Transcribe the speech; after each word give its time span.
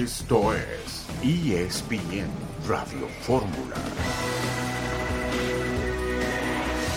Esto 0.00 0.54
es 0.54 1.06
ESPN 1.22 2.26
Radio 2.66 3.06
Fórmula. 3.20 3.76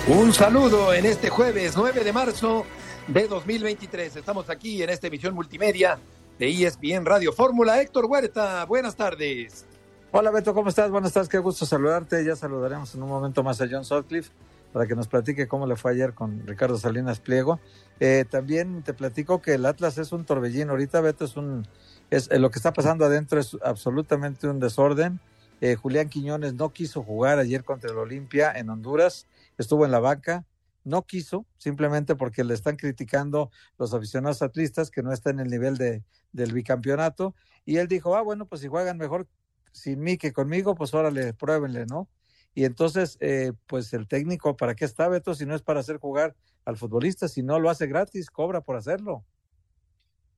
Un 0.07 0.31
saludo 0.31 0.93
en 0.93 1.05
este 1.05 1.29
jueves 1.29 1.73
9 1.75 2.01
de 2.01 2.13
marzo 2.13 2.65
de 3.09 3.27
2023. 3.27 4.15
Estamos 4.15 4.49
aquí 4.49 4.81
en 4.81 4.89
esta 4.89 5.07
emisión 5.07 5.35
multimedia 5.35 5.99
de 6.39 6.49
ESPN 6.49 7.03
Radio 7.03 7.33
Fórmula. 7.33 7.81
Héctor 7.81 8.05
Huerta, 8.05 8.63
buenas 8.63 8.95
tardes. 8.95 9.65
Hola 10.13 10.31
Beto, 10.31 10.53
¿cómo 10.53 10.69
estás? 10.69 10.89
Buenas 10.89 11.11
tardes, 11.11 11.27
qué 11.27 11.39
gusto 11.39 11.65
saludarte. 11.65 12.23
Ya 12.23 12.37
saludaremos 12.37 12.95
en 12.95 13.03
un 13.03 13.09
momento 13.09 13.43
más 13.43 13.59
a 13.59 13.67
John 13.69 13.83
Sutcliffe 13.83 14.31
para 14.71 14.87
que 14.87 14.95
nos 14.95 15.09
platique 15.09 15.49
cómo 15.49 15.67
le 15.67 15.75
fue 15.75 15.91
ayer 15.91 16.13
con 16.13 16.47
Ricardo 16.47 16.77
Salinas 16.77 17.19
Pliego. 17.19 17.59
Eh, 17.99 18.23
también 18.29 18.81
te 18.81 18.93
platico 18.93 19.41
que 19.41 19.55
el 19.55 19.65
Atlas 19.65 19.97
es 19.97 20.13
un 20.13 20.23
torbellino. 20.23 20.71
Ahorita 20.71 21.01
Beto 21.01 21.25
es 21.25 21.35
un, 21.35 21.67
es 22.15 22.29
eh, 22.29 22.37
lo 22.37 22.51
que 22.51 22.59
está 22.59 22.73
pasando 22.73 23.05
adentro 23.05 23.39
es 23.39 23.57
absolutamente 23.63 24.47
un 24.47 24.59
desorden. 24.59 25.19
Eh, 25.61 25.75
Julián 25.75 26.09
Quiñones 26.09 26.53
no 26.53 26.71
quiso 26.71 27.01
jugar 27.01 27.39
ayer 27.39 27.63
contra 27.63 27.89
el 27.89 27.97
Olimpia 27.97 28.51
en 28.51 28.69
Honduras, 28.69 29.25
estuvo 29.57 29.85
en 29.85 29.91
la 29.91 29.99
banca, 29.99 30.45
no 30.83 31.03
quiso, 31.03 31.45
simplemente 31.57 32.15
porque 32.15 32.43
le 32.43 32.53
están 32.53 32.75
criticando 32.75 33.49
los 33.79 33.93
aficionados 33.93 34.41
atlistas 34.41 34.91
que 34.91 35.01
no 35.01 35.11
está 35.11 35.29
en 35.31 35.39
el 35.39 35.47
nivel 35.47 35.77
de, 35.77 36.03
del 36.33 36.51
bicampeonato. 36.53 37.33
Y 37.65 37.77
él 37.77 37.87
dijo, 37.87 38.15
ah, 38.15 38.21
bueno, 38.21 38.45
pues 38.45 38.61
si 38.61 38.67
juegan 38.67 38.97
mejor 38.97 39.27
sin 39.71 40.01
mí 40.01 40.17
que 40.17 40.33
conmigo, 40.33 40.75
pues 40.75 40.93
órale, 40.93 41.33
pruébenle, 41.33 41.85
¿no? 41.85 42.09
Y 42.53 42.65
entonces, 42.65 43.17
eh, 43.21 43.53
pues 43.65 43.91
el 43.93 44.07
técnico, 44.07 44.55
¿para 44.55 44.75
qué 44.75 44.85
está 44.85 45.07
Beto 45.07 45.33
si 45.33 45.45
no 45.45 45.55
es 45.55 45.63
para 45.63 45.79
hacer 45.79 45.97
jugar 45.97 46.35
al 46.65 46.77
futbolista? 46.77 47.27
Si 47.27 47.41
no 47.41 47.59
lo 47.59 47.71
hace 47.71 47.87
gratis, 47.87 48.29
cobra 48.29 48.61
por 48.61 48.75
hacerlo. 48.75 49.25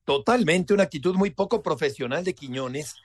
Totalmente, 0.06 0.74
una 0.74 0.84
actitud 0.84 1.16
muy 1.16 1.32
poco 1.32 1.64
profesional 1.64 2.24
de 2.24 2.36
Quiñones 2.36 2.96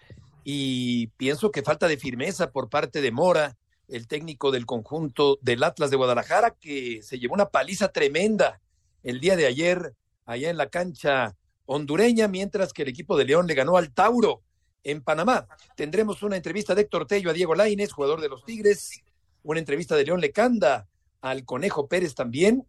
y 0.44 1.06
pienso 1.16 1.50
que 1.50 1.62
falta 1.62 1.88
de 1.88 1.96
firmeza 1.96 2.50
por 2.50 2.68
parte 2.68 3.00
de 3.00 3.10
Mora, 3.10 3.56
el 3.88 4.06
técnico 4.06 4.50
del 4.50 4.66
conjunto 4.66 5.38
del 5.40 5.64
Atlas 5.64 5.90
de 5.90 5.96
Guadalajara, 5.96 6.54
que 6.60 7.02
se 7.02 7.18
llevó 7.18 7.34
una 7.34 7.48
paliza 7.48 7.88
tremenda 7.88 8.60
el 9.02 9.18
día 9.18 9.36
de 9.36 9.46
ayer 9.46 9.94
allá 10.26 10.50
en 10.50 10.58
la 10.58 10.68
cancha 10.68 11.36
hondureña, 11.64 12.28
mientras 12.28 12.72
que 12.72 12.82
el 12.82 12.88
equipo 12.88 13.16
de 13.16 13.24
León 13.24 13.46
le 13.46 13.54
ganó 13.54 13.78
al 13.78 13.92
Tauro 13.92 14.42
en 14.84 15.02
Panamá. 15.02 15.48
Tendremos 15.76 16.22
una 16.22 16.36
entrevista 16.36 16.74
de 16.74 16.82
Héctor 16.82 17.06
Tello 17.06 17.30
a 17.30 17.32
Diego 17.32 17.54
Laines, 17.54 17.92
jugador 17.92 18.20
de 18.20 18.28
los 18.28 18.44
Tigres, 18.44 19.02
una 19.42 19.58
entrevista 19.58 19.96
de 19.96 20.04
León 20.04 20.20
Lecanda 20.20 20.86
al 21.22 21.44
Conejo 21.44 21.88
Pérez 21.88 22.14
también 22.14 22.66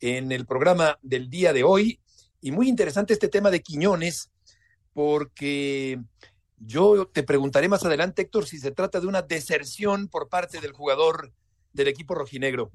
en 0.00 0.32
el 0.32 0.46
programa 0.46 0.98
del 1.02 1.30
día 1.30 1.52
de 1.52 1.62
hoy. 1.62 2.00
Y 2.40 2.52
muy 2.52 2.68
interesante 2.68 3.12
este 3.12 3.28
tema 3.28 3.50
de 3.50 3.62
Quiñones, 3.62 4.30
porque 4.92 6.00
yo 6.58 7.06
te 7.06 7.22
preguntaré 7.22 7.68
más 7.68 7.84
adelante, 7.84 8.22
Héctor, 8.22 8.46
si 8.46 8.58
se 8.58 8.70
trata 8.70 9.00
de 9.00 9.06
una 9.06 9.22
deserción 9.22 10.08
por 10.08 10.28
parte 10.28 10.60
del 10.60 10.72
jugador 10.72 11.32
del 11.72 11.88
equipo 11.88 12.14
rojinegro. 12.14 12.70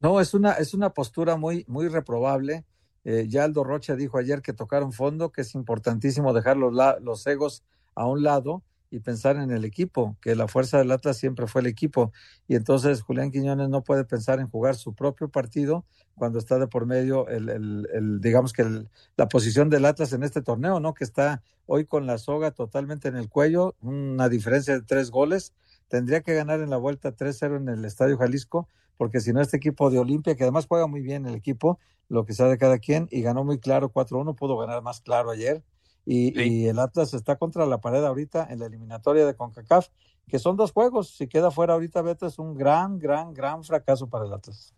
No, 0.00 0.20
es 0.20 0.34
una, 0.34 0.52
es 0.52 0.74
una 0.74 0.90
postura 0.90 1.36
muy, 1.36 1.64
muy 1.68 1.88
reprobable. 1.88 2.64
Eh, 3.04 3.26
ya 3.28 3.44
Aldo 3.44 3.64
Rocha 3.64 3.96
dijo 3.96 4.18
ayer 4.18 4.42
que 4.42 4.52
tocaron 4.52 4.92
fondo, 4.92 5.30
que 5.32 5.42
es 5.42 5.54
importantísimo 5.54 6.32
dejar 6.32 6.56
los, 6.56 6.74
los 7.00 7.26
egos 7.26 7.62
a 7.94 8.06
un 8.06 8.22
lado 8.22 8.62
y 8.92 9.00
pensar 9.00 9.36
en 9.36 9.50
el 9.50 9.64
equipo, 9.64 10.18
que 10.20 10.36
la 10.36 10.46
fuerza 10.48 10.76
del 10.76 10.90
Atlas 10.90 11.16
siempre 11.16 11.46
fue 11.46 11.62
el 11.62 11.66
equipo. 11.66 12.12
Y 12.46 12.56
entonces 12.56 13.00
Julián 13.00 13.30
Quiñones 13.30 13.70
no 13.70 13.82
puede 13.82 14.04
pensar 14.04 14.38
en 14.38 14.50
jugar 14.50 14.76
su 14.76 14.94
propio 14.94 15.30
partido 15.30 15.86
cuando 16.14 16.38
está 16.38 16.58
de 16.58 16.66
por 16.66 16.84
medio 16.84 17.26
el, 17.28 17.48
el, 17.48 18.20
digamos 18.20 18.52
que 18.52 18.84
la 19.16 19.28
posición 19.30 19.70
del 19.70 19.86
Atlas 19.86 20.12
en 20.12 20.22
este 20.22 20.42
torneo, 20.42 20.78
¿no? 20.78 20.92
Que 20.92 21.04
está 21.04 21.42
hoy 21.64 21.86
con 21.86 22.06
la 22.06 22.18
soga 22.18 22.50
totalmente 22.50 23.08
en 23.08 23.16
el 23.16 23.30
cuello, 23.30 23.76
una 23.80 24.28
diferencia 24.28 24.74
de 24.74 24.82
tres 24.82 25.10
goles. 25.10 25.54
Tendría 25.88 26.20
que 26.20 26.34
ganar 26.34 26.60
en 26.60 26.68
la 26.68 26.76
vuelta 26.76 27.16
3-0 27.16 27.56
en 27.56 27.70
el 27.70 27.86
Estadio 27.86 28.18
Jalisco, 28.18 28.68
porque 28.98 29.20
si 29.20 29.32
no 29.32 29.40
este 29.40 29.56
equipo 29.56 29.88
de 29.88 30.00
Olimpia, 30.00 30.36
que 30.36 30.42
además 30.42 30.66
juega 30.68 30.86
muy 30.86 31.00
bien 31.00 31.24
el 31.24 31.34
equipo, 31.34 31.78
lo 32.10 32.26
que 32.26 32.34
sea 32.34 32.46
de 32.48 32.58
cada 32.58 32.78
quien, 32.78 33.08
y 33.10 33.22
ganó 33.22 33.42
muy 33.42 33.58
claro 33.58 33.90
4-1, 33.90 34.36
pudo 34.36 34.58
ganar 34.58 34.82
más 34.82 35.00
claro 35.00 35.30
ayer 35.30 35.62
y, 36.04 36.66
el 36.66 36.78
Atlas 36.78 37.14
está 37.14 37.36
contra 37.36 37.66
la 37.66 37.80
pared 37.80 38.04
ahorita 38.04 38.48
en 38.50 38.58
la 38.58 38.66
eliminatoria 38.66 39.24
de 39.24 39.34
CONCACAF, 39.34 39.88
que 40.28 40.38
son 40.38 40.56
dos 40.56 40.72
juegos. 40.72 41.14
Si 41.16 41.28
queda 41.28 41.50
fuera 41.50 41.74
ahorita, 41.74 42.02
Beto, 42.02 42.26
es 42.26 42.38
un 42.38 42.54
gran, 42.54 42.98
gran, 42.98 43.32
gran 43.32 43.62
fracaso 43.62 44.08
para 44.08 44.24
el 44.24 44.32
Atlas. 44.32 44.74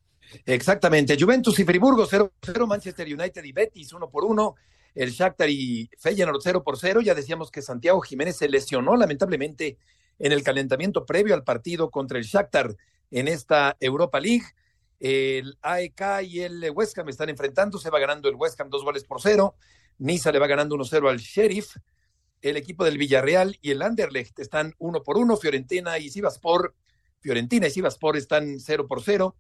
Exactamente. 0.46 1.16
Juventus 1.18 1.58
y 1.58 1.64
Friburgo 1.64 2.06
0-0, 2.06 2.66
Manchester 2.66 3.06
United 3.06 3.44
y 3.44 3.52
Betis 3.52 3.92
1 3.92 4.10
por 4.10 4.24
1, 4.24 4.54
el 4.94 5.10
Shakhtar 5.10 5.48
y 5.48 5.90
Feyenoord 5.98 6.40
0 6.42 6.62
por 6.62 6.78
0. 6.78 7.00
Ya 7.00 7.14
decíamos 7.14 7.50
que 7.50 7.62
Santiago 7.62 8.00
Jiménez 8.00 8.36
se 8.36 8.48
lesionó 8.48 8.96
lamentablemente 8.96 9.78
en 10.18 10.32
el 10.32 10.42
calentamiento 10.42 11.06
previo 11.06 11.34
al 11.34 11.44
partido 11.44 11.91
contra 11.91 12.18
el 12.18 12.24
Shakhtar 12.24 12.76
en 13.10 13.28
esta 13.28 13.76
Europa 13.80 14.20
League. 14.20 14.44
El 15.00 15.58
AEK 15.60 16.22
y 16.22 16.41
el 16.41 16.70
West 16.70 16.96
Ham 16.98 17.08
están 17.08 17.28
enfrentando, 17.28 17.78
se 17.78 17.91
va 17.91 17.98
ganando 17.98 18.28
el 18.28 18.36
West 18.36 18.60
Ham 18.60 18.70
dos 18.70 18.84
goles 18.84 19.04
por 19.04 19.20
cero. 19.20 19.54
Niza 19.99 20.32
le 20.32 20.38
va 20.38 20.47
ganando 20.47 20.77
1-0 20.77 21.09
al 21.09 21.19
Sheriff. 21.19 21.77
El 22.43 22.56
equipo 22.56 22.84
del 22.84 22.99
Villarreal 22.99 23.59
y 23.62 23.71
el 23.71 23.82
Anderlecht 23.82 24.38
están 24.38 24.75
uno 24.78 25.03
por 25.03 25.16
uno. 25.16 25.37
Fiorentina 25.37 25.99
y 25.99 26.10
Sivaspor, 26.10 26.75
Fiorentina 27.21 27.66
y 27.66 27.71
Sivaspor 27.71 28.16
están 28.16 28.60
0 28.60 28.87
por 28.87 29.03
0 29.03 29.37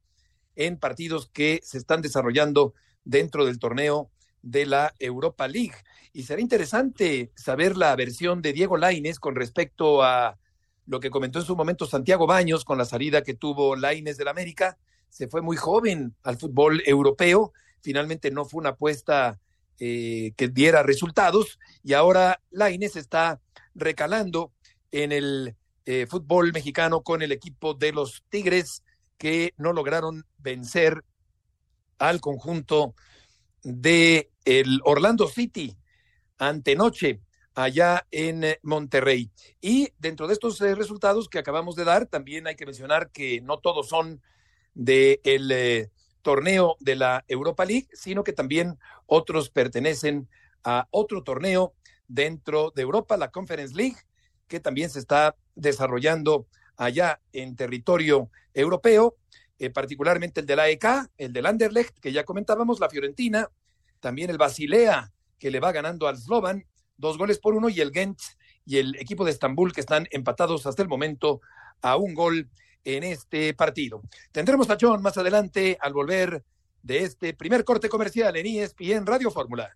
en 0.56 0.78
partidos 0.78 1.28
que 1.30 1.60
se 1.62 1.78
están 1.78 2.00
desarrollando 2.00 2.74
dentro 3.04 3.44
del 3.44 3.58
torneo 3.58 4.10
de 4.42 4.66
la 4.66 4.94
Europa 4.98 5.48
League. 5.48 5.74
Y 6.12 6.24
será 6.24 6.40
interesante 6.40 7.32
saber 7.34 7.76
la 7.76 7.94
versión 7.96 8.42
de 8.42 8.52
Diego 8.52 8.76
Laines 8.76 9.18
con 9.18 9.34
respecto 9.34 10.02
a 10.02 10.38
lo 10.86 11.00
que 11.00 11.10
comentó 11.10 11.38
en 11.38 11.46
su 11.46 11.56
momento 11.56 11.86
Santiago 11.86 12.26
Baños 12.26 12.64
con 12.64 12.78
la 12.78 12.84
salida 12.84 13.22
que 13.22 13.34
tuvo 13.34 13.74
Laines 13.74 14.16
del 14.16 14.28
América. 14.28 14.78
Se 15.08 15.28
fue 15.28 15.40
muy 15.40 15.56
joven 15.56 16.14
al 16.22 16.36
fútbol 16.36 16.82
europeo. 16.86 17.52
Finalmente 17.80 18.30
no 18.30 18.44
fue 18.44 18.60
una 18.60 18.70
apuesta 18.70 19.40
eh, 19.80 20.32
que 20.36 20.48
diera 20.48 20.82
resultados 20.82 21.58
y 21.82 21.94
ahora 21.94 22.40
Laines 22.50 22.96
está 22.96 23.40
recalando 23.74 24.52
en 24.92 25.10
el 25.10 25.56
eh, 25.84 26.06
fútbol 26.08 26.52
mexicano 26.52 27.02
con 27.02 27.22
el 27.22 27.32
equipo 27.32 27.74
de 27.74 27.92
los 27.92 28.22
Tigres 28.28 28.84
que 29.18 29.52
no 29.56 29.72
lograron 29.72 30.24
vencer 30.38 31.04
al 31.98 32.20
conjunto 32.20 32.94
de 33.62 34.30
el 34.44 34.80
Orlando 34.84 35.26
City 35.26 35.76
antenoche 36.38 37.20
allá 37.54 38.06
en 38.10 38.44
Monterrey. 38.62 39.30
Y 39.60 39.90
dentro 39.98 40.26
de 40.26 40.34
estos 40.34 40.60
eh, 40.60 40.74
resultados 40.74 41.28
que 41.28 41.38
acabamos 41.38 41.74
de 41.74 41.84
dar, 41.84 42.06
también 42.06 42.46
hay 42.46 42.56
que 42.56 42.66
mencionar 42.66 43.10
que 43.10 43.40
no 43.40 43.58
todos 43.58 43.88
son 43.88 44.22
de 44.74 45.20
el 45.24 45.90
torneo 46.24 46.76
de 46.80 46.96
la 46.96 47.24
Europa 47.28 47.64
League, 47.64 47.86
sino 47.92 48.24
que 48.24 48.32
también 48.32 48.78
otros 49.06 49.50
pertenecen 49.50 50.28
a 50.64 50.88
otro 50.90 51.22
torneo 51.22 51.74
dentro 52.08 52.72
de 52.74 52.82
Europa, 52.82 53.16
la 53.16 53.30
Conference 53.30 53.76
League, 53.76 53.98
que 54.48 54.58
también 54.58 54.90
se 54.90 54.98
está 54.98 55.36
desarrollando 55.54 56.46
allá 56.76 57.20
en 57.32 57.54
territorio 57.54 58.30
europeo, 58.54 59.16
eh, 59.58 59.70
particularmente 59.70 60.40
el 60.40 60.46
de 60.46 60.56
la 60.56 60.68
EK, 60.68 61.10
el 61.18 61.32
del 61.32 61.46
Anderlecht, 61.46 61.98
que 62.00 62.12
ya 62.12 62.24
comentábamos, 62.24 62.80
la 62.80 62.90
Fiorentina, 62.90 63.50
también 64.00 64.30
el 64.30 64.38
Basilea, 64.38 65.12
que 65.38 65.50
le 65.50 65.60
va 65.60 65.72
ganando 65.72 66.08
al 66.08 66.16
Slovan, 66.16 66.66
dos 66.96 67.18
goles 67.18 67.38
por 67.38 67.54
uno, 67.54 67.68
y 67.68 67.80
el 67.80 67.92
Gent 67.92 68.18
y 68.64 68.78
el 68.78 68.96
equipo 68.96 69.24
de 69.24 69.30
Estambul, 69.30 69.74
que 69.74 69.82
están 69.82 70.08
empatados 70.10 70.66
hasta 70.66 70.82
el 70.82 70.88
momento 70.88 71.42
a 71.82 71.96
un 71.96 72.14
gol 72.14 72.48
en 72.84 73.04
este 73.04 73.54
partido. 73.54 74.02
Tendremos 74.32 74.68
a 74.70 74.76
John 74.80 75.02
más 75.02 75.16
adelante 75.16 75.76
al 75.80 75.92
volver 75.92 76.44
de 76.82 76.98
este 76.98 77.34
primer 77.34 77.64
corte 77.64 77.88
comercial 77.88 78.36
en 78.36 78.46
ESPN 78.46 79.06
Radio 79.06 79.30
Fórmula. 79.30 79.74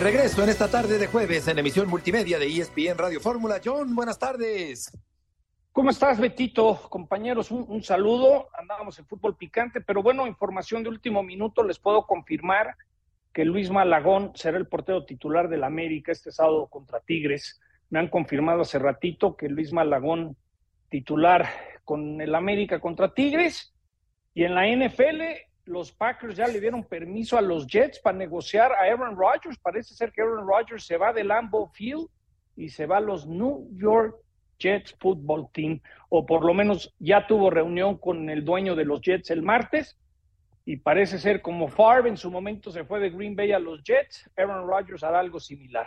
Regreso 0.00 0.44
en 0.44 0.48
esta 0.48 0.70
tarde 0.70 0.96
de 0.96 1.08
jueves 1.08 1.48
en 1.48 1.58
emisión 1.58 1.88
multimedia 1.88 2.38
de 2.38 2.46
ESPN 2.46 2.96
Radio 2.96 3.20
Fórmula. 3.20 3.60
John, 3.62 3.96
buenas 3.96 4.16
tardes. 4.16 4.96
¿Cómo 5.72 5.90
estás, 5.90 6.20
Betito? 6.20 6.80
Compañeros, 6.88 7.50
un, 7.50 7.82
saludo. 7.82 8.48
Andábamos 8.56 8.96
en 9.00 9.06
fútbol 9.06 9.36
picante, 9.36 9.80
pero 9.80 10.00
bueno, 10.00 10.28
información 10.28 10.84
de 10.84 10.90
último 10.90 11.24
minuto. 11.24 11.64
Les 11.64 11.80
puedo 11.80 12.06
confirmar 12.06 12.76
que 13.32 13.44
Luis 13.44 13.70
Malagón 13.70 14.30
será 14.36 14.56
el 14.56 14.68
portero 14.68 15.04
titular 15.04 15.48
del 15.48 15.64
América 15.64 16.12
este 16.12 16.30
sábado 16.30 16.68
contra 16.68 17.00
Tigres. 17.00 17.60
Me 17.90 17.98
han 17.98 18.08
confirmado 18.08 18.60
hace 18.60 18.78
ratito 18.78 19.36
que 19.36 19.48
Luis 19.48 19.72
Malagón 19.72 20.36
titular 20.90 21.48
con 21.84 22.20
el 22.20 22.36
América 22.36 22.80
contra 22.80 23.12
Tigres. 23.14 23.74
Y 24.32 24.44
en 24.44 24.54
la 24.54 24.66
NFL, 24.68 25.47
los 25.68 25.92
Packers 25.92 26.36
ya 26.36 26.48
le 26.48 26.60
dieron 26.60 26.84
permiso 26.84 27.36
a 27.38 27.42
los 27.42 27.66
Jets 27.66 28.00
para 28.00 28.16
negociar 28.16 28.72
a 28.72 28.82
Aaron 28.82 29.16
Rodgers. 29.16 29.58
Parece 29.58 29.94
ser 29.94 30.10
que 30.12 30.22
Aaron 30.22 30.46
Rodgers 30.46 30.84
se 30.84 30.96
va 30.96 31.12
del 31.12 31.28
Lambeau 31.28 31.68
Field 31.68 32.08
y 32.56 32.68
se 32.68 32.86
va 32.86 32.96
a 32.96 33.00
los 33.00 33.26
New 33.26 33.68
York 33.76 34.16
Jets 34.58 34.96
Football 34.98 35.48
Team, 35.52 35.80
o 36.08 36.26
por 36.26 36.44
lo 36.44 36.52
menos 36.52 36.92
ya 36.98 37.26
tuvo 37.26 37.50
reunión 37.50 37.96
con 37.96 38.28
el 38.28 38.44
dueño 38.44 38.74
de 38.74 38.84
los 38.84 39.00
Jets 39.00 39.30
el 39.30 39.42
martes, 39.42 39.96
y 40.64 40.76
parece 40.76 41.18
ser 41.18 41.40
como 41.40 41.68
Favre 41.68 42.08
en 42.08 42.16
su 42.16 42.30
momento 42.30 42.72
se 42.72 42.84
fue 42.84 42.98
de 42.98 43.10
Green 43.10 43.36
Bay 43.36 43.52
a 43.52 43.58
los 43.58 43.82
Jets, 43.84 44.28
Aaron 44.36 44.66
Rodgers 44.66 45.04
hará 45.04 45.20
algo 45.20 45.38
similar. 45.38 45.86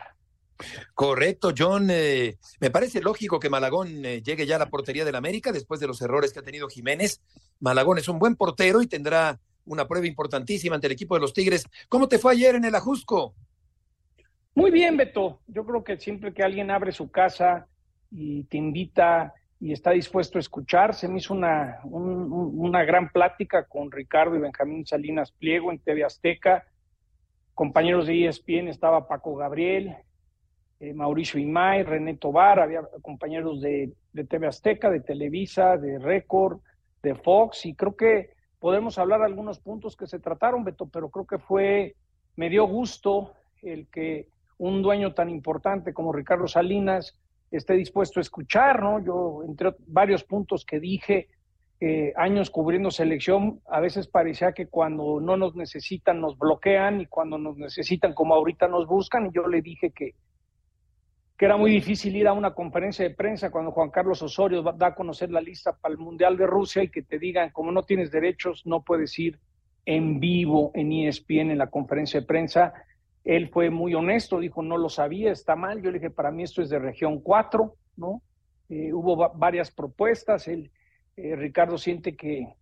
Correcto, 0.94 1.54
John. 1.58 1.90
Eh, 1.90 2.38
me 2.60 2.70
parece 2.70 3.02
lógico 3.02 3.40
que 3.40 3.50
Malagón 3.50 4.06
eh, 4.06 4.22
llegue 4.22 4.46
ya 4.46 4.58
a 4.58 4.60
la 4.60 4.70
portería 4.70 5.04
del 5.04 5.16
América 5.16 5.52
después 5.52 5.80
de 5.80 5.88
los 5.88 6.02
errores 6.02 6.32
que 6.32 6.40
ha 6.40 6.44
tenido 6.44 6.68
Jiménez. 6.68 7.22
Malagón 7.60 7.98
es 7.98 8.08
un 8.08 8.20
buen 8.20 8.36
portero 8.36 8.82
y 8.82 8.88
tendrá 8.88 9.40
una 9.66 9.88
prueba 9.88 10.08
importantísima 10.08 10.76
ante 10.76 10.88
el 10.88 10.94
equipo 10.94 11.16
de 11.16 11.22
los 11.22 11.34
Tigres. 11.34 11.66
¿Cómo 11.90 12.08
te 12.08 12.20
fue 12.20 12.34
ayer 12.34 12.56
en 12.56 12.66
el 12.66 12.76
Ajusco? 12.76 13.34
Muy 14.54 14.72
bien, 14.72 14.98
Beto. 14.98 15.40
Yo 15.48 15.66
creo 15.66 15.84
que 15.84 15.98
siempre 15.98 16.34
que 16.34 16.44
alguien 16.44 16.72
abre 16.72 16.92
su 16.92 17.10
casa 17.10 17.68
y 18.10 18.44
te 18.46 18.58
invita 18.58 19.34
y 19.60 19.72
está 19.72 19.92
dispuesto 19.92 20.40
a 20.40 20.42
escuchar, 20.42 20.96
se 20.96 21.08
me 21.08 21.20
hizo 21.20 21.34
una, 21.34 21.80
una 21.84 22.84
gran 22.84 23.10
plática 23.10 23.66
con 23.66 23.92
Ricardo 23.92 24.36
y 24.36 24.40
Benjamín 24.40 24.86
Salinas 24.86 25.32
Pliego 25.32 25.72
en 25.72 25.80
TV 25.80 26.04
Azteca. 26.04 26.66
Compañeros 27.54 28.08
de 28.08 28.26
ESPN 28.26 28.70
estaba 28.70 29.08
Paco 29.08 29.36
Gabriel, 29.36 29.96
eh, 30.80 30.94
Mauricio 30.96 31.40
Imay, 31.40 31.84
René 31.84 32.18
Tobar, 32.18 32.60
había 32.60 32.82
compañeros 33.04 33.62
de, 33.62 33.94
de 34.14 34.24
TV 34.24 34.48
Azteca, 34.48 34.90
de 34.90 35.00
Televisa, 35.00 35.78
de 35.78 36.00
Record, 36.00 36.60
de 37.04 37.14
Fox, 37.14 37.68
y 37.68 37.76
creo 37.76 37.96
que 37.96 38.32
podemos 38.62 39.00
hablar 39.00 39.22
de 39.22 39.26
algunos 39.26 39.60
puntos 39.60 39.98
que 39.98 40.06
se 40.06 40.20
trataron, 40.20 40.64
Beto, 40.64 40.86
pero 40.86 41.10
creo 41.10 41.26
que 41.26 41.40
fue, 41.40 41.96
me 42.36 42.48
dio 42.48 42.66
gusto 42.66 43.34
el 43.64 43.88
que 43.88 44.28
un 44.60 44.84
dueño 44.84 45.16
tan 45.16 45.30
importante 45.32 45.94
como 45.96 46.14
Ricardo 46.14 46.48
Salinas 46.48 47.18
esté 47.50 47.74
dispuesto 47.74 48.20
a 48.20 48.22
escuchar, 48.22 48.84
¿no? 48.84 49.04
Yo, 49.04 49.42
entre 49.44 49.74
varios 49.88 50.24
puntos 50.24 50.64
que 50.64 50.80
dije, 50.80 51.28
eh, 51.80 52.14
años 52.16 52.52
cubriendo 52.52 52.92
selección, 52.92 53.62
a 53.68 53.80
veces 53.80 54.08
parecía 54.08 54.54
que 54.54 54.68
cuando 54.68 55.20
no 55.20 55.38
nos 55.38 55.56
necesitan 55.56 56.22
nos 56.22 56.38
bloquean 56.38 57.02
y 57.02 57.08
cuando 57.08 57.40
nos 57.40 57.58
necesitan 57.58 58.14
como 58.14 58.36
ahorita 58.36 58.68
nos 58.68 58.86
buscan, 58.86 59.26
y 59.26 59.32
yo 59.34 59.48
le 59.48 59.64
dije 59.64 59.90
que, 59.90 60.14
que 61.42 61.46
era 61.46 61.58
muy 61.58 61.72
difícil 61.72 62.16
ir 62.16 62.28
a 62.28 62.34
una 62.34 62.54
conferencia 62.54 63.04
de 63.04 63.16
prensa 63.16 63.50
cuando 63.50 63.72
Juan 63.72 63.90
Carlos 63.90 64.22
Osorio 64.22 64.62
da 64.62 64.86
a 64.86 64.94
conocer 64.94 65.32
la 65.32 65.42
lista 65.42 65.76
para 65.76 65.92
el 65.92 65.98
Mundial 65.98 66.38
de 66.38 66.46
Rusia 66.46 66.84
y 66.84 66.90
que 66.90 67.02
te 67.02 67.18
digan, 67.18 67.50
como 67.50 67.72
no 67.72 67.82
tienes 67.82 68.12
derechos, 68.12 68.62
no 68.68 68.84
puedes 68.84 69.18
ir 69.18 69.40
en 69.84 70.20
vivo 70.20 70.70
en 70.76 70.92
ESPN 70.92 71.50
en 71.50 71.58
la 71.58 71.72
conferencia 71.72 72.20
de 72.20 72.28
prensa. 72.28 72.76
Él 73.24 73.50
fue 73.50 73.72
muy 73.72 73.96
honesto, 73.96 74.40
dijo, 74.40 74.62
no 74.62 74.78
lo 74.78 74.88
sabía, 74.88 75.32
está 75.32 75.56
mal. 75.56 75.82
Yo 75.82 75.90
le 75.90 75.98
dije, 75.98 76.12
para 76.12 76.30
mí 76.30 76.44
esto 76.44 76.62
es 76.62 76.70
de 76.70 76.78
región 76.78 77.22
4, 77.22 77.74
¿no? 77.98 78.22
Eh, 78.70 78.94
hubo 78.94 79.34
varias 79.34 79.72
propuestas. 79.72 80.48
Él, 80.48 80.70
eh, 81.18 81.36
Ricardo 81.36 81.80
siente 81.80 82.16
que 82.16 82.54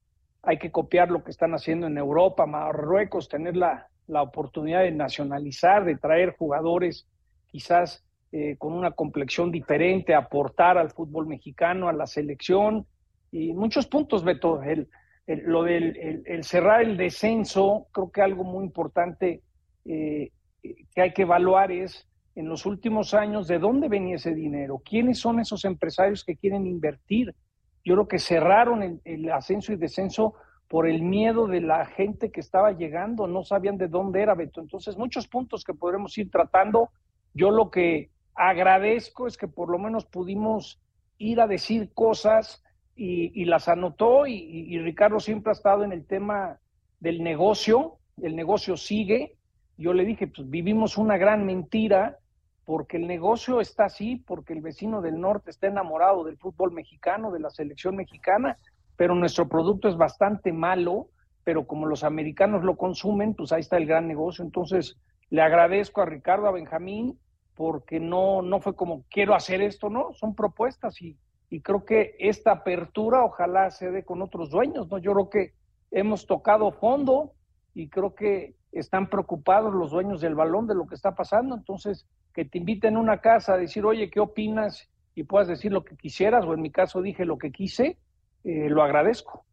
hay 0.42 0.58
que 0.58 0.72
copiar 0.72 1.12
lo 1.12 1.22
que 1.26 1.32
están 1.32 1.54
haciendo 1.54 1.88
en 1.88 1.98
Europa, 1.98 2.46
Marruecos, 2.46 3.28
tener 3.28 3.58
la, 3.58 3.90
la 4.08 4.22
oportunidad 4.22 4.84
de 4.84 4.92
nacionalizar, 4.92 5.84
de 5.84 5.98
traer 5.98 6.38
jugadores 6.38 7.10
quizás 7.48 8.06
eh, 8.32 8.56
con 8.58 8.74
una 8.74 8.92
complexión 8.92 9.52
diferente, 9.52 10.14
aportar 10.14 10.78
al 10.78 10.92
fútbol 10.92 11.26
mexicano, 11.26 11.90
a 11.90 11.94
la 11.94 12.06
selección. 12.06 12.86
Y 13.32 13.54
muchos 13.54 13.88
puntos, 13.88 14.24
Beto. 14.24 14.62
El, 14.62 14.88
lo 15.26 15.64
del 15.64 16.24
el, 16.26 16.44
cerrar 16.44 16.82
el 16.82 16.98
descenso, 16.98 17.88
creo 17.92 18.12
que 18.12 18.22
algo 18.22 18.44
muy 18.44 18.66
importante 18.66 19.42
eh, 19.86 20.32
que 20.62 21.02
hay 21.02 21.14
que 21.14 21.24
evaluar 21.24 21.72
es 21.72 22.08
en 22.36 22.48
los 22.48 22.66
últimos 22.66 23.14
años 23.14 23.48
de 23.48 23.60
dónde 23.60 23.90
venía 23.90 24.16
ese 24.16 24.34
dinero, 24.34 24.82
quiénes 24.84 25.20
son 25.20 25.40
esos 25.40 25.66
empresarios 25.66 26.24
que 26.24 26.36
quieren 26.36 26.68
invertir. 26.68 27.36
Yo 27.84 27.96
creo 27.96 28.08
que 28.08 28.20
cerraron 28.20 29.02
el, 29.04 29.32
ascenso 29.32 29.74
y 29.74 29.78
descenso 29.78 30.36
por 30.68 30.88
el 30.88 31.02
miedo 31.02 31.48
de 31.48 31.62
la 31.62 31.86
gente 31.86 32.32
que 32.32 32.40
estaba 32.40 32.72
llegando, 32.74 33.28
no 33.28 33.44
sabían 33.44 33.78
de 33.78 33.88
dónde 33.88 34.22
era 34.22 34.36
Beto. 34.36 34.62
Entonces, 34.62 34.98
muchos 34.98 35.28
puntos 35.28 35.64
que 35.64 35.74
podremos 35.74 36.18
ir 36.18 36.30
tratando. 36.30 36.92
Yo 37.34 37.50
lo 37.50 37.72
que 37.72 38.10
agradezco 38.40 39.28
es 39.28 39.38
que 39.38 39.50
por 39.50 39.70
lo 39.70 39.78
menos 39.78 40.06
pudimos 40.06 40.82
ir 41.18 41.42
a 41.42 41.48
decir 41.48 41.92
cosas 41.94 42.64
y, 42.96 43.44
las 43.46 43.68
anotó 43.68 44.28
y, 44.28 44.34
y, 44.34 44.80
Ricardo 44.80 45.20
siempre 45.20 45.52
ha 45.52 45.54
estado 45.54 45.84
en 45.84 45.92
el 45.92 46.06
tema 46.06 46.58
del 47.00 47.22
negocio, 47.22 47.98
el 48.22 48.36
negocio 48.36 48.78
sigue, 48.78 49.36
yo 49.78 49.94
le 49.94 50.06
dije, 50.06 50.28
pues 50.28 50.50
vivimos 50.50 50.98
una 50.98 51.18
gran 51.18 51.46
mentira 51.46 52.18
porque 52.64 52.98
el 52.98 53.08
negocio 53.08 53.60
está 53.60 53.86
así, 53.86 54.18
porque 54.18 54.54
el 54.54 54.62
vecino 54.62 55.02
del 55.02 55.20
norte 55.20 55.50
está 55.52 55.68
enamorado 55.68 56.24
del 56.24 56.38
fútbol 56.38 56.72
mexicano, 56.72 57.32
de 57.32 57.40
la 57.40 57.50
selección 57.50 57.96
mexicana, 57.98 58.58
pero 58.96 59.16
nuestro 59.16 59.50
producto 59.50 59.90
es 59.90 59.98
bastante 59.98 60.54
malo, 60.54 61.08
pero 61.44 61.68
como 61.68 61.88
los 61.88 62.04
americanos 62.04 62.64
lo 62.64 62.78
consumen, 62.78 63.34
pues 63.34 63.52
ahí 63.52 63.62
está 63.62 63.78
el 63.78 63.86
gran 63.86 64.08
negocio. 64.08 64.46
Entonces, 64.46 64.98
le 65.30 65.42
agradezco 65.42 66.02
a 66.02 66.06
Ricardo, 66.06 66.48
a 66.48 66.52
Benjamín, 66.52 67.18
porque 67.60 68.00
no, 68.00 68.42
no 68.42 68.62
fue 68.62 68.74
como 68.74 69.04
quiero 69.10 69.36
hacer 69.36 69.62
esto, 69.62 69.90
no, 69.90 70.14
son 70.14 70.34
propuestas 70.34 71.02
y, 71.02 71.18
y 71.50 71.60
creo 71.60 71.84
que 71.84 72.16
esta 72.18 72.54
apertura 72.54 73.26
ojalá 73.26 73.70
se 73.70 73.92
dé 73.92 74.06
con 74.06 74.22
otros 74.22 74.50
dueños, 74.50 74.88
¿no? 74.90 74.98
Yo 74.98 75.12
creo 75.12 75.30
que 75.30 75.54
hemos 75.92 76.26
tocado 76.26 76.72
fondo 76.72 77.34
y 77.74 77.90
creo 77.90 78.16
que 78.16 78.56
están 78.72 79.10
preocupados 79.10 79.74
los 79.74 79.92
dueños 79.92 80.22
del 80.22 80.36
balón 80.36 80.68
de 80.68 80.76
lo 80.76 80.88
que 80.88 80.96
está 80.96 81.16
pasando. 81.16 81.54
Entonces, 81.54 82.08
que 82.34 82.46
te 82.46 82.60
inviten 82.60 82.96
a 82.96 83.02
una 83.02 83.20
casa 83.20 83.56
a 83.56 83.58
decir, 83.58 83.84
oye, 83.84 84.10
¿qué 84.10 84.22
opinas? 84.22 84.88
Y 85.14 85.24
puedas 85.24 85.50
decir 85.50 85.74
lo 85.74 85.84
que 85.84 85.98
quisieras, 85.98 86.46
o 86.46 86.54
en 86.54 86.62
mi 86.62 86.72
caso 86.72 87.02
dije 87.02 87.26
lo 87.26 87.38
que 87.38 87.52
quise, 87.52 87.98
eh, 88.46 88.70
lo 88.70 88.84
agradezco. 88.84 89.44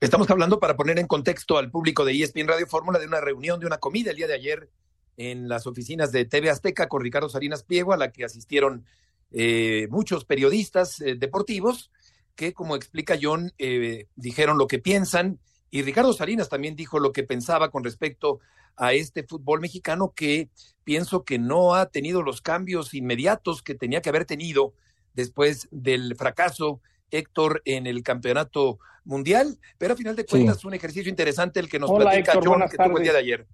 Estamos 0.00 0.30
hablando 0.30 0.58
para 0.58 0.74
poner 0.74 0.98
en 0.98 1.06
contexto 1.06 1.58
al 1.58 1.70
público 1.70 2.06
de 2.06 2.12
ESPN 2.12 2.48
Radio 2.48 2.66
Fórmula 2.66 2.98
de 2.98 3.06
una 3.06 3.20
reunión, 3.20 3.60
de 3.60 3.66
una 3.66 3.76
comida 3.76 4.12
el 4.12 4.16
día 4.16 4.26
de 4.26 4.32
ayer 4.36 4.70
en 5.16 5.48
las 5.48 5.66
oficinas 5.66 6.12
de 6.12 6.24
TV 6.24 6.50
Azteca 6.50 6.88
con 6.88 7.02
Ricardo 7.02 7.28
Salinas 7.28 7.62
Pliego, 7.62 7.92
a 7.92 7.96
la 7.96 8.10
que 8.12 8.24
asistieron 8.24 8.84
eh, 9.32 9.86
muchos 9.90 10.24
periodistas 10.24 11.00
eh, 11.00 11.14
deportivos 11.14 11.90
que, 12.34 12.52
como 12.52 12.74
explica 12.74 13.18
John, 13.20 13.52
dijeron 14.16 14.56
lo 14.56 14.66
que 14.66 14.78
piensan. 14.78 15.38
Y 15.70 15.82
Ricardo 15.82 16.14
Salinas 16.14 16.48
también 16.48 16.74
dijo 16.74 16.98
lo 16.98 17.12
que 17.12 17.22
pensaba 17.22 17.70
con 17.70 17.84
respecto 17.84 18.40
a 18.76 18.94
este 18.94 19.24
fútbol 19.24 19.60
mexicano 19.60 20.12
que 20.16 20.48
pienso 20.84 21.24
que 21.24 21.38
no 21.38 21.74
ha 21.74 21.90
tenido 21.90 22.22
los 22.22 22.40
cambios 22.40 22.94
inmediatos 22.94 23.62
que 23.62 23.74
tenía 23.74 24.00
que 24.00 24.08
haber 24.08 24.24
tenido 24.24 24.72
después 25.12 25.68
del 25.70 26.16
fracaso 26.16 26.80
Héctor 27.10 27.62
en 27.64 27.86
el 27.86 28.02
campeonato 28.02 28.78
mundial, 29.04 29.58
pero 29.78 29.94
a 29.94 29.96
final 29.96 30.16
de 30.16 30.24
cuentas 30.24 30.58
es 30.58 30.64
un 30.64 30.74
ejercicio 30.74 31.10
interesante 31.10 31.60
el 31.60 31.68
que 31.68 31.78
nos 31.78 31.90
platica 31.90 32.38
John 32.42 32.62
que 32.70 32.76
tuvo 32.76 32.98
el 32.98 33.02
día 33.02 33.12
de 33.12 33.18
ayer. 33.18 33.46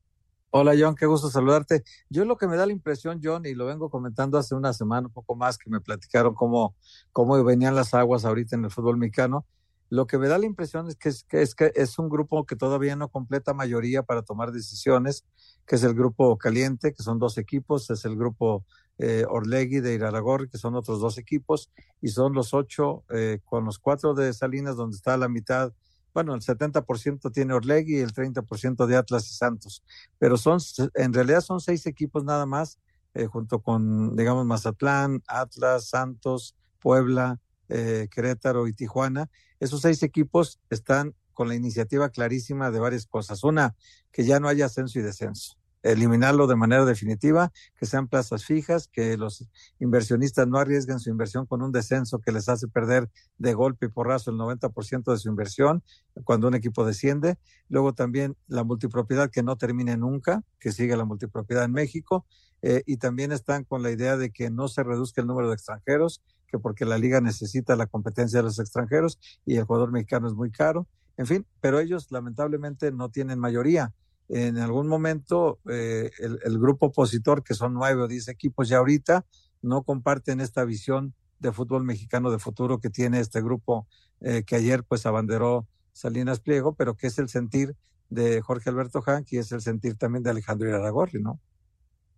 Hola 0.50 0.74
John, 0.78 0.94
qué 0.94 1.06
gusto 1.06 1.28
saludarte. 1.28 1.84
Yo 2.08 2.24
lo 2.24 2.36
que 2.36 2.46
me 2.46 2.56
da 2.56 2.66
la 2.66 2.72
impresión, 2.72 3.20
John, 3.22 3.44
y 3.44 3.54
lo 3.54 3.66
vengo 3.66 3.90
comentando 3.90 4.38
hace 4.38 4.54
una 4.54 4.72
semana, 4.72 5.08
un 5.08 5.12
poco 5.12 5.34
más, 5.34 5.58
que 5.58 5.68
me 5.68 5.80
platicaron 5.80 6.34
cómo, 6.34 6.74
cómo 7.12 7.42
venían 7.44 7.74
las 7.74 7.92
aguas 7.94 8.24
ahorita 8.24 8.56
en 8.56 8.64
el 8.64 8.70
fútbol 8.70 8.96
mexicano, 8.96 9.44
lo 9.88 10.06
que 10.06 10.18
me 10.18 10.28
da 10.28 10.38
la 10.38 10.46
impresión 10.46 10.88
es 10.88 10.96
que 10.96 11.10
es, 11.10 11.24
que 11.24 11.42
es, 11.42 11.54
que 11.54 11.72
es 11.74 11.98
un 11.98 12.08
grupo 12.08 12.44
que 12.44 12.56
todavía 12.56 12.96
no 12.96 13.08
completa 13.08 13.54
mayoría 13.54 14.02
para 14.02 14.22
tomar 14.22 14.50
decisiones, 14.50 15.24
que 15.66 15.76
es 15.76 15.82
el 15.84 15.94
grupo 15.94 16.38
caliente, 16.38 16.92
que 16.92 17.02
son 17.02 17.18
dos 17.18 17.38
equipos, 17.38 17.90
es 17.90 18.04
el 18.04 18.16
grupo 18.16 18.64
eh, 18.98 19.24
Orlegui 19.28 19.80
de 19.80 19.94
Iraragorri, 19.94 20.48
que 20.48 20.58
son 20.58 20.74
otros 20.74 21.00
dos 21.00 21.18
equipos, 21.18 21.70
y 22.00 22.08
son 22.08 22.32
los 22.32 22.54
ocho 22.54 23.04
eh, 23.10 23.40
con 23.44 23.64
los 23.64 23.78
cuatro 23.78 24.14
de 24.14 24.32
Salinas, 24.32 24.76
donde 24.76 24.96
está 24.96 25.16
la 25.16 25.28
mitad, 25.28 25.72
bueno, 26.16 26.34
el 26.34 26.40
70% 26.40 27.30
tiene 27.30 27.52
Orlegui 27.52 27.98
y 27.98 28.00
el 28.00 28.14
30% 28.14 28.86
de 28.86 28.96
Atlas 28.96 29.30
y 29.30 29.34
Santos, 29.34 29.82
pero 30.18 30.38
son, 30.38 30.60
en 30.94 31.12
realidad 31.12 31.42
son 31.42 31.60
seis 31.60 31.84
equipos 31.84 32.24
nada 32.24 32.46
más, 32.46 32.78
eh, 33.12 33.26
junto 33.26 33.60
con, 33.60 34.16
digamos, 34.16 34.46
Mazatlán, 34.46 35.22
Atlas, 35.26 35.90
Santos, 35.90 36.56
Puebla, 36.78 37.38
eh, 37.68 38.08
Querétaro 38.10 38.66
y 38.66 38.72
Tijuana, 38.72 39.28
esos 39.60 39.82
seis 39.82 40.02
equipos 40.02 40.58
están 40.70 41.14
con 41.34 41.48
la 41.48 41.54
iniciativa 41.54 42.08
clarísima 42.08 42.70
de 42.70 42.78
varias 42.78 43.04
cosas. 43.04 43.44
Una, 43.44 43.74
que 44.10 44.24
ya 44.24 44.40
no 44.40 44.48
haya 44.48 44.64
ascenso 44.64 44.98
y 44.98 45.02
descenso. 45.02 45.58
Eliminarlo 45.82 46.46
de 46.46 46.56
manera 46.56 46.84
definitiva, 46.84 47.52
que 47.78 47.86
sean 47.86 48.08
plazas 48.08 48.44
fijas, 48.44 48.88
que 48.88 49.16
los 49.16 49.46
inversionistas 49.78 50.48
no 50.48 50.58
arriesguen 50.58 50.98
su 50.98 51.10
inversión 51.10 51.46
con 51.46 51.62
un 51.62 51.72
descenso 51.72 52.18
que 52.20 52.32
les 52.32 52.48
hace 52.48 52.66
perder 52.68 53.08
de 53.38 53.54
golpe 53.54 53.86
y 53.86 53.88
porrazo 53.88 54.30
el 54.30 54.36
90% 54.36 55.12
de 55.12 55.18
su 55.18 55.28
inversión 55.28 55.82
cuando 56.24 56.48
un 56.48 56.54
equipo 56.54 56.84
desciende. 56.84 57.38
Luego 57.68 57.92
también 57.94 58.36
la 58.48 58.64
multipropiedad 58.64 59.30
que 59.30 59.42
no 59.42 59.56
termine 59.56 59.96
nunca, 59.96 60.42
que 60.58 60.72
siga 60.72 60.96
la 60.96 61.04
multipropiedad 61.04 61.64
en 61.64 61.72
México 61.72 62.26
eh, 62.62 62.82
y 62.86 62.96
también 62.96 63.32
están 63.32 63.64
con 63.64 63.82
la 63.82 63.90
idea 63.90 64.16
de 64.16 64.30
que 64.30 64.50
no 64.50 64.68
se 64.68 64.82
reduzca 64.82 65.20
el 65.20 65.26
número 65.26 65.48
de 65.48 65.54
extranjeros, 65.54 66.22
que 66.48 66.58
porque 66.58 66.84
la 66.84 66.98
liga 66.98 67.20
necesita 67.20 67.76
la 67.76 67.86
competencia 67.86 68.38
de 68.38 68.44
los 68.44 68.58
extranjeros 68.58 69.18
y 69.44 69.56
el 69.56 69.64
jugador 69.64 69.92
mexicano 69.92 70.28
es 70.28 70.34
muy 70.34 70.50
caro, 70.50 70.86
en 71.16 71.26
fin, 71.26 71.46
pero 71.60 71.80
ellos 71.80 72.08
lamentablemente 72.10 72.92
no 72.92 73.10
tienen 73.10 73.38
mayoría. 73.38 73.92
En 74.28 74.58
algún 74.58 74.88
momento 74.88 75.60
eh, 75.70 76.10
el, 76.18 76.58
grupo 76.58 76.86
opositor, 76.86 77.44
que 77.44 77.54
son 77.54 77.74
nueve 77.74 78.02
o 78.02 78.08
diez 78.08 78.28
equipos 78.28 78.68
ya 78.68 78.78
ahorita, 78.78 79.24
no 79.62 79.82
comparten 79.82 80.40
esta 80.40 80.64
visión 80.64 81.14
de 81.38 81.52
fútbol 81.52 81.84
mexicano 81.84 82.30
de 82.30 82.38
futuro 82.38 82.78
que 82.80 82.90
tiene 82.90 83.20
este 83.20 83.40
grupo 83.40 83.86
eh, 84.20 84.42
que 84.44 84.56
ayer 84.56 84.82
pues 84.84 85.06
abanderó 85.06 85.66
Salinas 85.92 86.40
Pliego, 86.40 86.74
pero 86.74 86.94
que 86.94 87.06
es 87.06 87.18
el 87.18 87.28
sentir 87.28 87.74
de 88.08 88.40
Jorge 88.40 88.70
Alberto 88.70 89.00
Hank 89.02 89.26
y 89.32 89.38
es 89.38 89.52
el 89.52 89.60
sentir 89.60 89.96
también 89.96 90.22
de 90.22 90.30
Alejandro 90.30 90.68
Iraragorri, 90.68 91.20
¿no? 91.22 91.40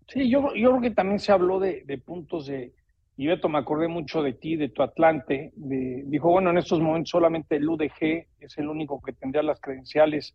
Sí, 0.07 0.31
yo, 0.31 0.55
yo 0.55 0.71
creo 0.71 0.81
que 0.81 0.91
también 0.91 1.19
se 1.19 1.33
habló 1.33 1.61
de, 1.61 2.03
puntos 2.05 2.47
de, 2.47 2.73
y 3.17 3.27
Beto, 3.27 3.49
me 3.49 3.59
acordé 3.59 3.89
mucho 3.89 4.23
de 4.23 4.33
ti, 4.33 4.57
de 4.57 4.71
tu 4.71 4.83
Atlante, 4.83 5.53
dijo, 5.55 6.31
bueno, 6.31 6.51
en 6.51 6.59
estos 6.59 6.81
momentos 6.81 7.11
solamente 7.11 7.57
el 7.57 7.69
UDG 7.69 8.27
es 8.41 8.57
el 8.57 8.69
único 8.69 9.03
que 9.03 9.13
tendría 9.13 9.43
las 9.43 9.61
credenciales 9.61 10.35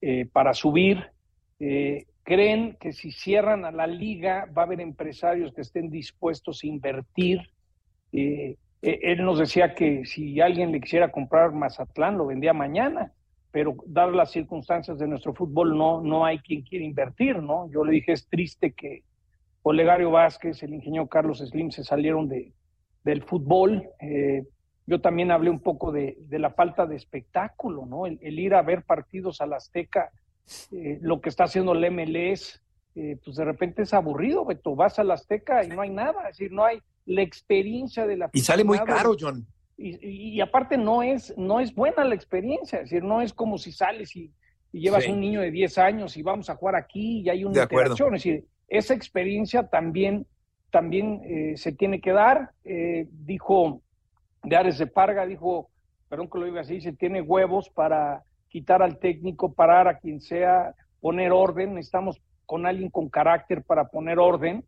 eh, 0.00 0.26
para 0.32 0.54
subir. 0.54 1.04
Eh, 1.60 2.06
creen 2.22 2.76
que 2.80 2.92
si 2.92 3.10
cierran 3.10 3.64
a 3.64 3.72
la 3.72 3.86
liga 3.86 4.48
va 4.56 4.62
a 4.62 4.64
haber 4.66 4.80
empresarios 4.80 5.52
que 5.52 5.62
estén 5.62 5.90
dispuestos 5.90 6.62
a 6.62 6.66
invertir. 6.66 7.40
Eh, 8.12 8.56
él 8.80 9.24
nos 9.24 9.38
decía 9.38 9.74
que 9.74 10.04
si 10.04 10.40
alguien 10.40 10.70
le 10.70 10.80
quisiera 10.80 11.10
comprar 11.10 11.52
Mazatlán, 11.52 12.16
lo 12.16 12.26
vendía 12.26 12.52
mañana 12.52 13.12
pero 13.50 13.76
dadas 13.86 14.14
las 14.14 14.30
circunstancias 14.30 14.98
de 14.98 15.06
nuestro 15.06 15.34
fútbol 15.34 15.76
no, 15.76 16.00
no 16.02 16.24
hay 16.24 16.38
quien 16.38 16.62
quiera 16.62 16.84
invertir, 16.84 17.42
¿no? 17.42 17.70
Yo 17.70 17.84
le 17.84 17.92
dije, 17.92 18.12
es 18.12 18.28
triste 18.28 18.72
que 18.72 19.02
Olegario 19.62 20.10
Vázquez, 20.10 20.62
el 20.62 20.74
ingeniero 20.74 21.06
Carlos 21.08 21.38
Slim 21.38 21.70
se 21.70 21.82
salieron 21.82 22.28
de, 22.28 22.52
del 23.04 23.22
fútbol. 23.22 23.88
Yo 24.88 25.02
también 25.02 25.30
hablé 25.30 25.50
un 25.50 25.60
poco 25.60 25.92
de, 25.92 26.16
de, 26.18 26.38
la 26.38 26.48
falta 26.48 26.86
de 26.86 26.96
espectáculo, 26.96 27.84
¿no? 27.84 28.06
El, 28.06 28.38
ir 28.38 28.54
a 28.54 28.62
ver 28.62 28.84
partidos 28.84 29.42
a 29.42 29.46
la 29.46 29.56
Azteca, 29.56 30.10
eh, 30.72 30.98
lo 31.02 31.20
que 31.20 31.28
está 31.28 31.44
haciendo 31.44 31.72
el 31.72 31.90
MLS, 31.90 32.62
eh, 32.94 33.18
pues 33.22 33.36
de 33.36 33.44
repente 33.44 33.82
es 33.82 33.92
aburrido, 33.92 34.46
Beto, 34.46 34.74
vas 34.74 34.98
a 34.98 35.04
la 35.04 35.12
Azteca 35.12 35.62
y 35.62 35.68
no 35.68 35.82
hay 35.82 35.90
nada, 35.90 36.22
es 36.22 36.38
decir, 36.38 36.52
no 36.52 36.64
hay 36.64 36.78
la 37.04 37.20
experiencia 37.20 38.06
de 38.06 38.16
la... 38.16 38.30
Y 38.32 38.40
sale 38.40 38.64
muy 38.64 38.78
caro, 38.78 39.14
John. 39.20 39.46
Y, 39.76 40.40
aparte 40.40 40.78
no 40.78 41.02
es, 41.02 41.36
no 41.36 41.60
es 41.60 41.74
buena 41.74 42.02
la 42.02 42.14
experiencia, 42.14 42.78
es 42.78 42.84
decir, 42.90 43.04
no 43.04 43.20
es 43.20 43.34
como 43.34 43.58
si 43.58 43.72
sales 43.72 44.16
y, 44.16 44.32
llevas 44.72 45.06
un 45.06 45.20
niño 45.20 45.42
de 45.42 45.50
10 45.50 45.78
años 45.78 46.16
y 46.16 46.22
vamos 46.22 46.48
a 46.48 46.56
jugar 46.56 46.76
aquí 46.76 47.20
y 47.20 47.28
hay 47.28 47.44
una 47.44 47.62
interacción, 47.62 48.14
es 48.14 48.24
decir, 48.24 48.44
esa 48.68 48.94
experiencia 48.94 49.66
también, 49.68 50.26
también 50.70 51.20
eh, 51.24 51.56
se 51.56 51.72
tiene 51.72 52.00
que 52.00 52.12
dar, 52.12 52.52
eh, 52.64 53.06
dijo 53.10 53.82
de 54.48 54.56
Ares 54.56 54.78
de 54.78 54.86
Parga, 54.86 55.26
dijo, 55.26 55.70
perdón 56.08 56.28
que 56.28 56.38
lo 56.38 56.46
diga 56.46 56.60
así, 56.60 56.80
se 56.80 56.92
tiene 56.92 57.20
huevos 57.20 57.68
para 57.70 58.22
quitar 58.48 58.82
al 58.82 58.98
técnico, 58.98 59.52
parar 59.52 59.88
a 59.88 59.98
quien 59.98 60.20
sea, 60.20 60.74
poner 61.00 61.32
orden, 61.32 61.78
estamos 61.78 62.20
con 62.46 62.66
alguien 62.66 62.90
con 62.90 63.08
carácter 63.08 63.62
para 63.62 63.88
poner 63.88 64.18
orden. 64.18 64.64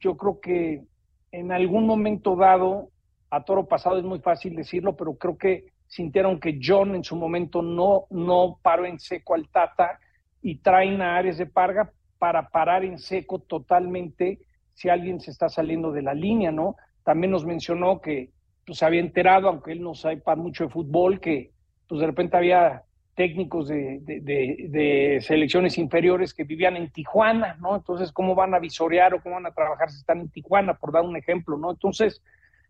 Yo 0.00 0.16
creo 0.16 0.40
que 0.40 0.84
en 1.30 1.52
algún 1.52 1.86
momento 1.86 2.36
dado 2.36 2.88
a 3.30 3.44
toro 3.44 3.66
pasado 3.66 3.98
es 3.98 4.04
muy 4.04 4.20
fácil 4.20 4.56
decirlo, 4.56 4.96
pero 4.96 5.14
creo 5.16 5.36
que 5.36 5.66
sintieron 5.86 6.40
que 6.40 6.58
John 6.62 6.94
en 6.94 7.04
su 7.04 7.16
momento 7.16 7.62
no, 7.62 8.04
no 8.10 8.58
paró 8.62 8.86
en 8.86 8.98
seco 8.98 9.34
al 9.34 9.48
Tata 9.48 9.98
y 10.40 10.56
traen 10.56 11.02
a 11.02 11.16
Ares 11.16 11.38
de 11.38 11.46
Parga 11.46 11.92
para 12.18 12.48
parar 12.48 12.84
en 12.84 12.98
seco 12.98 13.38
totalmente 13.40 14.40
si 14.74 14.88
alguien 14.88 15.20
se 15.20 15.30
está 15.30 15.48
saliendo 15.48 15.92
de 15.92 16.02
la 16.02 16.14
línea, 16.14 16.52
¿no? 16.52 16.76
También 17.04 17.30
nos 17.30 17.44
mencionó 17.44 18.00
que 18.00 18.30
pues 18.68 18.82
había 18.82 19.00
enterado, 19.00 19.48
aunque 19.48 19.72
él 19.72 19.80
no 19.80 19.94
sepa 19.94 20.36
mucho 20.36 20.64
de 20.64 20.70
fútbol, 20.70 21.20
que 21.20 21.52
pues 21.88 22.02
de 22.02 22.06
repente 22.06 22.36
había 22.36 22.82
técnicos 23.14 23.68
de, 23.68 23.98
de, 24.02 25.18
selecciones 25.22 25.78
inferiores 25.78 26.34
que 26.34 26.44
vivían 26.44 26.76
en 26.76 26.92
Tijuana, 26.92 27.56
¿no? 27.62 27.76
Entonces, 27.76 28.12
¿cómo 28.12 28.34
van 28.34 28.52
a 28.52 28.58
visorear 28.58 29.14
o 29.14 29.22
cómo 29.22 29.36
van 29.36 29.46
a 29.46 29.54
trabajar 29.54 29.90
si 29.90 30.00
están 30.00 30.20
en 30.20 30.28
Tijuana, 30.28 30.74
por 30.74 30.92
dar 30.92 31.02
un 31.02 31.16
ejemplo, 31.16 31.56
¿no? 31.56 31.70
Entonces, 31.70 32.22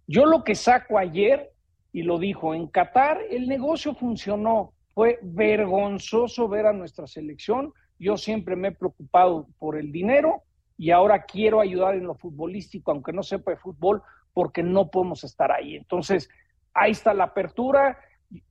yo 0.07 0.25
lo 0.25 0.45
que 0.45 0.55
saco 0.55 0.99
ayer, 0.99 1.51
y 1.93 2.03
lo 2.03 2.21
dijo, 2.21 2.55
en 2.55 2.69
Qatar 2.69 3.19
el 3.29 3.49
negocio 3.49 3.93
funcionó. 3.93 4.73
Fue 4.95 5.19
vergonzoso 5.21 6.49
ver 6.49 6.67
a 6.67 6.73
nuestra 6.73 7.09
selección. 7.09 7.73
Yo 7.99 8.17
siempre 8.17 8.55
me 8.55 8.69
he 8.69 8.73
preocupado 8.73 9.49
por 9.59 9.77
el 9.77 9.91
dinero 9.91 10.45
y 10.77 10.93
ahora 10.93 11.25
quiero 11.25 11.61
ayudar 11.61 11.97
en 11.97 12.07
lo 12.07 12.15
futbolístico, 12.15 12.93
aunque 12.93 13.13
no 13.13 13.25
sepa 13.25 13.51
de 13.51 13.57
fútbol, 13.57 14.01
porque 14.39 14.63
no 14.63 14.89
podemos 14.89 15.25
estar 15.25 15.51
ahí. 15.51 15.75
Entonces, 15.75 16.31
ahí 16.73 16.93
está 16.93 17.13
la 17.13 17.25
apertura. 17.25 17.99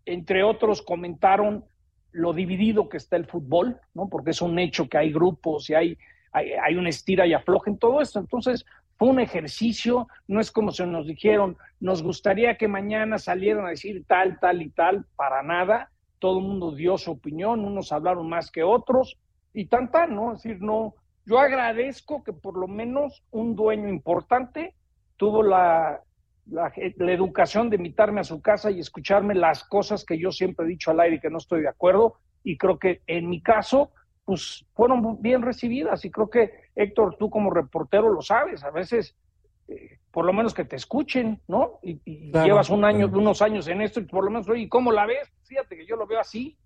Entre 0.06 0.44
otros, 0.44 0.82
comentaron 0.82 1.64
lo 2.12 2.34
dividido 2.34 2.90
que 2.90 2.98
está 2.98 3.16
el 3.16 3.26
fútbol, 3.26 3.80
¿no? 3.94 4.10
Porque 4.10 4.32
es 4.32 4.42
un 4.42 4.60
hecho 4.60 4.90
que 4.90 4.98
hay 4.98 5.14
grupos 5.14 5.70
y 5.70 5.76
hay, 5.76 5.98
hay, 6.34 6.52
hay 6.62 6.76
una 6.76 6.90
estira 6.90 7.26
y 7.26 7.34
afloja 7.34 7.72
en 7.72 7.78
todo 7.78 8.02
esto. 8.02 8.20
Entonces, 8.20 8.66
fue 8.98 9.08
un 9.08 9.22
ejercicio, 9.22 10.10
no 10.28 10.42
es 10.42 10.52
como 10.52 10.74
se 10.74 10.86
nos 10.86 11.08
dijeron, 11.08 11.56
nos 11.80 12.04
gustaría 12.04 12.58
que 12.58 12.68
mañana 12.68 13.18
salieran 13.18 13.66
a 13.66 13.70
decir 13.70 14.04
tal, 14.06 14.42
tal 14.42 14.62
y 14.62 14.70
tal, 14.72 15.06
para 15.16 15.42
nada. 15.42 15.90
Todo 16.20 16.40
el 16.40 16.44
mundo 16.48 16.76
dio 16.76 16.98
su 16.98 17.12
opinión, 17.12 17.64
unos 17.64 17.94
hablaron 17.94 18.28
más 18.28 18.52
que 18.52 18.64
otros 18.64 19.18
y 19.54 19.68
tan 19.68 19.90
tan, 19.90 20.16
¿no? 20.16 20.34
Es 20.34 20.44
decir, 20.44 20.62
no, 20.62 20.96
yo 21.26 21.40
agradezco 21.40 22.26
que 22.26 22.34
por 22.34 22.58
lo 22.58 22.68
menos 22.68 23.24
un 23.32 23.56
dueño 23.56 23.88
importante 23.88 24.74
tuvo 25.18 25.44
la, 25.44 26.02
la, 26.46 26.72
la, 26.98 27.12
educación 27.12 27.70
de 27.70 27.76
invitarme 27.76 28.22
a 28.22 28.24
su 28.24 28.42
casa 28.42 28.72
y 28.72 28.80
escucharme 28.80 29.36
las 29.36 29.64
cosas 29.64 30.06
que 30.06 30.18
yo 30.18 30.32
siempre 30.32 30.66
he 30.66 30.70
dicho 30.70 30.92
al 30.92 31.00
aire 31.00 31.18
y 31.18 31.20
que 31.20 31.30
no 31.30 31.38
estoy 31.38 31.62
de 31.62 31.70
acuerdo. 31.70 32.20
Y 32.44 32.58
creo 32.58 32.80
que 32.80 33.02
en 33.08 33.30
mi 33.30 33.42
caso 33.42 33.92
pues 34.28 34.66
fueron 34.74 35.22
bien 35.22 35.42
recibidas 35.42 36.04
y 36.04 36.12
creo 36.12 36.30
que 36.30 36.52
Héctor, 36.76 37.16
tú 37.18 37.30
como 37.30 37.50
reportero 37.50 38.10
lo 38.12 38.22
sabes, 38.22 38.62
a 38.62 38.72
veces 38.72 39.16
eh, 39.70 40.00
por 40.12 40.26
lo 40.26 40.34
menos 40.34 40.54
que 40.54 40.66
te 40.66 40.76
escuchen, 40.76 41.42
¿no? 41.48 41.80
Y, 41.82 42.02
llevas 42.34 42.70
un 42.70 42.84
año, 42.84 43.08
unos 43.08 43.42
años 43.42 43.70
en 43.70 43.82
esto 43.82 44.02
y 44.02 44.04
por 44.04 44.26
lo 44.26 44.32
menos, 44.32 44.50
oye, 44.50 44.68
¿cómo 44.68 44.92
la 44.92 45.06
ves? 45.06 45.32
Fíjate 45.44 45.78
que 45.78 45.86
yo 45.86 45.96
lo 45.96 46.06
veo 46.08 46.20
así 46.20 46.58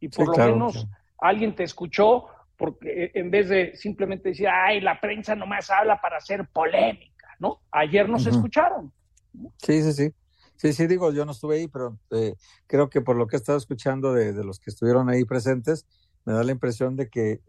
y 0.00 0.08
por 0.08 0.28
lo 0.28 0.46
menos 0.46 0.86
alguien 1.18 1.54
te 1.54 1.64
escuchó 1.64 2.24
porque 2.56 3.04
eh, 3.04 3.10
en 3.14 3.30
vez 3.30 3.50
de 3.50 3.76
simplemente 3.76 4.30
decir, 4.30 4.48
ay, 4.48 4.80
la 4.80 4.98
prensa 4.98 5.34
nomás 5.34 5.70
habla 5.70 6.00
para 6.00 6.16
hacer 6.16 6.48
polémica, 6.50 7.09
¿no? 7.40 7.60
Ayer 7.72 8.08
nos 8.08 8.26
escucharon. 8.26 8.92
Sí, 9.56 9.82
sí, 9.82 9.92
sí. 9.92 10.14
Sí, 10.56 10.74
sí, 10.74 10.86
digo, 10.86 11.10
yo 11.10 11.24
no 11.24 11.32
estuve 11.32 11.56
ahí, 11.56 11.68
pero 11.68 11.98
eh, 12.10 12.34
creo 12.66 12.90
que 12.90 13.00
por 13.00 13.16
lo 13.16 13.26
que 13.26 13.36
he 13.36 13.38
estado 13.38 13.56
escuchando 13.56 14.12
de, 14.12 14.34
de 14.34 14.44
los 14.44 14.60
que 14.60 14.70
estuvieron 14.70 15.08
ahí 15.08 15.24
presentes, 15.24 15.86
me 16.26 16.34
da 16.34 16.44
la 16.44 16.52
impresión 16.52 16.96
de 16.96 17.08
que, 17.08 17.40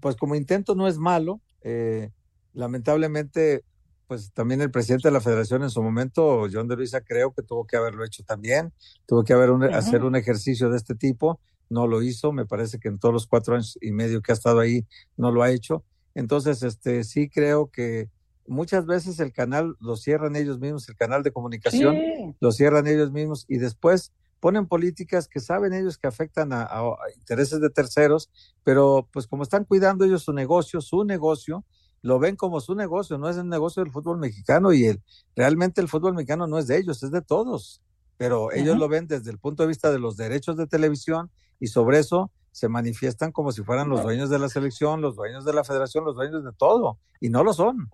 pues 0.00 0.14
como 0.14 0.36
intento 0.36 0.76
no 0.76 0.86
es 0.86 0.96
malo, 0.96 1.40
eh, 1.62 2.10
lamentablemente, 2.52 3.64
pues 4.06 4.32
también 4.32 4.60
el 4.60 4.70
presidente 4.70 5.08
de 5.08 5.12
la 5.12 5.20
federación 5.20 5.64
en 5.64 5.70
su 5.70 5.82
momento, 5.82 6.46
John 6.52 6.68
de 6.68 6.76
Luisa, 6.76 7.00
creo 7.00 7.32
que 7.32 7.42
tuvo 7.42 7.66
que 7.66 7.76
haberlo 7.76 8.04
hecho 8.04 8.22
también, 8.22 8.72
tuvo 9.06 9.24
que 9.24 9.32
haber 9.32 9.50
hacer 9.74 10.04
un 10.04 10.14
ejercicio 10.14 10.70
de 10.70 10.76
este 10.76 10.94
tipo, 10.94 11.40
no 11.68 11.88
lo 11.88 12.00
hizo, 12.02 12.32
me 12.32 12.46
parece 12.46 12.78
que 12.78 12.88
en 12.88 12.98
todos 13.00 13.12
los 13.12 13.26
cuatro 13.26 13.54
años 13.54 13.76
y 13.80 13.90
medio 13.90 14.22
que 14.22 14.30
ha 14.30 14.34
estado 14.34 14.60
ahí 14.60 14.86
no 15.16 15.32
lo 15.32 15.42
ha 15.42 15.50
hecho. 15.50 15.84
Entonces, 16.14 16.62
este, 16.62 17.02
sí 17.02 17.28
creo 17.28 17.70
que 17.70 18.08
muchas 18.46 18.86
veces 18.86 19.20
el 19.20 19.32
canal 19.32 19.76
lo 19.80 19.96
cierran 19.96 20.36
ellos 20.36 20.58
mismos, 20.58 20.88
el 20.88 20.96
canal 20.96 21.22
de 21.22 21.32
comunicación 21.32 21.96
lo 22.40 22.52
cierran 22.52 22.86
ellos 22.86 23.12
mismos 23.12 23.44
y 23.48 23.58
después 23.58 24.12
ponen 24.40 24.66
políticas 24.66 25.28
que 25.28 25.38
saben 25.38 25.72
ellos 25.72 25.98
que 25.98 26.08
afectan 26.08 26.52
a, 26.52 26.68
intereses 27.16 27.60
de 27.60 27.70
terceros, 27.70 28.28
pero 28.64 29.08
pues 29.12 29.28
como 29.28 29.44
están 29.44 29.64
cuidando 29.64 30.04
ellos 30.04 30.24
su 30.24 30.32
negocio, 30.32 30.80
su 30.80 31.04
negocio, 31.04 31.64
lo 32.02 32.18
ven 32.18 32.34
como 32.34 32.60
su 32.60 32.74
negocio, 32.74 33.18
no 33.18 33.28
es 33.28 33.36
el 33.36 33.48
negocio 33.48 33.84
del 33.84 33.92
fútbol 33.92 34.18
mexicano 34.18 34.72
y 34.72 34.86
el, 34.86 35.00
realmente 35.36 35.80
el 35.80 35.86
fútbol 35.86 36.14
mexicano 36.14 36.48
no 36.48 36.58
es 36.58 36.66
de 36.66 36.78
ellos, 36.78 37.04
es 37.04 37.12
de 37.12 37.22
todos, 37.22 37.82
pero 38.16 38.50
ellos 38.50 38.76
lo 38.76 38.88
ven 38.88 39.06
desde 39.06 39.30
el 39.30 39.38
punto 39.38 39.62
de 39.62 39.68
vista 39.68 39.92
de 39.92 40.00
los 40.00 40.16
derechos 40.16 40.56
de 40.56 40.66
televisión 40.66 41.30
y 41.60 41.68
sobre 41.68 42.00
eso 42.00 42.32
se 42.50 42.68
manifiestan 42.68 43.30
como 43.30 43.52
si 43.52 43.62
fueran 43.62 43.88
los 43.88 44.02
dueños 44.02 44.28
de 44.28 44.38
la 44.38 44.48
selección, 44.48 45.00
los 45.00 45.16
dueños 45.16 45.44
de 45.44 45.52
la 45.52 45.62
federación, 45.62 46.04
los 46.04 46.16
dueños 46.16 46.44
de 46.44 46.52
todo, 46.52 46.98
y 47.20 47.30
no 47.30 47.44
lo 47.44 47.52
son. 47.52 47.88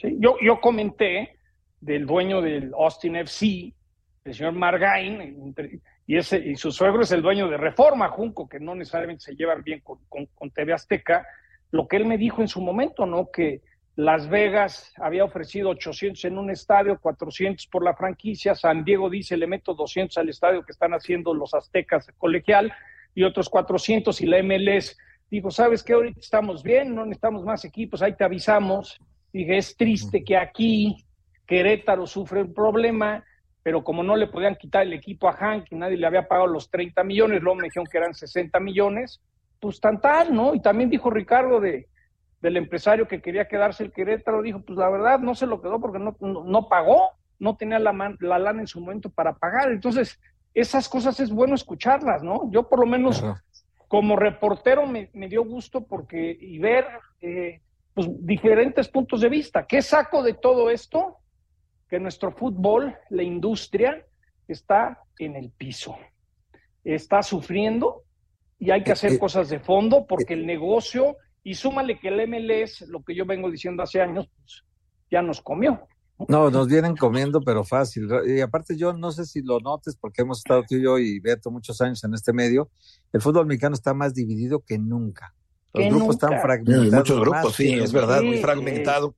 Sí, 0.00 0.16
yo, 0.20 0.36
yo 0.40 0.60
comenté 0.60 1.38
del 1.80 2.06
dueño 2.06 2.40
del 2.40 2.72
Austin 2.74 3.16
FC, 3.16 3.74
el 4.24 4.34
señor 4.34 4.52
Margain, 4.52 5.54
y, 6.06 6.16
ese, 6.16 6.38
y 6.38 6.56
su 6.56 6.70
suegro 6.70 7.02
es 7.02 7.10
el 7.12 7.22
dueño 7.22 7.48
de 7.48 7.56
Reforma, 7.56 8.08
Junco, 8.08 8.48
que 8.48 8.60
no 8.60 8.74
necesariamente 8.74 9.24
se 9.24 9.34
llevan 9.34 9.62
bien 9.62 9.80
con, 9.80 9.98
con, 10.08 10.50
TV 10.50 10.72
Azteca, 10.72 11.26
lo 11.70 11.88
que 11.88 11.96
él 11.96 12.06
me 12.06 12.16
dijo 12.16 12.42
en 12.42 12.48
su 12.48 12.60
momento, 12.60 13.06
¿no? 13.06 13.30
Que 13.30 13.62
Las 13.96 14.28
Vegas 14.28 14.92
había 14.96 15.24
ofrecido 15.24 15.70
800 15.70 16.24
en 16.26 16.38
un 16.38 16.50
estadio, 16.50 16.98
400 17.00 17.66
por 17.66 17.82
la 17.82 17.94
franquicia, 17.94 18.54
San 18.54 18.84
Diego 18.84 19.10
dice, 19.10 19.36
le 19.36 19.46
meto 19.46 19.74
200 19.74 20.16
al 20.18 20.28
estadio 20.28 20.64
que 20.64 20.72
están 20.72 20.92
haciendo 20.92 21.34
los 21.34 21.54
aztecas 21.54 22.06
colegial, 22.18 22.72
y 23.14 23.24
otros 23.24 23.48
400, 23.48 24.20
y 24.20 24.26
la 24.26 24.42
MLS 24.42 24.96
dijo, 25.28 25.50
¿sabes 25.50 25.82
qué? 25.82 25.94
Ahorita 25.94 26.20
estamos 26.20 26.62
bien, 26.62 26.94
no 26.94 27.04
necesitamos 27.04 27.44
más 27.44 27.64
equipos, 27.64 28.00
ahí 28.00 28.14
te 28.14 28.24
avisamos. 28.24 29.00
Dije, 29.32 29.58
es 29.58 29.76
triste 29.76 30.24
que 30.24 30.36
aquí 30.36 31.04
Querétaro 31.46 32.06
sufre 32.06 32.42
un 32.42 32.54
problema, 32.54 33.24
pero 33.62 33.84
como 33.84 34.02
no 34.02 34.16
le 34.16 34.26
podían 34.26 34.56
quitar 34.56 34.82
el 34.82 34.92
equipo 34.92 35.28
a 35.28 35.32
Hank 35.32 35.66
y 35.70 35.76
nadie 35.76 35.96
le 35.96 36.06
había 36.06 36.28
pagado 36.28 36.46
los 36.46 36.70
30 36.70 37.04
millones, 37.04 37.42
luego 37.42 37.56
me 37.56 37.64
dijeron 37.64 37.86
que 37.90 37.98
eran 37.98 38.14
60 38.14 38.58
millones, 38.60 39.20
pues 39.60 39.80
tan 39.80 40.00
tal, 40.00 40.34
¿no? 40.34 40.54
Y 40.54 40.60
también 40.60 40.90
dijo 40.90 41.10
Ricardo 41.10 41.60
de, 41.60 41.88
del 42.40 42.56
empresario 42.56 43.08
que 43.08 43.20
quería 43.20 43.48
quedarse 43.48 43.82
el 43.84 43.92
Querétaro, 43.92 44.42
dijo, 44.42 44.60
pues 44.60 44.78
la 44.78 44.88
verdad 44.88 45.18
no 45.18 45.34
se 45.34 45.46
lo 45.46 45.60
quedó 45.60 45.80
porque 45.80 45.98
no, 45.98 46.16
no, 46.20 46.68
pagó, 46.68 47.10
no 47.38 47.56
tenía 47.56 47.78
la, 47.78 47.92
la 48.20 48.38
lana 48.38 48.60
en 48.60 48.66
su 48.66 48.80
momento 48.80 49.10
para 49.10 49.34
pagar. 49.34 49.70
Entonces, 49.72 50.20
esas 50.54 50.88
cosas 50.88 51.18
es 51.20 51.30
bueno 51.30 51.54
escucharlas, 51.54 52.22
¿no? 52.22 52.50
Yo 52.50 52.68
por 52.68 52.80
lo 52.80 52.86
menos 52.86 53.24
como 53.88 54.16
reportero 54.16 54.86
me, 54.86 55.08
dio 55.28 55.44
gusto 55.44 55.84
porque 55.84 56.36
y 56.38 56.58
ver 56.58 56.86
eh, 57.20 57.62
pues, 57.98 58.10
diferentes 58.20 58.88
puntos 58.88 59.22
de 59.22 59.28
vista. 59.28 59.66
¿Qué 59.66 59.82
saco 59.82 60.22
de 60.22 60.34
todo 60.34 60.70
esto? 60.70 61.16
Que 61.88 61.98
nuestro 61.98 62.30
fútbol, 62.30 62.96
la 63.10 63.24
industria, 63.24 64.06
está 64.46 65.02
en 65.18 65.34
el 65.34 65.50
piso. 65.50 65.96
Está 66.84 67.24
sufriendo 67.24 68.04
y 68.56 68.70
hay 68.70 68.84
que 68.84 68.92
hacer 68.92 69.10
eh, 69.10 69.14
eh, 69.16 69.18
cosas 69.18 69.48
de 69.48 69.58
fondo 69.58 70.06
porque 70.06 70.34
el 70.34 70.46
negocio, 70.46 71.16
y 71.42 71.54
súmale 71.54 71.98
que 71.98 72.06
el 72.06 72.28
MLS, 72.28 72.82
lo 72.82 73.02
que 73.02 73.16
yo 73.16 73.26
vengo 73.26 73.50
diciendo 73.50 73.82
hace 73.82 74.00
años, 74.00 74.30
pues 74.36 74.62
ya 75.10 75.20
nos 75.20 75.40
comió. 75.40 75.88
No, 76.28 76.52
nos 76.52 76.68
vienen 76.68 76.94
comiendo, 76.94 77.40
pero 77.40 77.64
fácil. 77.64 78.08
Y 78.28 78.40
aparte 78.42 78.76
yo 78.76 78.92
no 78.92 79.10
sé 79.10 79.24
si 79.24 79.42
lo 79.42 79.58
notes, 79.58 79.96
porque 79.96 80.22
hemos 80.22 80.38
estado 80.38 80.62
tú 80.62 80.76
y 80.76 80.84
yo 80.84 81.00
y 81.00 81.18
Beto 81.18 81.50
muchos 81.50 81.80
años 81.80 82.04
en 82.04 82.14
este 82.14 82.32
medio, 82.32 82.70
el 83.12 83.20
fútbol 83.20 83.46
mexicano 83.46 83.74
está 83.74 83.92
más 83.92 84.14
dividido 84.14 84.60
que 84.60 84.78
nunca. 84.78 85.34
Los 85.72 85.88
grupos 85.88 86.16
están 86.16 86.40
fragmentados. 86.40 86.92
muchos 86.92 87.20
grupos, 87.20 87.54
sí, 87.54 87.74
es 87.74 87.92
verdad, 87.92 88.22
muy 88.22 88.38
fragmentado. 88.38 89.14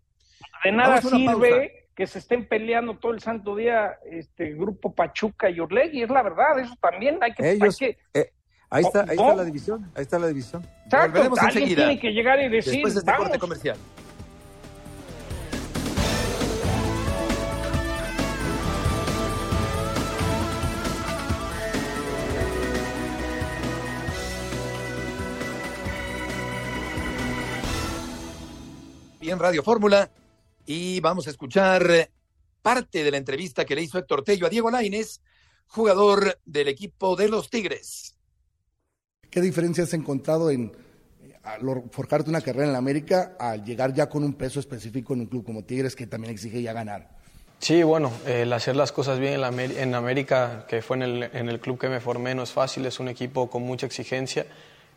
De 0.64 0.72
nada 0.72 1.00
sirve 1.00 1.88
que 1.94 2.06
se 2.06 2.18
estén 2.18 2.46
peleando 2.46 2.96
todo 2.96 3.12
el 3.12 3.20
santo 3.20 3.54
día 3.56 3.98
este 4.10 4.54
grupo 4.54 4.94
Pachuca 4.94 5.50
y 5.50 5.60
Orlegui, 5.60 6.02
es 6.02 6.10
la 6.10 6.22
verdad, 6.22 6.58
eso 6.58 6.74
también 6.80 7.18
hay 7.20 7.34
que... 7.34 7.50
Ellos, 7.50 7.76
eh, 7.82 8.32
ahí, 8.70 8.82
está, 8.82 9.02
ahí 9.02 9.16
está 9.16 9.34
la 9.34 9.44
división, 9.44 9.90
ahí 9.94 10.02
está 10.02 10.18
la 10.18 10.28
división. 10.28 10.66
Exacto, 10.86 11.34
alguien 11.38 11.74
tiene 11.74 12.00
que 12.00 12.10
llegar 12.10 12.40
y 12.40 12.48
decir, 12.48 12.72
Después 12.72 12.94
de 12.94 13.00
este 13.00 13.12
corte 13.14 13.38
comercial. 13.38 13.76
En 29.30 29.38
Radio 29.38 29.62
Fórmula 29.62 30.10
y 30.66 31.00
vamos 31.00 31.26
a 31.26 31.30
escuchar 31.30 32.10
parte 32.62 33.04
de 33.04 33.10
la 33.10 33.16
entrevista 33.16 33.64
que 33.64 33.74
le 33.74 33.82
hizo 33.82 33.98
Héctor 33.98 34.24
Tello 34.24 34.46
a 34.46 34.50
Diego 34.50 34.70
Laines, 34.70 35.20
jugador 35.66 36.38
del 36.44 36.68
equipo 36.68 37.16
de 37.16 37.28
los 37.28 37.48
Tigres. 37.48 38.16
¿Qué 39.30 39.40
diferencia 39.40 39.84
has 39.84 39.94
encontrado 39.94 40.50
en 40.50 40.72
forjarte 41.90 42.28
una 42.28 42.40
carrera 42.40 42.66
en 42.66 42.72
la 42.72 42.78
América 42.78 43.36
al 43.38 43.64
llegar 43.64 43.94
ya 43.94 44.08
con 44.08 44.24
un 44.24 44.34
peso 44.34 44.60
específico 44.60 45.14
en 45.14 45.20
un 45.20 45.26
club 45.26 45.44
como 45.44 45.64
Tigres 45.64 45.94
que 45.94 46.06
también 46.06 46.32
exige 46.32 46.60
ya 46.60 46.72
ganar? 46.72 47.18
Sí, 47.60 47.82
bueno, 47.82 48.10
el 48.26 48.52
hacer 48.52 48.74
las 48.74 48.90
cosas 48.90 49.18
bien 49.18 49.34
en, 49.34 49.94
América, 49.94 50.66
que 50.66 50.82
fue 50.82 50.96
en 50.96 51.02
el, 51.02 51.22
en 51.22 51.48
el, 51.48 51.60
club 51.60 51.78
que 51.78 51.88
me 51.88 52.00
formé, 52.00 52.34
no 52.34 52.42
es 52.42 52.50
fácil, 52.50 52.86
es 52.86 52.98
un 53.00 53.08
equipo 53.08 53.50
con 53.50 53.62
mucha 53.62 53.86
exigencia. 53.86 54.46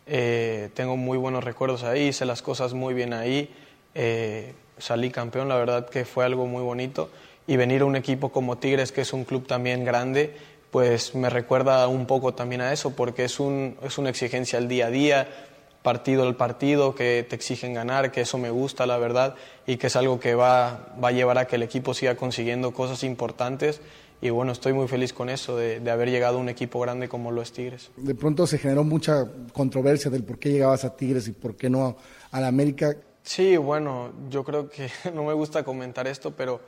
Eh, 0.06 0.70
tengo 0.74 0.98
muy 0.98 1.18
buenos 1.18 1.44
recuerdos 1.44 1.84
ahí, 1.84 2.08
hice 2.08 2.26
las 2.26 2.42
cosas 2.42 2.74
muy 2.74 2.94
bien 2.94 3.14
ahí. 3.14 3.54
Eh, 3.96 4.54
salí 4.78 5.12
campeón, 5.12 5.50
la 5.50 5.56
verdad 5.56 5.90
que 5.90 6.06
fue 6.06 6.26
algo 6.26 6.46
muy 6.46 6.62
bonito. 6.62 7.10
Y 7.46 7.58
venir 7.58 7.82
a 7.82 7.86
un 7.86 7.96
equipo 7.96 8.32
como 8.32 8.58
Tigres, 8.58 8.92
que 8.92 9.02
es 9.02 9.14
un 9.14 9.26
club 9.26 9.48
también 9.48 9.84
grande, 9.84 10.34
pues 10.72 11.14
me 11.14 11.30
recuerda 11.30 11.88
un 11.88 12.06
poco 12.06 12.34
también 12.34 12.62
a 12.62 12.74
eso, 12.74 12.96
porque 12.96 13.26
es, 13.26 13.40
un, 13.40 13.78
es 13.84 13.98
una 13.98 14.10
exigencia 14.10 14.58
al 14.58 14.68
día 14.68 14.88
a 14.88 14.90
día, 14.90 15.28
partido 15.84 16.24
al 16.24 16.36
partido, 16.36 16.96
que 16.96 17.26
te 17.30 17.36
exigen 17.36 17.74
ganar, 17.74 18.12
que 18.12 18.22
eso 18.22 18.38
me 18.38 18.50
gusta, 18.50 18.88
la 18.88 18.98
verdad, 18.98 19.36
y 19.68 19.78
que 19.78 19.88
es 19.88 19.96
algo 19.96 20.20
que 20.20 20.34
va, 20.34 20.94
va 21.04 21.10
a 21.10 21.12
llevar 21.12 21.38
a 21.38 21.46
que 21.46 21.58
el 21.58 21.64
equipo 21.64 21.94
siga 21.94 22.16
consiguiendo 22.16 22.72
cosas 22.72 23.04
importantes. 23.04 23.82
Y 24.22 24.30
bueno, 24.30 24.54
estoy 24.54 24.72
muy 24.72 24.88
feliz 24.88 25.12
con 25.12 25.30
eso, 25.30 25.58
de, 25.58 25.82
de, 25.82 25.92
haber 25.92 26.10
llegado 26.10 26.38
a 26.38 26.40
un 26.40 26.48
equipo 26.48 26.80
grande 26.80 27.10
como 27.10 27.30
lo 27.30 27.42
es 27.42 27.52
Tigres. 27.52 27.92
De 27.98 28.16
pronto 28.16 28.48
se 28.48 28.58
generó 28.58 28.86
mucha 28.86 29.28
controversia 29.52 30.10
del 30.10 30.24
por 30.24 30.40
qué 30.40 30.50
llegabas 30.50 30.86
a 30.86 30.96
Tigres 30.96 31.28
y 31.28 31.34
por 31.34 31.58
qué 31.58 31.70
no 31.70 31.98
a 32.32 32.40
la 32.40 32.48
América. 32.48 32.96
Sí, 33.24 33.56
bueno, 33.56 34.12
yo 34.30 34.44
creo 34.44 34.70
que 34.70 34.90
no 35.14 35.24
me 35.24 35.34
gusta 35.34 35.64
comentar 35.64 36.08
esto, 36.08 36.32
pero, 36.32 36.60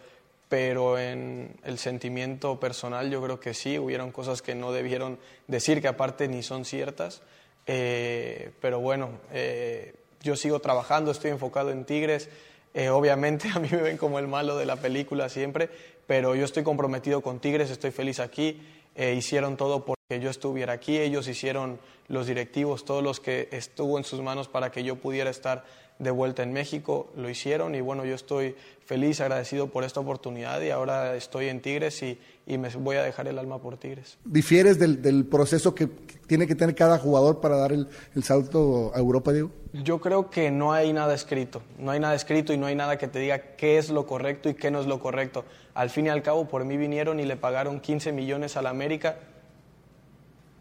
pero 0.48 0.98
en 0.98 1.54
el 1.64 1.78
sentimiento 1.78 2.60
personal 2.60 3.12
yo 3.12 3.22
creo 3.22 3.40
que 3.40 3.54
sí, 3.54 3.78
hubieron 3.78 4.12
cosas 4.12 4.42
que 4.42 4.56
no 4.56 4.72
debieron 4.72 5.20
decir, 5.48 5.82
que 5.82 5.90
aparte 5.90 6.28
ni 6.30 6.44
son 6.44 6.64
ciertas. 6.64 7.22
Eh, 7.68 8.52
pero 8.62 8.80
bueno, 8.80 9.10
eh, 9.34 9.96
yo 10.22 10.36
sigo 10.36 10.60
trabajando, 10.60 11.12
estoy 11.12 11.32
enfocado 11.32 11.72
en 11.72 11.84
Tigres. 11.84 12.30
Eh, 12.74 12.90
obviamente 12.90 13.50
a 13.54 13.60
mí 13.60 13.68
me 13.70 13.82
ven 13.82 13.98
como 13.98 14.18
el 14.18 14.28
malo 14.28 14.58
de 14.58 14.66
la 14.66 14.78
película 14.78 15.28
siempre, 15.28 15.70
pero 16.08 16.36
yo 16.36 16.46
estoy 16.46 16.64
comprometido 16.64 17.22
con 17.22 17.40
Tigres, 17.40 17.70
estoy 17.70 17.92
feliz 17.92 18.20
aquí. 18.20 18.62
hicieron 18.96 19.58
todo 19.58 19.84
porque 19.84 20.22
yo 20.22 20.30
estuviera 20.30 20.72
aquí, 20.72 20.98
ellos 20.98 21.28
hicieron 21.28 21.80
los 22.08 22.28
directivos, 22.28 22.86
todos 22.86 23.04
los 23.04 23.20
que 23.20 23.50
estuvo 23.52 23.98
en 23.98 24.06
sus 24.06 24.22
manos 24.22 24.48
para 24.48 24.72
que 24.72 24.84
yo 24.84 24.96
pudiera 24.96 25.30
estar 25.30 25.66
de 26.00 26.12
vuelta 26.12 26.44
en 26.44 26.52
México, 26.52 27.10
lo 27.16 27.30
hicieron 27.30 27.74
y 27.74 27.82
bueno, 27.82 28.04
yo 28.04 28.16
estoy 28.16 28.56
feliz, 28.86 29.22
agradecido 29.22 29.68
por 29.68 29.84
esta 29.84 30.02
oportunidad 30.02 30.62
y 30.62 30.70
ahora 30.70 31.16
estoy 31.16 31.48
en 31.48 31.62
Tigres 31.62 32.04
y, 32.04 32.20
me 32.46 32.70
voy 32.70 32.98
a 32.98 33.04
dejar 33.04 33.28
el 33.28 33.40
alma 33.40 33.60
por 33.60 33.78
Tigres. 33.78 34.18
¿Difieres 34.24 34.78
del, 34.78 35.26
proceso 35.26 35.74
que 35.74 35.88
tiene 36.28 36.46
que 36.46 36.54
tener 36.54 36.76
cada 36.76 37.00
jugador 37.00 37.40
para 37.40 37.58
dar 37.58 37.72
el, 37.72 37.88
salto 38.22 38.92
a 38.94 39.00
Europa, 39.00 39.32
Diego? 39.32 39.52
Yo 39.74 40.00
creo 40.00 40.30
que 40.30 40.52
no 40.52 40.72
hay 40.74 40.94
nada 40.94 41.16
escrito, 41.16 41.62
no 41.80 41.92
hay 41.92 42.00
nada 42.00 42.14
escrito 42.14 42.54
y 42.54 42.58
no 42.58 42.68
hay 42.68 42.76
nada 42.76 42.98
que 42.98 43.08
te 43.08 43.20
diga 43.20 43.56
qué 43.56 43.78
es 43.78 43.90
lo 43.90 44.06
correcto 44.06 44.50
y 44.50 44.54
qué 44.54 44.70
no 44.70 44.80
es 44.80 44.86
lo 44.86 45.00
correcto. 45.00 45.46
Al 45.74 45.90
fin 45.90 46.06
y 46.06 46.10
al 46.10 46.22
cabo, 46.22 46.48
por 46.48 46.66
mí 46.66 46.78
vinieron 46.78 47.20
y 47.20 47.26
le 47.26 47.38
pagaron 47.38 47.80
15 47.80 48.12
millones 48.12 48.58
a 48.58 48.62
la 48.62 48.70
América. 48.70 49.18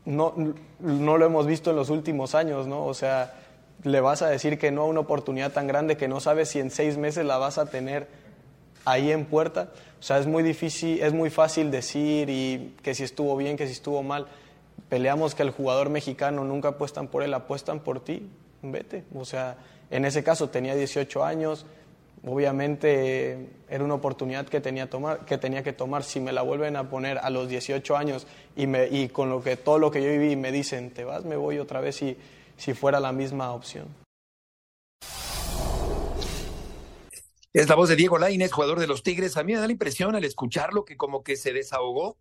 No, 0.06 0.34
no 0.80 1.18
lo 1.18 1.26
hemos 1.26 1.46
visto 1.46 1.70
en 1.70 1.76
los 1.76 1.90
últimos 1.90 2.34
años, 2.34 2.66
¿no? 2.66 2.86
O 2.86 2.94
sea, 2.94 3.43
le 3.84 4.00
vas 4.00 4.22
a 4.22 4.28
decir 4.28 4.58
que 4.58 4.70
no 4.70 4.82
a 4.82 4.86
una 4.86 5.00
oportunidad 5.00 5.52
tan 5.52 5.66
grande 5.66 5.96
que 5.96 6.08
no 6.08 6.20
sabes 6.20 6.48
si 6.48 6.58
en 6.58 6.70
seis 6.70 6.96
meses 6.96 7.24
la 7.24 7.36
vas 7.36 7.58
a 7.58 7.66
tener 7.66 8.08
ahí 8.84 9.12
en 9.12 9.26
puerta. 9.26 9.68
O 10.00 10.02
sea, 10.02 10.18
es 10.18 10.26
muy 10.26 10.42
difícil, 10.42 11.02
es 11.02 11.12
muy 11.12 11.30
fácil 11.30 11.70
decir 11.70 12.28
y 12.30 12.74
que 12.82 12.94
si 12.94 13.04
estuvo 13.04 13.36
bien, 13.36 13.56
que 13.56 13.66
si 13.66 13.72
estuvo 13.72 14.02
mal. 14.02 14.26
Peleamos 14.88 15.34
que 15.34 15.42
el 15.42 15.50
jugador 15.50 15.90
mexicano 15.90 16.44
nunca 16.44 16.68
apuestan 16.68 17.08
por 17.08 17.22
él, 17.22 17.32
apuestan 17.34 17.80
por 17.80 18.02
ti, 18.02 18.28
vete. 18.62 19.04
O 19.14 19.24
sea, 19.24 19.56
en 19.90 20.04
ese 20.04 20.24
caso 20.24 20.48
tenía 20.48 20.74
18 20.74 21.24
años, 21.24 21.66
obviamente 22.26 23.50
era 23.68 23.84
una 23.84 23.94
oportunidad 23.94 24.46
que 24.46 24.60
tenía, 24.60 24.88
tomar, 24.88 25.26
que 25.26 25.36
tenía 25.36 25.62
que 25.62 25.72
tomar. 25.72 26.04
Si 26.04 26.20
me 26.20 26.32
la 26.32 26.42
vuelven 26.42 26.76
a 26.76 26.88
poner 26.88 27.18
a 27.18 27.28
los 27.28 27.48
18 27.48 27.96
años 27.96 28.26
y, 28.56 28.66
me, 28.66 28.86
y 28.88 29.08
con 29.08 29.28
lo 29.28 29.42
que, 29.42 29.56
todo 29.56 29.78
lo 29.78 29.90
que 29.90 30.02
yo 30.02 30.08
viví 30.08 30.36
me 30.36 30.52
dicen, 30.52 30.90
te 30.90 31.04
vas, 31.04 31.24
me 31.24 31.36
voy 31.36 31.58
otra 31.58 31.80
vez 31.80 32.00
y 32.02 32.16
si 32.56 32.74
fuera 32.74 33.00
la 33.00 33.12
misma 33.12 33.52
opción. 33.52 33.88
Es 37.52 37.68
la 37.68 37.76
voz 37.76 37.88
de 37.88 37.94
Diego 37.94 38.18
Lainez, 38.18 38.50
jugador 38.50 38.80
de 38.80 38.88
los 38.88 39.04
Tigres. 39.04 39.36
A 39.36 39.44
mí 39.44 39.52
me 39.52 39.60
da 39.60 39.66
la 39.66 39.72
impresión 39.72 40.16
al 40.16 40.24
escucharlo 40.24 40.84
que 40.84 40.96
como 40.96 41.22
que 41.22 41.36
se 41.36 41.52
desahogó 41.52 42.18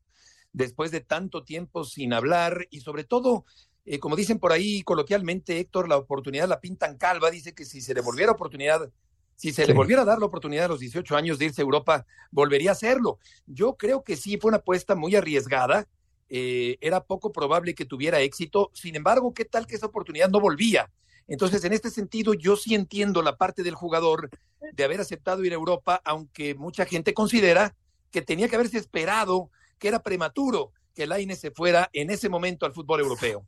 después 0.52 0.92
de 0.92 1.02
tanto 1.02 1.44
tiempo 1.44 1.84
sin 1.86 2.14
hablar 2.14 2.68
y 2.70 2.82
sobre 2.82 3.04
todo, 3.04 3.44
eh, 3.86 3.98
como 3.98 4.16
dicen 4.16 4.38
por 4.38 4.52
ahí 4.52 4.84
coloquialmente, 4.84 5.60
Héctor, 5.60 5.90
la 5.90 5.98
oportunidad 5.98 6.48
la 6.48 6.62
pintan 6.62 6.98
calva. 6.98 7.32
Dice 7.32 7.56
que 7.56 7.66
si 7.66 7.82
se 7.82 7.96
le 7.96 8.02
volviera 8.02 8.32
oportunidad, 8.32 8.92
si 9.36 9.52
se 9.52 9.66
le 9.66 9.74
volviera 9.74 10.04
a 10.04 10.06
dar 10.06 10.20
la 10.20 10.28
oportunidad 10.28 10.66
a 10.66 10.68
los 10.68 10.80
18 10.80 11.16
años 11.16 11.40
de 11.40 11.46
irse 11.46 11.62
a 11.62 11.66
Europa, 11.66 12.06
volvería 12.30 12.70
a 12.70 12.74
hacerlo. 12.74 13.18
Yo 13.48 13.76
creo 13.76 14.04
que 14.04 14.16
sí 14.16 14.38
fue 14.38 14.50
una 14.50 14.58
apuesta 14.58 14.94
muy 14.94 15.16
arriesgada 15.16 15.88
eh, 16.36 16.80
era 16.82 17.04
poco 17.04 17.32
probable 17.32 17.76
que 17.76 17.86
tuviera 17.86 18.20
éxito. 18.22 18.72
Sin 18.74 18.96
embargo, 18.96 19.36
¿qué 19.36 19.46
tal 19.46 19.68
que 19.68 19.76
esa 19.76 19.86
oportunidad 19.86 20.30
no 20.30 20.40
volvía? 20.40 20.90
Entonces, 21.28 21.64
en 21.64 21.74
este 21.74 21.92
sentido, 21.92 22.34
yo 22.34 22.56
sí 22.56 22.74
entiendo 22.74 23.22
la 23.22 23.38
parte 23.38 23.62
del 23.62 23.76
jugador 23.76 24.32
de 24.74 24.84
haber 24.84 25.00
aceptado 25.00 25.44
ir 25.44 25.52
a 25.52 25.58
Europa, 25.58 26.02
aunque 26.04 26.56
mucha 26.56 26.86
gente 26.86 27.14
considera 27.14 27.76
que 28.10 28.24
tenía 28.24 28.50
que 28.50 28.56
haberse 28.56 28.80
esperado, 28.80 29.52
que 29.78 29.90
era 29.90 30.02
prematuro 30.02 30.72
que 30.96 31.04
el 31.04 31.12
AINE 31.12 31.36
se 31.36 31.52
fuera 31.52 31.92
en 31.94 32.10
ese 32.10 32.30
momento 32.30 32.66
al 32.66 32.74
fútbol 32.74 33.02
europeo. 33.02 33.46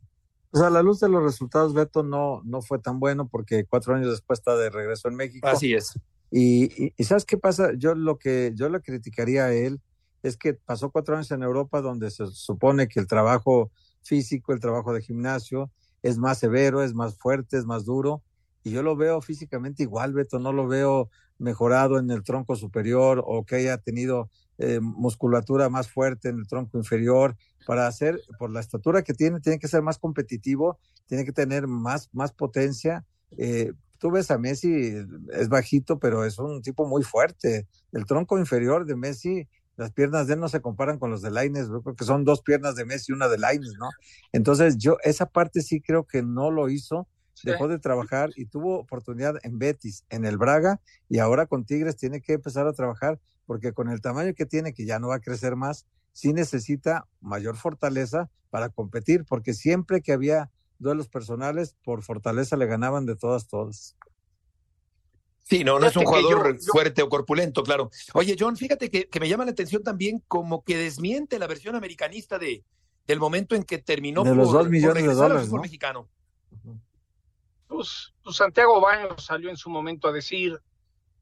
O 0.52 0.58
sea, 0.58 0.68
a 0.68 0.70
la 0.70 0.82
luz 0.82 1.00
de 1.00 1.08
los 1.08 1.24
resultados, 1.24 1.74
Beto 1.74 2.04
no, 2.04 2.40
no 2.44 2.62
fue 2.62 2.78
tan 2.78 3.00
bueno 3.00 3.26
porque 3.26 3.64
cuatro 3.64 3.96
años 3.96 4.12
después 4.12 4.38
está 4.38 4.56
de 4.56 4.70
regreso 4.70 5.08
en 5.08 5.16
México. 5.16 5.48
Así 5.48 5.74
es. 5.74 5.98
Y, 6.30 6.92
y, 6.96 7.04
¿sabes 7.04 7.24
qué 7.24 7.36
pasa? 7.36 7.72
Yo 7.76 7.96
lo 7.96 8.16
que 8.16 8.52
yo 8.54 8.68
le 8.68 8.80
criticaría 8.80 9.46
a 9.46 9.52
él 9.52 9.80
es 10.26 10.36
que 10.36 10.54
pasó 10.54 10.90
cuatro 10.90 11.14
años 11.14 11.30
en 11.30 11.42
Europa 11.42 11.80
donde 11.80 12.10
se 12.10 12.26
supone 12.26 12.88
que 12.88 13.00
el 13.00 13.06
trabajo 13.06 13.70
físico, 14.02 14.52
el 14.52 14.60
trabajo 14.60 14.92
de 14.92 15.02
gimnasio 15.02 15.70
es 16.02 16.18
más 16.18 16.38
severo, 16.38 16.82
es 16.82 16.94
más 16.94 17.16
fuerte, 17.16 17.56
es 17.56 17.64
más 17.64 17.84
duro. 17.84 18.22
Y 18.62 18.70
yo 18.70 18.82
lo 18.82 18.96
veo 18.96 19.20
físicamente 19.20 19.82
igual, 19.82 20.12
Beto, 20.12 20.38
no 20.38 20.52
lo 20.52 20.66
veo 20.66 21.08
mejorado 21.38 21.98
en 21.98 22.10
el 22.10 22.22
tronco 22.22 22.56
superior 22.56 23.22
o 23.24 23.44
que 23.44 23.56
haya 23.56 23.78
tenido 23.78 24.30
eh, 24.58 24.80
musculatura 24.80 25.68
más 25.68 25.88
fuerte 25.88 26.28
en 26.28 26.38
el 26.38 26.46
tronco 26.46 26.78
inferior. 26.78 27.36
Para 27.66 27.86
hacer, 27.86 28.20
por 28.38 28.50
la 28.50 28.60
estatura 28.60 29.02
que 29.02 29.12
tiene, 29.12 29.40
tiene 29.40 29.58
que 29.58 29.68
ser 29.68 29.82
más 29.82 29.98
competitivo, 29.98 30.78
tiene 31.06 31.24
que 31.24 31.32
tener 31.32 31.66
más, 31.66 32.08
más 32.12 32.32
potencia. 32.32 33.04
Eh, 33.36 33.72
tú 33.98 34.10
ves 34.10 34.30
a 34.30 34.38
Messi, 34.38 34.94
es 35.32 35.48
bajito, 35.48 35.98
pero 35.98 36.24
es 36.24 36.38
un 36.38 36.62
tipo 36.62 36.86
muy 36.86 37.02
fuerte. 37.02 37.66
El 37.92 38.06
tronco 38.06 38.38
inferior 38.38 38.86
de 38.86 38.96
Messi, 38.96 39.48
las 39.76 39.92
piernas 39.92 40.26
de 40.26 40.34
él 40.34 40.40
no 40.40 40.48
se 40.48 40.60
comparan 40.60 40.98
con 40.98 41.10
los 41.10 41.22
de 41.22 41.30
Laines, 41.30 41.68
porque 41.84 42.04
son 42.04 42.24
dos 42.24 42.42
piernas 42.42 42.76
de 42.76 42.84
Messi 42.84 43.12
y 43.12 43.14
una 43.14 43.28
de 43.28 43.38
Laines, 43.38 43.74
¿no? 43.78 43.88
Entonces 44.32 44.78
yo 44.78 44.96
esa 45.02 45.26
parte 45.26 45.62
sí 45.62 45.80
creo 45.80 46.04
que 46.04 46.22
no 46.22 46.50
lo 46.50 46.68
hizo 46.68 47.06
dejó 47.42 47.68
de 47.68 47.78
trabajar 47.78 48.30
y 48.36 48.46
tuvo 48.46 48.78
oportunidad 48.78 49.36
en 49.42 49.58
Betis, 49.58 50.04
en 50.08 50.24
el 50.24 50.38
Braga 50.38 50.80
y 51.08 51.18
ahora 51.18 51.46
con 51.46 51.64
Tigres 51.64 51.96
tiene 51.96 52.20
que 52.20 52.34
empezar 52.34 52.66
a 52.66 52.72
trabajar 52.72 53.20
porque 53.46 53.72
con 53.72 53.90
el 53.90 54.00
tamaño 54.00 54.34
que 54.34 54.46
tiene, 54.46 54.72
que 54.72 54.86
ya 54.86 54.98
no 54.98 55.08
va 55.08 55.16
a 55.16 55.20
crecer 55.20 55.54
más, 55.54 55.86
sí 56.12 56.32
necesita 56.32 57.06
mayor 57.20 57.56
fortaleza 57.56 58.30
para 58.50 58.70
competir, 58.70 59.24
porque 59.24 59.54
siempre 59.54 60.00
que 60.00 60.12
había 60.12 60.50
duelos 60.78 61.08
personales, 61.08 61.76
por 61.84 62.02
fortaleza 62.02 62.56
le 62.56 62.66
ganaban 62.66 63.06
de 63.06 63.16
todas, 63.16 63.46
todas. 63.46 63.96
Sí, 65.48 65.62
no, 65.62 65.78
no 65.78 65.86
es 65.86 65.96
un 65.96 66.04
jugador 66.04 66.58
fuerte 66.60 67.02
o 67.02 67.08
corpulento, 67.08 67.62
claro. 67.62 67.90
Oye, 68.14 68.36
John, 68.36 68.56
fíjate 68.56 68.90
que, 68.90 69.08
me 69.20 69.28
llama 69.28 69.44
la 69.44 69.52
atención 69.52 69.82
también 69.84 70.20
como 70.26 70.64
que 70.64 70.76
desmiente 70.76 71.38
la 71.38 71.46
versión 71.46 71.76
americanista 71.76 72.38
de 72.38 72.64
del 73.06 73.20
momento 73.20 73.54
en 73.54 73.62
que 73.62 73.78
terminó 73.78 74.24
de 74.24 74.34
los 74.34 74.50
dos 74.50 74.68
millones 74.68 75.06
de 75.06 75.14
dólares, 75.14 75.52
¿no? 75.52 75.60
mexicano 75.60 76.08
pues, 77.68 78.14
pues, 78.24 78.36
Santiago 78.36 78.80
Baños 78.80 79.24
salió 79.24 79.50
en 79.50 79.56
su 79.56 79.70
momento 79.70 80.08
a 80.08 80.12
decir 80.12 80.60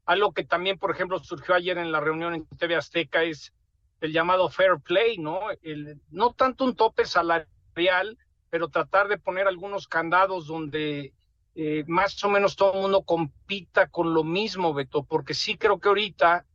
algo 0.05 0.33
que 0.33 0.43
también, 0.43 0.77
por 0.77 0.91
ejemplo, 0.91 1.19
surgió 1.19 1.53
ayer 1.53 1.77
en 1.77 1.91
la 1.91 1.99
reunión 1.99 2.33
en 2.33 2.45
TV 2.57 2.75
Azteca, 2.75 3.23
es 3.23 3.53
el 4.01 4.11
llamado 4.11 4.49
fair 4.49 4.79
play, 4.79 5.17
¿no? 5.17 5.41
El, 5.61 5.99
no 6.09 6.33
tanto 6.33 6.63
un 6.63 6.75
tope 6.75 7.05
salarial, 7.05 8.17
pero 8.49 8.69
tratar 8.69 9.07
de 9.07 9.17
poner 9.17 9.47
algunos 9.47 9.87
candados 9.87 10.47
donde 10.47 11.13
eh, 11.55 11.85
más 11.87 12.21
o 12.23 12.29
menos 12.29 12.57
todo 12.57 12.73
el 12.73 12.81
mundo 12.81 13.03
compita 13.03 13.87
con 13.87 14.13
lo 14.13 14.23
mismo, 14.23 14.73
Beto, 14.73 15.03
porque 15.03 15.33
sí 15.33 15.57
creo 15.57 15.79
que 15.79 15.87
ahorita 15.87 16.45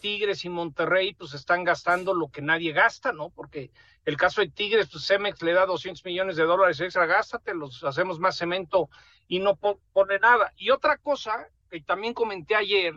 Tigres 0.00 0.44
y 0.44 0.50
Monterrey 0.50 1.14
pues 1.14 1.32
están 1.32 1.64
gastando 1.64 2.12
lo 2.12 2.28
que 2.28 2.42
nadie 2.42 2.72
gasta, 2.72 3.12
¿no? 3.12 3.30
Porque 3.30 3.70
el 4.04 4.16
caso 4.16 4.42
de 4.42 4.50
Tigres, 4.50 4.90
pues 4.90 5.06
Cemex 5.06 5.40
le 5.42 5.52
da 5.52 5.64
200 5.64 6.04
millones 6.04 6.36
de 6.36 6.42
dólares 6.42 6.80
extra, 6.80 7.06
gástate, 7.06 7.54
los 7.54 7.82
hacemos 7.84 8.18
más 8.18 8.36
cemento 8.36 8.90
y 9.26 9.38
no 9.38 9.56
pone 9.56 10.18
nada. 10.18 10.52
Y 10.56 10.70
otra 10.70 10.98
cosa 10.98 11.48
que 11.70 11.80
también 11.80 12.12
comenté 12.12 12.54
ayer, 12.54 12.94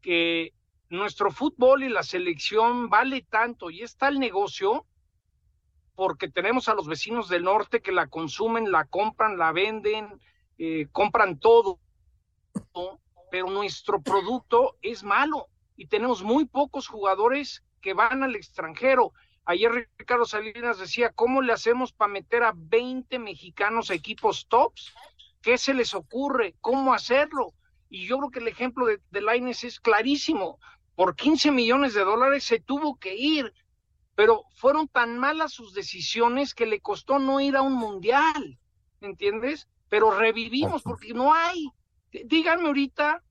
que 0.00 0.52
nuestro 0.88 1.32
fútbol 1.32 1.82
y 1.82 1.88
la 1.88 2.02
selección 2.02 2.90
vale 2.90 3.22
tanto 3.22 3.70
y 3.70 3.82
está 3.82 4.08
el 4.08 4.20
negocio 4.20 4.86
porque 5.96 6.28
tenemos 6.28 6.68
a 6.68 6.74
los 6.74 6.86
vecinos 6.86 7.28
del 7.28 7.44
norte 7.44 7.80
que 7.80 7.92
la 7.92 8.08
consumen, 8.08 8.70
la 8.70 8.84
compran, 8.84 9.38
la 9.38 9.52
venden, 9.52 10.20
eh, 10.58 10.86
compran 10.92 11.38
todo, 11.38 11.80
pero 13.30 13.50
nuestro 13.50 14.00
producto 14.00 14.76
es 14.80 15.02
malo 15.02 15.48
y 15.76 15.86
tenemos 15.86 16.22
muy 16.22 16.44
pocos 16.44 16.86
jugadores 16.86 17.64
que 17.80 17.94
van 17.94 18.22
al 18.22 18.36
extranjero. 18.36 19.12
Ayer 19.44 19.90
Ricardo 19.98 20.24
Salinas 20.24 20.78
decía, 20.78 21.10
¿cómo 21.10 21.42
le 21.42 21.52
hacemos 21.52 21.92
para 21.92 22.12
meter 22.12 22.44
a 22.44 22.52
20 22.54 23.18
mexicanos 23.18 23.90
a 23.90 23.94
equipos 23.94 24.46
tops? 24.48 24.94
¿Qué 25.42 25.58
se 25.58 25.74
les 25.74 25.94
ocurre? 25.94 26.54
¿Cómo 26.60 26.94
hacerlo? 26.94 27.52
Y 27.90 28.06
yo 28.06 28.18
creo 28.18 28.30
que 28.30 28.38
el 28.38 28.48
ejemplo 28.48 28.86
de, 28.86 29.00
de 29.10 29.20
Laines 29.20 29.64
es 29.64 29.80
clarísimo. 29.80 30.58
Por 30.94 31.16
15 31.16 31.50
millones 31.50 31.94
de 31.94 32.04
dólares 32.04 32.44
se 32.44 32.60
tuvo 32.60 32.96
que 32.96 33.16
ir, 33.16 33.52
pero 34.14 34.44
fueron 34.54 34.88
tan 34.88 35.18
malas 35.18 35.52
sus 35.52 35.74
decisiones 35.74 36.54
que 36.54 36.66
le 36.66 36.80
costó 36.80 37.18
no 37.18 37.40
ir 37.40 37.56
a 37.56 37.62
un 37.62 37.74
mundial, 37.74 38.58
¿entiendes? 39.00 39.68
Pero 39.88 40.10
revivimos 40.10 40.82
porque 40.82 41.14
no 41.14 41.32
hay. 41.34 41.68
Díganme 42.10 42.68
ahorita 42.68 43.22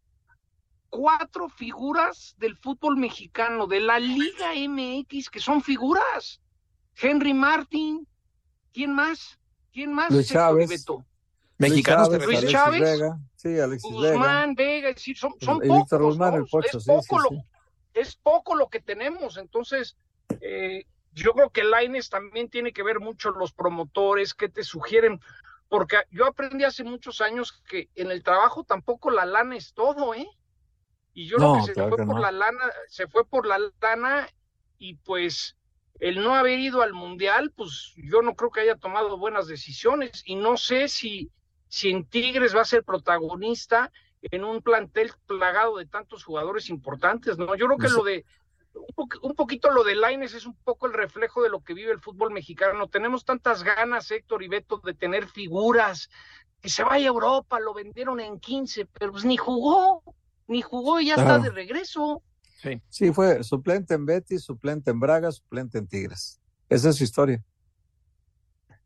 cuatro 0.89 1.49
figuras 1.49 2.35
del 2.37 2.55
fútbol 2.55 2.97
mexicano, 2.97 3.65
de 3.65 3.79
la 3.79 3.99
Liga 3.99 4.53
MX, 4.55 5.29
que 5.29 5.39
son 5.39 5.61
figuras. 5.61 6.39
Henry 6.95 7.33
Martin, 7.33 8.07
¿quién 8.71 8.93
más? 8.93 9.39
¿Quién 9.71 9.91
más? 9.91 10.11
Luis 10.11 10.27
Chávez. 10.27 10.85
Mexicanos 11.57 12.09
Luis 12.09 12.19
Chávez, 12.19 12.41
Luis 12.41 12.51
Chávez 12.51 12.81
Vega, 12.81 13.19
sí, 13.35 13.59
Alexis 13.59 13.91
Guzmán, 13.91 14.55
Vega, 14.55 14.89
es 14.89 14.95
decir, 14.95 15.17
son, 15.17 15.33
son 15.39 15.59
pocos, 15.59 15.99
Guzmán, 15.99 16.31
¿no? 16.31 16.37
el 16.37 16.45
Pocho, 16.45 16.77
es, 16.77 16.83
sí, 16.83 16.91
poco 16.91 17.21
sí, 17.21 17.23
lo, 17.23 17.29
sí. 17.29 17.45
es 17.93 18.15
poco 18.15 18.55
lo 18.55 18.69
que 18.69 18.79
tenemos, 18.79 19.37
entonces 19.37 19.95
eh, 20.41 20.85
yo 21.13 21.33
creo 21.33 21.51
que 21.51 21.63
Laines 21.63 22.09
también 22.09 22.49
tiene 22.49 22.73
que 22.73 22.83
ver 22.83 22.99
mucho 22.99 23.31
los 23.31 23.53
promotores 23.53 24.33
que 24.33 24.49
te 24.49 24.63
sugieren, 24.63 25.21
porque 25.73 25.97
yo 26.11 26.27
aprendí 26.27 26.63
hace 26.65 26.83
muchos 26.83 27.19
años 27.19 27.51
que 27.67 27.89
en 27.95 28.11
el 28.11 28.21
trabajo 28.21 28.63
tampoco 28.63 29.09
la 29.09 29.25
lana 29.25 29.55
es 29.55 29.73
todo, 29.73 30.13
¿eh? 30.13 30.27
Y 31.15 31.25
yo 31.25 31.39
No, 31.39 31.53
creo 31.53 31.61
que 31.65 31.67
se 31.69 31.73
claro 31.73 31.89
fue 31.89 31.97
que 31.97 32.05
por 32.05 32.15
no. 32.17 32.21
la 32.21 32.31
lana, 32.31 32.65
se 32.89 33.07
fue 33.07 33.25
por 33.25 33.47
la 33.47 33.57
lana 33.81 34.29
y 34.77 34.93
pues 34.97 35.57
el 35.99 36.23
no 36.23 36.35
haber 36.35 36.59
ido 36.59 36.83
al 36.83 36.93
mundial, 36.93 37.49
pues 37.55 37.91
yo 37.97 38.21
no 38.21 38.35
creo 38.35 38.51
que 38.51 38.59
haya 38.61 38.75
tomado 38.75 39.17
buenas 39.17 39.47
decisiones 39.47 40.21
y 40.27 40.35
no 40.35 40.57
sé 40.57 40.87
si, 40.89 41.31
si 41.69 41.89
en 41.89 42.05
Tigres 42.05 42.55
va 42.55 42.61
a 42.61 42.65
ser 42.65 42.83
protagonista 42.83 43.91
en 44.21 44.43
un 44.43 44.61
plantel 44.61 45.11
plagado 45.25 45.77
de 45.77 45.87
tantos 45.87 46.23
jugadores 46.23 46.69
importantes, 46.69 47.39
¿no? 47.39 47.55
Yo 47.55 47.65
creo 47.65 47.77
que 47.79 47.85
Pues- 47.85 47.93
lo 47.93 48.03
de 48.03 48.25
un, 48.73 48.87
po- 48.95 49.07
un 49.21 49.35
poquito 49.35 49.71
lo 49.71 49.83
de 49.83 49.95
Laines 49.95 50.33
es 50.33 50.45
un 50.45 50.55
poco 50.63 50.87
el 50.87 50.93
reflejo 50.93 51.41
de 51.43 51.49
lo 51.49 51.61
que 51.61 51.73
vive 51.73 51.91
el 51.91 51.99
fútbol 51.99 52.31
mexicano. 52.31 52.87
Tenemos 52.87 53.25
tantas 53.25 53.63
ganas, 53.63 54.09
Héctor 54.11 54.43
y 54.43 54.47
Beto, 54.47 54.77
de 54.83 54.93
tener 54.93 55.27
figuras, 55.27 56.09
que 56.61 56.69
se 56.69 56.83
vaya 56.83 57.05
a 57.05 57.09
Europa, 57.09 57.59
lo 57.59 57.73
vendieron 57.73 58.19
en 58.19 58.39
15, 58.39 58.85
pero 58.85 59.11
pues 59.11 59.25
ni 59.25 59.37
jugó, 59.37 60.03
ni 60.47 60.61
jugó 60.61 60.99
y 60.99 61.07
ya 61.07 61.15
está 61.15 61.37
de 61.39 61.49
regreso. 61.49 62.23
Sí, 62.89 63.11
fue 63.11 63.43
suplente 63.43 63.93
en 63.93 64.05
Betis, 64.05 64.43
suplente 64.43 64.91
en 64.91 64.99
Braga, 64.99 65.31
suplente 65.31 65.77
en 65.77 65.87
Tigres. 65.87 66.39
Esa 66.69 66.89
es 66.89 66.95
su 66.95 67.03
historia. 67.03 67.43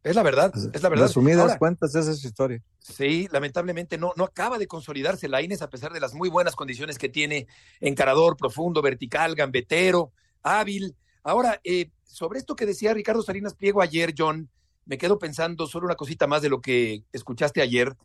Es 0.08 0.16
la 0.16 0.24
verdad, 0.24 0.52
es 0.74 0.82
la 0.82 0.90
verdad. 0.90 1.06
Resumidas 1.08 1.42
Ahora, 1.42 1.58
cuentas, 1.58 1.94
esa 1.96 2.12
es 2.12 2.20
su 2.22 2.28
historia. 2.28 2.64
Sí, 2.80 3.28
lamentablemente 3.32 3.98
no, 3.98 4.14
no 4.16 4.24
acaba 4.24 4.58
de 4.58 4.68
consolidarse 4.68 5.28
la 5.28 5.42
Inés 5.42 5.62
a 5.62 5.70
pesar 5.70 5.92
de 5.92 6.00
las 6.00 6.14
muy 6.14 6.30
buenas 6.30 6.56
condiciones 6.56 6.98
que 6.98 7.10
tiene, 7.10 7.48
encarador, 7.82 8.38
profundo, 8.38 8.82
vertical, 8.82 9.36
gambetero, 9.36 10.12
hábil. 10.44 10.96
Ahora, 11.24 11.60
eh, 11.64 11.92
sobre 12.06 12.40
esto 12.40 12.56
que 12.56 12.66
decía 12.66 12.94
Ricardo 12.94 13.22
Salinas 13.22 13.54
Pliego 13.54 13.82
ayer, 13.82 14.14
John, 14.18 14.50
me 14.86 14.98
quedo 14.98 15.20
pensando 15.20 15.68
solo 15.68 15.86
una 15.86 15.96
cosita 15.96 16.26
más 16.28 16.42
de 16.42 16.50
lo 16.50 16.62
que 16.62 17.04
escuchaste 17.12 17.62
ayer 17.62 17.96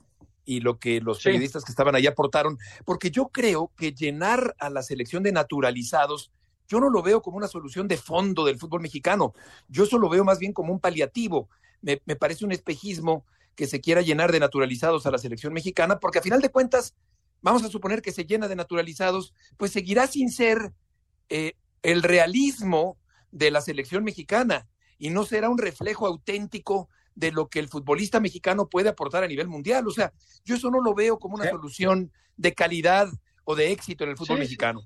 y 0.45 0.59
lo 0.59 0.81
que 0.81 1.01
los 1.01 1.19
Sí. 1.19 1.25
periodistas 1.25 1.65
que 1.65 1.71
estaban 1.71 1.95
ahí 1.95 2.09
aportaron, 2.09 2.59
porque 2.85 3.13
yo 3.13 3.29
creo 3.29 3.71
que 3.77 3.93
llenar 3.93 4.57
a 4.59 4.71
la 4.71 4.83
selección 4.83 5.23
de 5.23 5.31
naturalizados, 5.31 6.33
yo 6.67 6.81
no 6.81 6.91
lo 6.91 7.01
veo 7.03 7.23
como 7.23 7.37
una 7.37 7.47
solución 7.47 7.87
de 7.87 7.97
fondo 7.97 8.45
del 8.45 8.59
fútbol 8.59 8.81
mexicano, 8.81 9.35
yo 9.69 9.85
eso 9.85 9.99
lo 9.99 10.09
veo 10.09 10.25
más 10.25 10.41
bien 10.41 10.53
como 10.53 10.73
un 10.73 10.81
paliativo, 10.81 11.49
me, 11.83 12.01
me 12.07 12.17
parece 12.17 12.45
un 12.45 12.53
espejismo 12.53 13.27
que 13.55 13.67
se 13.67 13.81
quiera 13.81 14.01
llenar 14.01 14.33
de 14.33 14.41
naturalizados 14.41 15.07
a 15.07 15.11
la 15.11 15.19
selección 15.19 15.53
mexicana, 15.53 16.01
porque 16.01 16.19
a 16.19 16.23
final 16.23 16.41
de 16.41 16.51
cuentas, 16.51 16.95
vamos 17.43 17.63
a 17.65 17.69
suponer 17.69 18.01
que 18.01 18.13
se 18.13 18.25
llena 18.25 18.49
de 18.49 18.57
naturalizados, 18.57 19.35
pues 19.57 19.73
seguirá 19.73 20.07
sin 20.07 20.31
ser 20.31 20.73
eh, 21.29 21.53
el 21.83 22.03
realismo 22.03 22.99
de 23.31 23.51
la 23.51 23.61
selección 23.61 24.05
mexicana 24.05 24.69
y 24.99 25.11
no 25.11 25.25
será 25.25 25.51
un 25.51 25.59
reflejo 25.59 26.07
auténtico 26.07 26.89
de 27.15 27.33
lo 27.33 27.49
que 27.49 27.59
el 27.59 27.69
futbolista 27.69 28.21
mexicano 28.21 28.69
puede 28.69 28.89
aportar 28.89 29.25
a 29.25 29.29
nivel 29.29 29.49
mundial. 29.49 29.87
O 29.87 29.91
sea, 29.91 30.13
yo 30.45 30.55
eso 30.55 30.71
no 30.71 30.81
lo 30.81 30.95
veo 30.95 31.19
como 31.19 31.35
una 31.35 31.51
solución 31.51 32.13
de 32.37 32.55
calidad 32.55 33.09
o 33.45 33.55
de 33.55 33.73
éxito 33.73 34.05
en 34.05 34.11
el 34.11 34.17
fútbol 34.17 34.39
sí. 34.39 34.43
mexicano. 34.43 34.83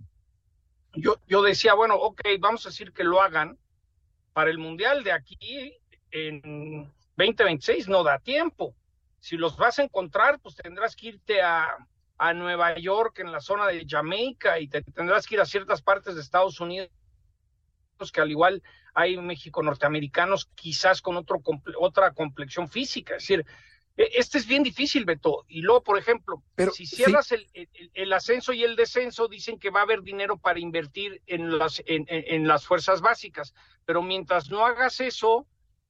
Yo, 0.94 1.16
yo 1.28 1.42
decía, 1.42 1.74
bueno, 1.74 1.96
ok, 1.96 2.22
vamos 2.40 2.64
a 2.64 2.70
decir 2.70 2.92
que 2.92 3.04
lo 3.04 3.20
hagan 3.20 3.58
para 4.32 4.50
el 4.50 4.58
Mundial 4.58 5.04
de 5.04 5.12
aquí 5.12 5.78
en 6.10 6.40
2026, 7.16 7.88
no 7.88 8.02
da 8.02 8.18
tiempo. 8.18 8.74
Si 9.20 9.36
los 9.36 9.56
vas 9.56 9.78
a 9.78 9.82
encontrar, 9.84 10.38
pues 10.40 10.54
tendrás 10.56 10.94
que 10.94 11.08
irte 11.08 11.42
a, 11.42 11.76
a 12.18 12.32
Nueva 12.34 12.78
York, 12.78 13.18
en 13.20 13.32
la 13.32 13.40
zona 13.40 13.66
de 13.66 13.84
Jamaica, 13.88 14.58
y 14.60 14.68
te 14.68 14.82
tendrás 14.82 15.26
que 15.26 15.34
ir 15.36 15.40
a 15.40 15.46
ciertas 15.46 15.82
partes 15.82 16.14
de 16.14 16.20
Estados 16.20 16.60
Unidos 16.60 16.90
que 18.12 18.20
al 18.20 18.30
igual 18.30 18.62
hay 18.94 19.16
México 19.16 19.62
norteamericanos 19.62 20.50
quizás 20.54 21.00
con 21.00 21.16
otro 21.16 21.40
otra 21.80 22.12
complexión 22.12 22.68
física. 22.68 23.16
Es 23.16 23.22
decir, 23.22 23.46
e- 23.96 24.10
este 24.16 24.36
es 24.38 24.46
bien 24.46 24.62
difícil, 24.62 25.06
Beto. 25.06 25.44
Y 25.48 25.62
luego, 25.62 25.82
por 25.82 25.98
ejemplo, 25.98 26.42
Pero, 26.54 26.72
si 26.72 26.84
sí. 26.86 26.96
cierras 26.96 27.32
el, 27.32 27.46
el- 27.54 27.90
el 27.94 28.12
ascenso 28.12 28.52
y 28.52 28.64
el 28.64 28.76
descenso, 28.76 29.28
dicen 29.28 29.58
que 29.58 29.70
va 29.70 29.80
a 29.80 29.84
haber 29.84 30.02
dinero 30.02 30.36
para 30.36 30.60
invertir 30.60 31.22
en 31.26 31.56
las, 31.58 31.82
en, 31.86 32.04
en- 32.08 32.24
en 32.34 32.46
las 32.46 32.66
fuerzas 32.66 33.00
básicas. 33.00 33.54
Pero 33.86 34.02
mientras 34.02 34.50
no 34.50 34.64
hagas 34.66 35.00
eso, 35.00 35.46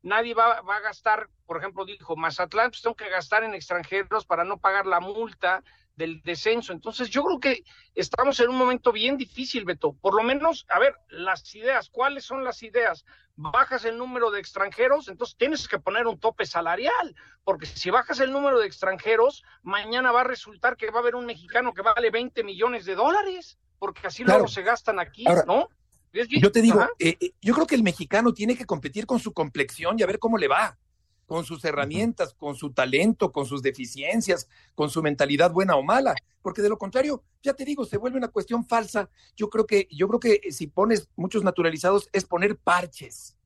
nadie 0.07 0.35
va, 0.35 0.61
va 0.61 0.77
a 0.77 0.81
gastar, 0.81 1.29
por 1.47 1.59
ejemplo, 1.59 1.85
dijo 1.85 2.17
Mazatlán, 2.17 2.71
pues 2.71 2.83
tengo 2.83 2.95
que 2.95 3.09
gastar 3.09 3.43
en 3.43 3.55
extranjeros 3.55 4.25
para 4.25 4.45
no 4.45 4.59
pagar 4.59 4.87
la 4.87 5.01
multa 5.01 5.65
del 5.97 6.23
descenso. 6.23 6.73
Entonces, 6.73 7.11
yo 7.11 7.25
creo 7.25 7.41
que 7.41 7.65
estamos 7.95 8.39
en 8.39 8.51
un 8.51 8.57
momento 8.57 8.93
bien 8.93 9.17
difícil, 9.17 9.65
Beto. 9.65 9.95
Por 9.95 10.15
lo 10.15 10.23
menos, 10.23 10.65
a 10.69 10.79
ver, 10.79 10.95
las 11.09 11.53
ideas, 11.55 11.91
¿cuáles 11.91 12.25
son 12.25 12.45
las 12.45 12.63
ideas? 12.63 13.05
Bajas 13.35 13.85
el 13.85 13.99
número 13.99 14.31
de 14.31 14.39
extranjeros, 14.39 15.09
entonces 15.09 15.37
tienes 15.37 15.67
que 15.67 15.79
poner 15.79 16.07
un 16.07 16.21
tope 16.21 16.47
salarial, 16.47 17.17
porque 17.45 17.67
si 17.67 17.91
bajas 17.91 18.21
el 18.21 18.33
número 18.33 18.61
de 18.61 18.67
extranjeros, 18.67 19.43
mañana 19.63 20.13
va 20.13 20.21
a 20.21 20.25
resultar 20.25 20.77
que 20.77 20.91
va 20.91 20.99
a 20.99 21.03
haber 21.03 21.17
un 21.17 21.27
mexicano 21.27 21.75
que 21.75 21.83
vale 21.83 22.11
20 22.11 22.45
millones 22.45 22.85
de 22.85 22.95
dólares, 22.95 23.59
porque 23.79 24.07
así 24.07 24.25
luego 24.25 24.49
se 24.49 24.63
gastan 24.63 25.01
aquí, 25.01 25.25
¿no? 25.47 25.69
Yo 26.13 26.51
te 26.51 26.63
digo, 26.63 26.81
eh, 26.99 27.17
eh, 27.21 27.33
yo 27.43 27.55
creo 27.55 27.67
que 27.67 27.75
el 27.75 27.83
mexicano 27.83 28.33
tiene 28.33 28.57
que 28.57 28.65
competir 28.65 29.07
con 29.07 29.19
su 29.19 29.33
complexión 29.33 29.97
y 29.99 30.03
a 30.03 30.07
ver 30.07 30.19
cómo 30.19 30.39
le 30.39 30.49
va 30.49 30.79
con 31.27 31.45
sus 31.45 31.65
herramientas, 31.65 32.35
con 32.35 32.55
su 32.55 32.73
talento, 32.73 33.33
con 33.33 33.47
sus 33.47 33.61
deficiencias, 33.61 34.49
con 34.75 34.89
su 34.91 35.03
mentalidad 35.03 35.51
buena 35.51 35.77
o 35.77 35.83
mala, 35.83 36.15
porque 36.41 36.63
de 36.63 36.69
lo 36.69 36.79
contrario, 36.79 37.25
ya 37.43 37.53
te 37.53 37.65
digo, 37.65 37.85
se 37.85 37.99
vuelve 37.99 38.17
una 38.17 38.29
cuestión 38.29 38.65
falsa. 38.65 39.11
Yo 39.37 39.51
creo 39.51 39.67
que 39.67 39.89
yo 39.91 40.07
creo 40.09 40.21
que 40.21 40.53
si 40.53 40.69
pones 40.69 41.09
muchos 41.17 41.43
naturalizados 41.43 42.09
es 42.13 42.25
poner 42.25 42.57
parches. 42.57 43.37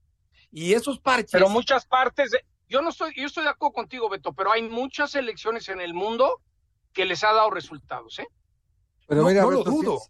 Y 0.52 0.74
esos 0.74 0.98
parches 1.00 1.32
Pero 1.32 1.48
muchas 1.48 1.86
partes 1.86 2.32
de, 2.32 2.44
yo 2.68 2.82
no 2.82 2.90
estoy 2.90 3.14
yo 3.16 3.26
estoy 3.26 3.44
de 3.44 3.50
acuerdo 3.50 3.72
contigo, 3.72 4.08
Beto, 4.08 4.32
pero 4.32 4.52
hay 4.52 4.62
muchas 4.62 5.14
elecciones 5.14 5.68
en 5.68 5.80
el 5.80 5.94
mundo 5.94 6.40
que 6.92 7.04
les 7.04 7.24
ha 7.24 7.32
dado 7.32 7.50
resultados, 7.50 8.18
¿eh? 8.18 8.28
Pero 9.06 9.24
mira, 9.24 9.42
no 9.42 9.50
lo 9.50 9.64
dudo. 9.64 10.00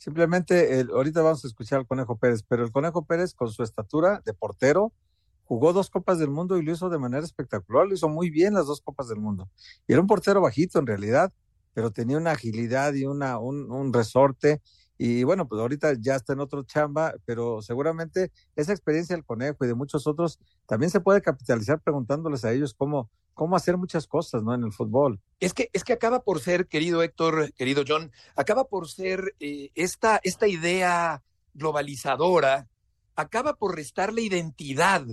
Simplemente, 0.00 0.86
ahorita 0.90 1.20
vamos 1.20 1.44
a 1.44 1.48
escuchar 1.48 1.80
al 1.80 1.86
Conejo 1.86 2.16
Pérez, 2.16 2.42
pero 2.48 2.64
el 2.64 2.72
Conejo 2.72 3.04
Pérez 3.04 3.34
con 3.34 3.50
su 3.50 3.62
estatura 3.62 4.22
de 4.24 4.32
portero, 4.32 4.94
jugó 5.44 5.74
dos 5.74 5.90
Copas 5.90 6.18
del 6.18 6.30
Mundo 6.30 6.56
y 6.56 6.62
lo 6.62 6.72
hizo 6.72 6.88
de 6.88 6.98
manera 6.98 7.22
espectacular, 7.22 7.86
lo 7.86 7.92
hizo 7.92 8.08
muy 8.08 8.30
bien 8.30 8.54
las 8.54 8.66
dos 8.66 8.80
Copas 8.80 9.08
del 9.08 9.18
Mundo. 9.18 9.50
Y 9.86 9.92
era 9.92 10.00
un 10.00 10.06
portero 10.06 10.40
bajito 10.40 10.78
en 10.78 10.86
realidad, 10.86 11.34
pero 11.74 11.90
tenía 11.90 12.16
una 12.16 12.30
agilidad 12.30 12.94
y 12.94 13.04
una, 13.04 13.38
un, 13.38 13.92
resorte. 13.92 14.62
Y 15.02 15.24
bueno, 15.24 15.48
pues 15.48 15.58
ahorita 15.58 15.94
ya 15.98 16.14
está 16.14 16.34
en 16.34 16.40
otro 16.40 16.62
chamba, 16.62 17.14
pero 17.24 17.62
seguramente 17.62 18.32
esa 18.54 18.72
experiencia 18.72 19.16
del 19.16 19.24
conejo 19.24 19.64
y 19.64 19.66
de 19.66 19.72
muchos 19.72 20.06
otros 20.06 20.38
también 20.66 20.90
se 20.90 21.00
puede 21.00 21.22
capitalizar 21.22 21.80
preguntándoles 21.80 22.44
a 22.44 22.52
ellos 22.52 22.74
cómo, 22.74 23.08
cómo 23.32 23.56
hacer 23.56 23.78
muchas 23.78 24.06
cosas, 24.06 24.42
¿no? 24.42 24.54
En 24.54 24.62
el 24.62 24.72
fútbol. 24.72 25.18
Es 25.38 25.54
que, 25.54 25.70
es 25.72 25.84
que 25.84 25.94
acaba 25.94 26.22
por 26.22 26.40
ser, 26.40 26.66
querido 26.66 27.02
Héctor, 27.02 27.50
querido 27.54 27.82
John, 27.88 28.12
acaba 28.36 28.64
por 28.64 28.90
ser 28.90 29.34
eh, 29.40 29.70
esta, 29.74 30.20
esta 30.22 30.46
idea 30.46 31.22
globalizadora, 31.54 32.68
acaba 33.16 33.56
por 33.56 33.76
restarle 33.76 34.20
identidad 34.20 35.06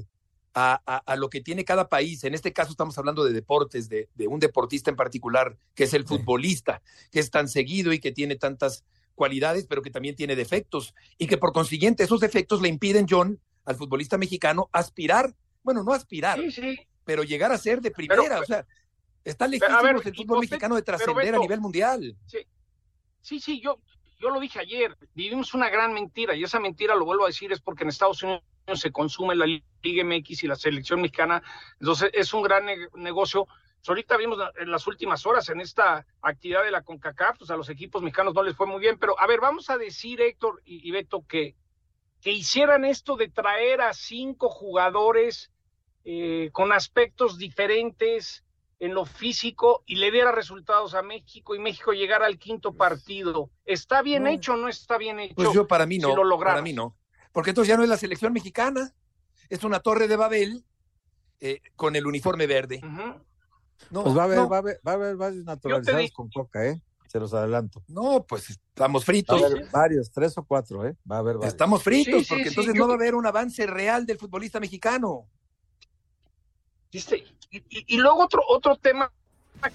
a, 0.53 1.15
lo 1.17 1.29
que 1.29 1.41
tiene 1.41 1.63
cada 1.63 1.87
país. 1.87 2.23
En 2.23 2.33
este 2.33 2.51
caso 2.51 2.71
estamos 2.71 2.97
hablando 2.97 3.23
de 3.23 3.31
deportes, 3.31 3.89
de, 3.89 4.09
un 4.27 4.39
deportista 4.39 4.89
en 4.89 4.97
particular, 4.97 5.55
que 5.75 5.83
es 5.83 5.93
el 5.93 6.05
futbolista, 6.05 6.81
que 7.11 7.19
es 7.19 7.29
tan 7.29 7.47
seguido 7.47 7.93
y 7.93 7.99
que 7.99 8.11
tiene 8.11 8.35
tantas 8.35 8.83
cualidades, 9.17 9.65
pero 9.67 9.81
que 9.81 9.89
también 9.89 10.15
tiene 10.15 10.35
defectos. 10.35 10.93
Y 11.17 11.27
que 11.27 11.37
por 11.37 11.51
consiguiente 11.51 12.03
esos 12.03 12.21
defectos 12.21 12.61
le 12.61 12.69
impiden, 12.69 13.07
John, 13.09 13.41
al 13.65 13.75
futbolista 13.75 14.17
mexicano 14.17 14.69
aspirar, 14.71 15.35
bueno, 15.63 15.83
no 15.83 15.91
aspirar, 15.91 16.39
pero 17.03 17.23
llegar 17.23 17.51
a 17.51 17.57
ser 17.57 17.81
de 17.81 17.91
primera. 17.91 18.39
o 18.39 18.45
sea, 18.45 18.65
está 19.25 19.47
legítimo 19.47 19.99
el 20.05 20.15
fútbol 20.15 20.39
mexicano 20.39 20.75
de 20.75 20.83
trascender 20.83 21.35
a 21.35 21.39
nivel 21.39 21.59
mundial. 21.59 22.15
Sí, 22.27 22.37
sí, 23.21 23.39
sí 23.39 23.59
yo, 23.59 23.79
yo 24.19 24.29
lo 24.29 24.39
dije 24.39 24.59
ayer, 24.59 24.95
vivimos 25.13 25.53
una 25.53 25.69
gran 25.69 25.93
mentira 25.93 26.35
y 26.35 26.43
esa 26.43 26.59
mentira, 26.59 26.95
lo 26.95 27.03
vuelvo 27.03 27.25
a 27.25 27.27
decir, 27.27 27.51
es 27.51 27.59
porque 27.59 27.83
en 27.83 27.89
Estados 27.89 28.23
Unidos 28.23 28.43
se 28.75 28.91
consume 28.91 29.35
la 29.35 29.45
Liga 29.45 30.03
MX 30.03 30.43
y 30.43 30.47
la 30.47 30.55
selección 30.55 31.01
mexicana, 31.01 31.41
entonces 31.79 32.11
es 32.13 32.33
un 32.33 32.43
gran 32.43 32.65
negocio. 32.95 33.47
Pues 33.77 33.89
ahorita 33.89 34.17
vimos 34.17 34.39
en 34.59 34.71
las 34.71 34.85
últimas 34.87 35.25
horas 35.25 35.49
en 35.49 35.61
esta 35.61 36.05
actividad 36.21 36.63
de 36.63 36.71
la 36.71 36.83
CONCACAF, 36.83 37.37
pues 37.37 37.51
a 37.51 37.57
los 37.57 37.69
equipos 37.69 38.01
mexicanos 38.01 38.33
no 38.33 38.43
les 38.43 38.55
fue 38.55 38.67
muy 38.67 38.79
bien, 38.79 38.97
pero 38.99 39.19
a 39.19 39.27
ver, 39.27 39.39
vamos 39.39 39.69
a 39.69 39.77
decir, 39.77 40.21
Héctor 40.21 40.61
y, 40.65 40.89
Beto, 40.91 41.25
que, 41.27 41.55
que 42.21 42.31
hicieran 42.31 42.85
esto 42.85 43.15
de 43.15 43.29
traer 43.29 43.81
a 43.81 43.93
cinco 43.93 44.49
jugadores 44.49 45.51
eh, 46.03 46.49
con 46.51 46.73
aspectos 46.73 47.37
diferentes 47.37 48.43
en 48.79 48.93
lo 48.93 49.05
físico 49.05 49.83
y 49.85 49.95
le 49.95 50.11
diera 50.11 50.31
resultados 50.31 50.93
a 50.93 51.01
México 51.01 51.55
y 51.55 51.59
México 51.59 51.93
llegara 51.93 52.25
al 52.25 52.37
quinto 52.37 52.73
partido. 52.73 53.49
¿Está 53.65 54.01
bien 54.01 54.27
hecho 54.27 54.53
o 54.53 54.57
no 54.57 54.67
está 54.67 54.97
bien 54.97 55.19
hecho? 55.19 55.35
Pues 55.35 55.53
yo 55.53 55.67
para 55.67 55.85
mí 55.85 55.97
no, 55.97 56.13
para 56.39 56.61
mí 56.61 56.73
no 56.73 56.95
porque 57.37 57.51
entonces 57.51 57.69
ya 57.69 57.77
no 57.77 57.83
es 57.83 57.89
la 57.89 57.97
selección 57.97 58.33
mexicana, 58.33 58.95
es 59.47 59.63
una 59.63 59.79
torre 59.79 60.07
de 60.07 60.15
Babel 60.15 60.63
eh, 61.39 61.61
con 61.75 61.95
el 61.95 62.07
uniforme 62.07 62.47
verde. 62.47 62.81
No, 63.89 64.03
pues 64.03 64.17
va 64.17 64.21
a 64.21 64.25
haber, 64.25 64.39
va 64.39 64.55
a 64.55 64.59
haber, 64.59 64.81
va 64.85 64.91
a 64.91 64.95
haber 64.95 65.15
varios 65.15 65.45
naturalizados 65.45 66.11
con 66.11 66.29
coca, 66.29 66.65
¿eh? 66.65 66.81
Se 67.07 67.19
los 67.19 67.33
adelanto. 67.33 67.81
No, 67.87 68.25
pues 68.27 68.49
estamos 68.49 69.05
fritos. 69.05 69.41
varios, 69.71 70.11
tres 70.11 70.37
o 70.37 70.43
cuatro, 70.43 70.85
¿eh? 70.85 70.95
Va 71.09 71.17
a 71.17 71.19
haber 71.19 71.35
varios. 71.35 71.53
Estamos 71.53 71.81
fritos, 71.81 72.27
porque 72.27 72.49
entonces 72.49 72.75
no 72.75 72.87
va 72.87 72.93
a 72.93 72.97
haber 72.97 73.15
un 73.15 73.25
avance 73.25 73.65
real 73.65 74.05
del 74.05 74.17
futbolista 74.17 74.59
mexicano. 74.59 75.27
Y, 76.91 77.97
luego 77.97 78.23
otro, 78.23 78.41
otro 78.47 78.75
tema 78.75 79.11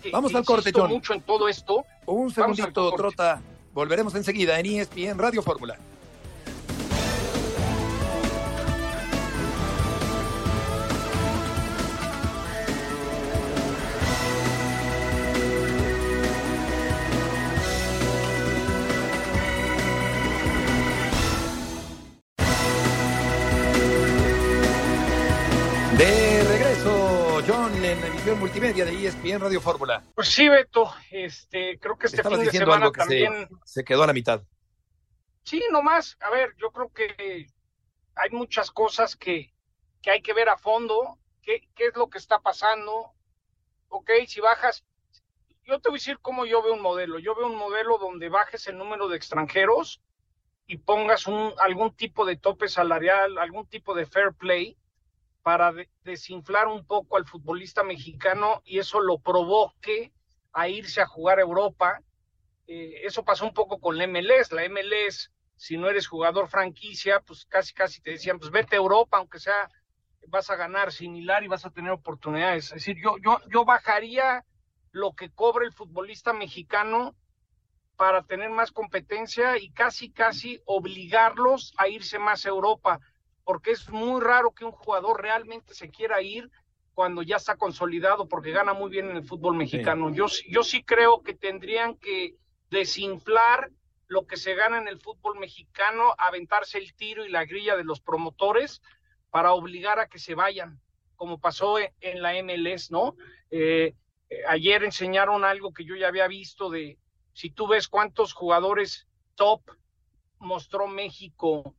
que, 0.03 0.11
Vamos 0.11 0.35
al 0.35 0.45
corte, 0.45 0.73
John. 0.75 0.91
mucho 0.91 1.15
en 1.15 1.23
todo 1.23 1.49
esto. 1.49 1.85
Un 2.07 2.31
segundito, 2.31 2.93
Trota. 2.93 3.43
Volveremos 3.73 4.15
enseguida 4.15 4.59
en 4.61 4.67
ESPN 4.67 5.19
Radio 5.19 5.43
Fórmula. 5.43 5.79
Multimedia 28.37 28.85
de 28.85 29.07
ESPN 29.07 29.41
Radio 29.41 29.61
Fórmula. 29.61 30.03
Pues 30.15 30.29
sí, 30.29 30.49
Beto, 30.49 30.93
este, 31.11 31.79
creo 31.79 31.97
que 31.97 32.07
este 32.07 32.23
fin 32.23 32.39
de 32.39 32.51
semana 32.51 32.91
también 32.91 33.49
se, 33.65 33.85
quedó 33.85 34.03
a 34.03 34.07
la 34.07 34.13
mitad. 34.13 34.43
Sí, 35.43 35.63
nomás, 35.71 36.17
a 36.21 36.31
ver, 36.31 36.55
yo 36.59 36.71
creo 36.71 36.89
que 36.91 37.47
hay 38.15 38.31
muchas 38.31 38.71
cosas 38.71 39.17
que, 39.17 39.53
que 40.01 40.11
hay 40.11 40.23
que 40.23 40.35
ver 40.35 40.49
a 40.49 40.57
fondo, 40.57 41.19
qué, 41.43 41.69
qué 41.75 41.87
es 41.87 41.97
lo 41.97 42.09
que 42.09 42.19
está 42.19 42.41
pasando, 42.41 43.13
ok, 43.89 44.11
si 44.27 44.41
bajas, 44.41 44.85
yo 45.65 45.81
te 45.81 45.89
voy 45.89 45.97
a 45.97 46.01
decir 46.01 46.19
cómo 46.21 46.47
yo 46.47 46.63
veo 46.63 46.75
un 46.75 46.83
modelo, 46.83 47.19
yo 47.19 47.35
veo 47.35 47.47
un 47.47 47.57
modelo 47.57 47.99
donde 47.99 48.29
bajes 48.29 48.67
el 48.69 48.79
número 48.79 49.09
de 49.09 49.17
extranjeros 49.17 50.01
y 50.67 50.79
pongas 50.79 51.27
un, 51.27 51.53
algún 51.59 51.95
tipo 51.95 52.25
de 52.25 52.37
tope 52.37 52.69
salarial, 52.69 53.39
algún 53.39 53.67
tipo 53.67 53.95
de 53.95 54.07
fair 54.07 54.33
play, 54.33 54.77
para 55.43 55.73
desinflar 56.05 56.69
un 56.69 56.87
poco 56.87 57.17
al 57.17 57.27
futbolista 57.27 57.83
mexicano 57.83 58.63
y 58.65 58.79
eso 58.79 59.01
lo 59.01 59.19
provoque 59.19 60.13
a 60.53 60.69
irse 60.69 61.01
a 61.01 61.07
jugar 61.07 61.39
a 61.39 61.43
Europa. 61.43 62.01
Eh, 62.67 63.01
eso 63.05 63.25
pasó 63.25 63.45
un 63.45 63.55
poco 63.55 63.81
con 63.81 63.99
la 63.99 64.07
MLS. 64.07 64.53
La 64.53 64.69
MLS, 64.69 65.33
si 65.57 65.77
no 65.77 65.89
eres 65.89 66.07
jugador 66.07 66.49
franquicia, 66.49 67.21
pues 67.21 67.45
casi 67.47 67.75
casi 67.75 68.01
te 68.01 68.13
decían, 68.13 68.39
pues 68.39 68.51
vete 68.51 68.77
a 68.77 68.79
Europa, 68.79 69.19
aunque 69.19 69.41
sea 69.41 69.69
vas 70.29 70.51
a 70.51 70.57
ganar 70.57 70.93
similar 70.93 71.43
y 71.43 71.49
vas 71.49 71.67
a 71.67 71.71
tener 71.71 71.91
oportunidades. 71.91 72.67
Es 72.67 72.75
decir, 72.75 72.97
yo, 73.03 73.17
yo, 73.19 73.39
yo 73.53 73.65
bajaría 73.65 74.45
lo 74.93 75.13
que 75.15 75.31
cobra 75.31 75.65
el 75.65 75.73
futbolista 75.73 76.33
mexicano 76.33 77.17
para 77.97 78.23
tener 78.23 78.51
más 78.51 78.73
competencia 78.73 79.59
y 79.59 79.71
casi, 79.71 80.11
casi 80.11 80.61
obligarlos 80.65 81.75
a 81.77 81.89
irse 81.89 82.19
más 82.19 82.47
a 82.47 82.51
Europa 82.51 83.01
porque 83.45 83.73
es 83.73 83.89
muy 83.91 84.21
raro 84.21 84.53
que 84.53 84.65
un 84.65 84.73
jugador 84.73 85.21
realmente 85.21 85.75
se 85.75 85.91
quiera 85.91 86.23
ir 86.23 86.51
cuando 86.95 87.23
ya 87.23 87.37
está 87.37 87.57
consolidado, 87.57 88.29
porque 88.29 88.51
gana 88.51 88.75
muy 88.75 88.91
bien 88.91 89.11
en 89.11 89.17
el 89.17 89.25
fútbol 89.25 89.57
mexicano. 89.57 90.11
Yo, 90.11 90.27
yo 90.49 90.63
sí 90.63 90.83
creo 90.83 91.23
que 91.23 91.35
tendrían 91.35 91.97
que 91.97 92.37
desinflar 92.71 93.71
lo 94.09 94.27
que 94.27 94.37
se 94.37 94.55
gana 94.55 94.79
en 94.79 94.89
el 94.89 95.01
fútbol 95.01 95.39
mexicano, 95.39 96.15
aventarse 96.19 96.77
el 96.77 96.95
tiro 96.95 97.25
y 97.25 97.31
la 97.31 97.47
grilla 97.47 97.77
de 97.77 97.85
los 97.85 98.01
promotores 98.01 98.83
para 99.31 99.53
obligar 99.53 99.99
a 99.99 100.09
que 100.09 100.19
se 100.19 100.35
vayan, 100.35 100.81
como 101.17 101.41
pasó 101.41 101.79
en, 101.79 102.23
la 102.23 102.35
MLS, 102.43 102.91
¿no? 102.91 103.17
Eh, 103.51 103.95
eh, 104.29 104.43
ayer 104.49 104.85
enseñaron 104.85 105.45
algo 105.45 105.73
que 105.73 105.87
yo 105.87 105.97
ya 105.97 106.09
había 106.09 106.29
visto 106.29 106.69
de, 106.69 106.99
si 107.33 107.49
tú 107.49 107.67
ves 107.67 107.89
cuántos 107.89 108.35
jugadores 108.35 109.09
top 109.35 109.63
mostró 110.39 110.87
México 110.87 111.75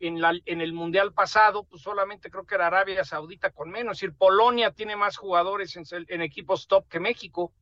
en, 0.00 0.20
la, 0.20 0.32
en 0.44 0.60
el 0.60 0.72
Mundial 0.72 1.12
pasado, 1.12 1.64
pues 1.64 1.82
solamente 1.82 2.30
creo 2.30 2.44
que 2.44 2.54
era 2.54 2.66
Arabia 2.66 3.04
Saudita 3.04 3.50
con 3.50 3.70
menos. 3.70 3.96
Es 3.96 4.00
decir, 4.00 4.16
Polonia 4.16 4.72
tiene 4.72 4.96
más 4.96 5.16
jugadores 5.16 5.76
en, 5.76 5.84
en 6.08 6.22
equipos 6.22 6.66
top 6.66 6.88
que 6.88 7.00
México. 7.00 7.52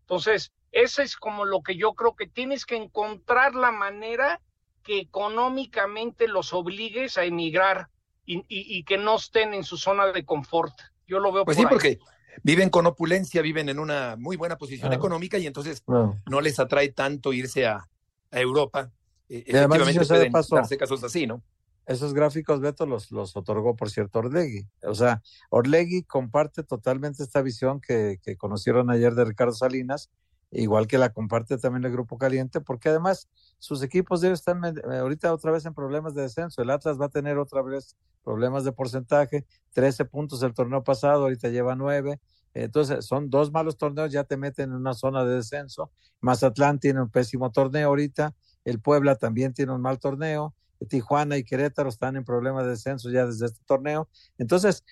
Entonces, 0.00 0.52
eso 0.72 1.02
es 1.02 1.16
como 1.16 1.44
lo 1.44 1.62
que 1.62 1.76
yo 1.76 1.94
creo 1.94 2.16
que 2.16 2.26
tienes 2.26 2.66
que 2.66 2.76
encontrar 2.76 3.54
la 3.54 3.70
manera 3.70 4.40
que 4.82 4.98
económicamente 4.98 6.26
los 6.26 6.52
obligues 6.52 7.18
a 7.18 7.24
emigrar 7.24 7.88
y, 8.24 8.44
y, 8.48 8.84
que 8.84 8.98
no 8.98 9.16
estén 9.16 9.52
en 9.52 9.64
su 9.64 9.76
zona 9.76 10.06
de 10.12 10.24
confort. 10.24 10.74
Yo 11.06 11.18
lo 11.18 11.32
veo 11.32 11.44
pues 11.44 11.56
sí, 11.56 11.64
porque 11.68 11.98
viven 12.42 12.70
con 12.70 12.86
opulencia, 12.86 13.42
viven 13.42 13.68
en 13.68 13.78
una 13.78 14.16
muy 14.16 14.36
buena 14.36 14.56
posición 14.56 14.92
económica 14.92 15.38
y 15.38 15.46
entonces 15.46 15.82
no. 15.86 16.40
les 16.40 16.58
atrae 16.58 16.88
tanto 16.88 17.32
irse 17.32 17.66
a, 17.66 17.88
Europa. 18.30 18.90
Eh, 19.28 19.44
y 19.46 19.56
además, 19.56 19.80
pueden 19.80 20.32
darse 20.32 20.78
casos 20.78 21.04
así, 21.04 21.26
¿no? 21.26 21.42
Esos 21.86 22.14
gráficos, 22.14 22.60
Beto, 22.60 22.86
los, 22.86 23.10
los 23.10 23.36
otorgó, 23.36 23.74
por 23.74 23.90
cierto, 23.90 24.20
Orlegui. 24.20 24.68
O 24.82 24.94
sea, 24.94 25.22
Orlegui 25.50 26.04
comparte 26.04 26.62
totalmente 26.62 27.22
esta 27.22 27.42
visión 27.42 27.80
que, 27.80 28.18
que 28.22 28.36
conocieron 28.36 28.90
ayer 28.90 29.14
de 29.14 29.24
Ricardo 29.24 29.52
Salinas, 29.52 30.10
igual 30.52 30.86
que 30.86 30.98
la 30.98 31.12
comparte 31.12 31.58
también 31.58 31.84
el 31.84 31.92
Grupo 31.92 32.18
Caliente, 32.18 32.60
porque 32.60 32.90
además 32.90 33.28
sus 33.58 33.82
equipos 33.82 34.20
deben 34.20 34.34
estar 34.34 34.56
eh, 34.56 34.98
ahorita 34.98 35.32
otra 35.32 35.50
vez 35.50 35.64
en 35.66 35.74
problemas 35.74 36.14
de 36.14 36.22
descenso. 36.22 36.62
El 36.62 36.70
Atlas 36.70 37.00
va 37.00 37.06
a 37.06 37.10
tener 37.10 37.38
otra 37.38 37.62
vez 37.62 37.96
problemas 38.22 38.64
de 38.64 38.72
porcentaje, 38.72 39.46
13 39.72 40.04
puntos 40.04 40.42
el 40.42 40.54
torneo 40.54 40.84
pasado, 40.84 41.22
ahorita 41.22 41.48
lleva 41.48 41.74
9. 41.74 42.20
Entonces, 42.54 43.06
son 43.06 43.30
dos 43.30 43.50
malos 43.50 43.78
torneos, 43.78 44.12
ya 44.12 44.24
te 44.24 44.36
meten 44.36 44.70
en 44.70 44.76
una 44.76 44.94
zona 44.94 45.24
de 45.24 45.36
descenso. 45.36 45.90
Mazatlán 46.20 46.78
tiene 46.78 47.00
un 47.00 47.10
pésimo 47.10 47.50
torneo 47.50 47.88
ahorita, 47.88 48.34
el 48.64 48.78
Puebla 48.80 49.16
también 49.16 49.54
tiene 49.54 49.72
un 49.72 49.80
mal 49.80 49.98
torneo, 49.98 50.54
Tijuana 50.88 51.36
y 51.36 51.44
Querétaro 51.44 51.88
están 51.88 52.16
en 52.16 52.24
problemas 52.24 52.64
de 52.64 52.70
descenso 52.70 53.10
ya 53.10 53.26
desde 53.26 53.46
este 53.46 53.60
torneo. 53.66 54.08
Entonces, 54.38 54.84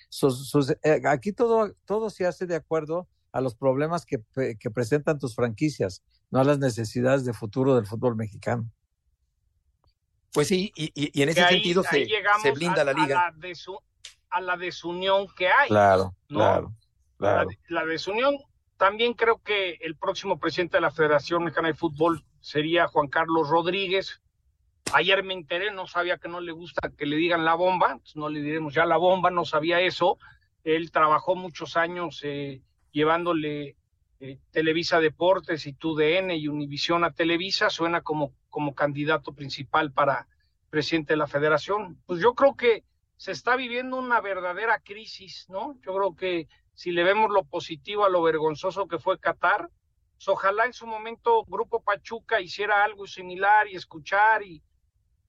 eh, 0.83 1.01
aquí 1.05 1.31
todo, 1.31 1.73
todo 1.85 2.09
se 2.09 2.25
hace 2.25 2.45
de 2.45 2.55
acuerdo 2.55 3.07
a 3.31 3.41
los 3.41 3.55
problemas 3.55 4.05
que, 4.05 4.19
presentan 4.73 5.19
tus 5.19 5.35
franquicias, 5.35 6.03
no 6.29 6.39
a 6.39 6.43
las 6.43 6.59
necesidades 6.59 7.25
de 7.25 7.33
futuro 7.33 7.75
del 7.75 7.85
fútbol 7.85 8.15
mexicano. 8.15 8.69
Pues 10.33 10.47
sí, 10.47 10.71
y, 10.75 11.21
en 11.21 11.29
ese 11.29 11.45
sentido 11.45 11.83
se, 11.83 12.05
blinda 12.53 12.83
la 12.83 12.93
liga. 12.93 13.27
A 13.27 13.31
la, 13.31 13.47
a 14.29 14.41
la, 14.41 14.57
desunión 14.57 15.27
que 15.35 15.47
hay. 15.47 15.67
Claro, 15.67 16.15
claro. 16.27 16.73
La, 17.19 17.45
la, 17.67 17.85
desunión, 17.85 18.37
también 18.77 19.13
creo 19.13 19.41
que 19.43 19.73
el 19.81 19.95
próximo 19.95 20.39
presidente 20.39 20.77
de 20.77 20.81
la 20.81 20.91
Federación 20.91 21.43
Mexicana 21.43 21.67
de 21.67 21.73
Fútbol 21.73 22.23
sería 22.39 22.87
Juan 22.87 23.07
Carlos 23.07 23.49
Rodríguez. 23.49 24.20
Ayer 24.93 25.23
me 25.23 25.33
enteré, 25.33 25.71
no 25.71 25.87
sabía 25.87 26.17
que 26.17 26.27
no 26.27 26.41
le 26.41 26.51
gusta 26.51 26.89
que 26.89 27.05
le 27.05 27.15
digan 27.15 27.45
la 27.45 27.55
bomba, 27.55 27.99
no 28.15 28.27
le 28.27 28.41
diremos 28.41 28.73
ya 28.73 28.85
la 28.85 28.97
bomba, 28.97 29.31
no 29.31 29.45
sabía 29.45 29.79
eso. 29.79 30.17
Él 30.63 30.91
trabajó 30.91 31.35
muchos 31.35 31.77
años 31.77 32.19
eh, 32.23 32.61
llevándole 32.91 33.77
eh, 34.19 34.37
Televisa 34.51 34.99
Deportes 34.99 35.65
y 35.65 35.73
TUDN 35.73 36.31
y 36.31 36.47
Univisión 36.49 37.05
a 37.05 37.11
Televisa, 37.11 37.69
suena 37.69 38.01
como, 38.01 38.33
como 38.49 38.75
candidato 38.75 39.33
principal 39.33 39.93
para 39.93 40.27
presidente 40.69 41.13
de 41.13 41.17
la 41.17 41.27
federación. 41.27 41.97
Pues 42.05 42.21
yo 42.21 42.33
creo 42.35 42.55
que 42.55 42.83
se 43.15 43.31
está 43.31 43.55
viviendo 43.55 43.97
una 43.97 44.19
verdadera 44.19 44.79
crisis, 44.79 45.45
¿no? 45.47 45.77
Yo 45.85 45.95
creo 45.95 46.15
que 46.15 46.47
si 46.73 46.91
le 46.91 47.03
vemos 47.03 47.31
lo 47.31 47.43
positivo 47.43 48.03
a 48.03 48.09
lo 48.09 48.21
vergonzoso 48.21 48.87
que 48.87 48.99
fue 48.99 49.19
Qatar, 49.19 49.69
pues 50.15 50.27
ojalá 50.27 50.65
en 50.65 50.73
su 50.73 50.85
momento 50.85 51.45
Grupo 51.45 51.81
Pachuca 51.81 52.41
hiciera 52.41 52.83
algo 52.83 53.07
similar 53.07 53.67
y 53.67 53.75
escuchar 53.75 54.43
y, 54.43 54.61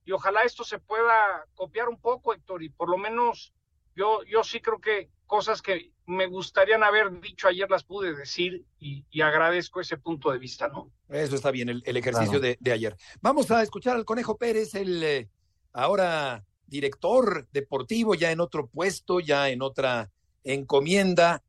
y 0.04 0.12
ojalá 0.12 0.42
esto 0.42 0.64
se 0.64 0.78
pueda 0.78 1.46
copiar 1.54 1.88
un 1.88 2.00
poco, 2.00 2.34
Héctor, 2.34 2.62
y 2.62 2.68
por 2.68 2.88
lo 2.88 2.98
menos 2.98 3.52
yo, 3.94 4.22
yo 4.24 4.42
sí 4.42 4.60
creo 4.60 4.80
que 4.80 5.10
cosas 5.26 5.62
que 5.62 5.92
me 6.06 6.26
gustarían 6.26 6.82
haber 6.82 7.20
dicho 7.20 7.48
ayer 7.48 7.70
las 7.70 7.84
pude 7.84 8.14
decir 8.14 8.64
y, 8.78 9.04
agradezco 9.20 9.80
ese 9.80 9.96
punto 9.96 10.30
de 10.30 10.38
vista, 10.38 10.68
¿no? 10.68 10.90
Eso 11.08 11.36
está 11.36 11.50
bien, 11.50 11.68
el, 11.68 11.96
ejercicio 11.96 12.40
de, 12.40 12.58
ayer. 12.70 12.96
Vamos 13.20 13.50
a 13.50 13.62
escuchar 13.62 13.96
al 13.96 14.04
Conejo 14.04 14.36
Pérez, 14.36 14.74
el 14.74 15.02
eh, 15.02 15.28
ahora 15.72 16.44
director 16.66 17.46
deportivo, 17.52 18.14
ya 18.14 18.30
en 18.30 18.40
otro 18.40 18.66
puesto, 18.66 19.20
ya 19.20 19.48
en 19.50 19.62
otra 19.62 20.10
encomienda 20.42 21.42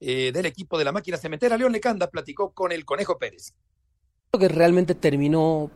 eh, 0.00 0.32
del 0.32 0.46
equipo 0.46 0.78
de 0.78 0.84
la 0.84 0.92
máquina 0.92 1.16
cementera. 1.16 1.56
León 1.56 1.72
Lecanda 1.72 2.08
platicó 2.10 2.52
con 2.52 2.72
el 2.72 2.84
Conejo 2.84 3.18
Pérez. 3.18 3.54
Creo 4.30 4.48
que 4.48 4.54
realmente 4.54 4.94
terminó 4.94 5.70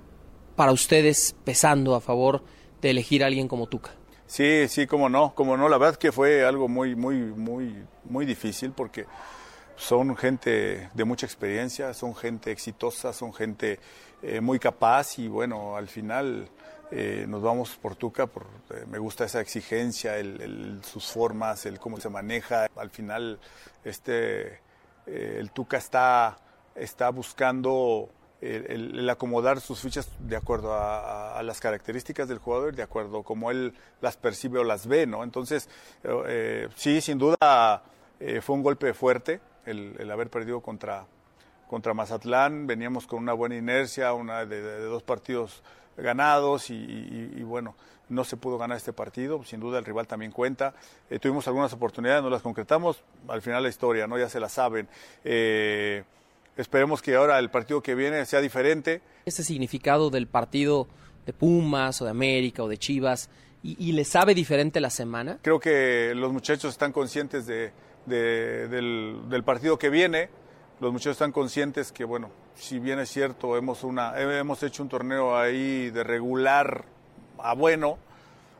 para 0.56 0.72
ustedes 0.72 1.36
pesando 1.44 1.94
a 1.94 2.00
favor 2.00 2.42
de 2.80 2.90
elegir 2.90 3.22
a 3.22 3.26
alguien 3.26 3.46
como 3.46 3.66
Tuca. 3.66 3.92
Sí, 4.26 4.66
sí, 4.68 4.86
como 4.86 5.08
no, 5.08 5.34
como 5.34 5.56
no, 5.56 5.68
la 5.68 5.78
verdad 5.78 5.96
que 5.96 6.10
fue 6.10 6.44
algo 6.44 6.66
muy, 6.66 6.96
muy, 6.96 7.16
muy, 7.16 7.84
muy 8.04 8.26
difícil 8.26 8.72
porque 8.72 9.06
son 9.76 10.16
gente 10.16 10.90
de 10.92 11.04
mucha 11.04 11.26
experiencia, 11.26 11.94
son 11.94 12.14
gente 12.14 12.50
exitosa, 12.50 13.12
son 13.12 13.32
gente 13.32 13.78
eh, 14.22 14.40
muy 14.40 14.58
capaz 14.58 15.18
y 15.18 15.28
bueno, 15.28 15.76
al 15.76 15.86
final 15.86 16.48
eh, 16.90 17.24
nos 17.28 17.42
vamos 17.42 17.76
por 17.76 17.94
Tuca, 17.94 18.26
por, 18.26 18.46
eh, 18.70 18.84
me 18.88 18.98
gusta 18.98 19.26
esa 19.26 19.40
exigencia, 19.40 20.14
sus 20.82 21.06
formas, 21.06 21.66
el 21.66 21.78
cómo 21.78 22.00
se 22.00 22.08
maneja, 22.08 22.66
al 22.74 22.90
final 22.90 23.38
este, 23.84 24.60
el 25.06 25.52
Tuca 25.52 25.76
está, 25.76 26.38
está 26.74 27.10
buscando 27.10 28.08
el, 28.40 29.08
acomodar 29.08 29.60
sus 29.60 29.80
fichas 29.80 30.08
de 30.18 30.36
acuerdo 30.36 30.74
a, 30.74 31.42
las 31.42 31.60
características 31.60 32.28
del 32.28 32.38
jugador, 32.38 32.74
de 32.74 32.82
acuerdo 32.82 33.20
a 33.20 33.24
cómo 33.24 33.50
él 33.50 33.74
las 34.00 34.16
percibe 34.16 34.58
o 34.58 34.64
las 34.64 34.86
ve, 34.86 35.06
¿no? 35.06 35.22
Entonces, 35.22 35.68
eh, 36.04 36.68
sí, 36.74 37.00
sin 37.00 37.18
duda 37.18 37.82
eh, 38.20 38.40
fue 38.40 38.56
un 38.56 38.62
golpe 38.62 38.94
fuerte 38.94 39.40
el, 39.64 40.10
haber 40.10 40.30
perdido 40.30 40.60
contra, 40.60 41.06
contra 41.68 41.94
Mazatlán, 41.94 42.66
veníamos 42.66 43.06
con 43.06 43.20
una 43.20 43.32
buena 43.32 43.56
inercia, 43.56 44.12
una 44.12 44.44
de, 44.44 44.80
dos 44.80 45.02
partidos 45.02 45.62
ganados 45.96 46.70
y, 46.70 47.42
bueno, 47.42 47.74
no 48.08 48.22
se 48.24 48.36
pudo 48.36 48.58
ganar 48.58 48.76
este 48.76 48.92
partido, 48.92 49.42
sin 49.44 49.60
duda 49.60 49.78
el 49.78 49.84
rival 49.84 50.06
también 50.06 50.30
cuenta. 50.30 50.74
Eh, 51.10 51.18
tuvimos 51.18 51.46
algunas 51.48 51.72
oportunidades, 51.72 52.22
no 52.22 52.30
las 52.30 52.42
concretamos, 52.42 53.02
al 53.28 53.42
final 53.42 53.62
la 53.62 53.68
historia, 53.68 54.06
¿no? 54.06 54.18
Ya 54.18 54.28
se 54.28 54.38
la 54.38 54.48
saben. 54.48 54.88
Esperemos 56.56 57.02
que 57.02 57.14
ahora 57.14 57.38
el 57.38 57.50
partido 57.50 57.82
que 57.82 57.94
viene 57.94 58.24
sea 58.24 58.40
diferente. 58.40 59.02
Ese 59.26 59.44
significado 59.44 60.08
del 60.08 60.26
partido 60.26 60.88
de 61.26 61.32
Pumas 61.32 62.00
o 62.00 62.04
de 62.04 62.10
América 62.10 62.62
o 62.62 62.68
de 62.68 62.78
Chivas, 62.78 63.28
¿y, 63.62 63.92
le 63.92 64.04
sabe 64.04 64.34
diferente 64.34 64.80
la 64.80 64.90
semana? 64.90 65.38
Creo 65.42 65.60
que 65.60 66.12
los 66.14 66.32
muchachos 66.32 66.72
están 66.72 66.92
conscientes 66.92 67.46
de, 67.46 67.72
del, 68.06 69.42
partido 69.44 69.78
que 69.78 69.90
viene. 69.90 70.30
Los 70.80 70.92
muchachos 70.92 71.12
están 71.12 71.32
conscientes 71.32 71.92
que, 71.92 72.04
bueno, 72.04 72.30
si 72.54 72.78
bien 72.78 73.00
es 73.00 73.10
cierto, 73.10 73.56
hemos, 73.56 73.82
una, 73.82 74.18
hemos 74.18 74.62
hecho 74.62 74.82
un 74.82 74.88
torneo 74.88 75.36
ahí 75.36 75.90
de 75.90 76.04
regular 76.04 76.84
a 77.38 77.54
bueno, 77.54 77.98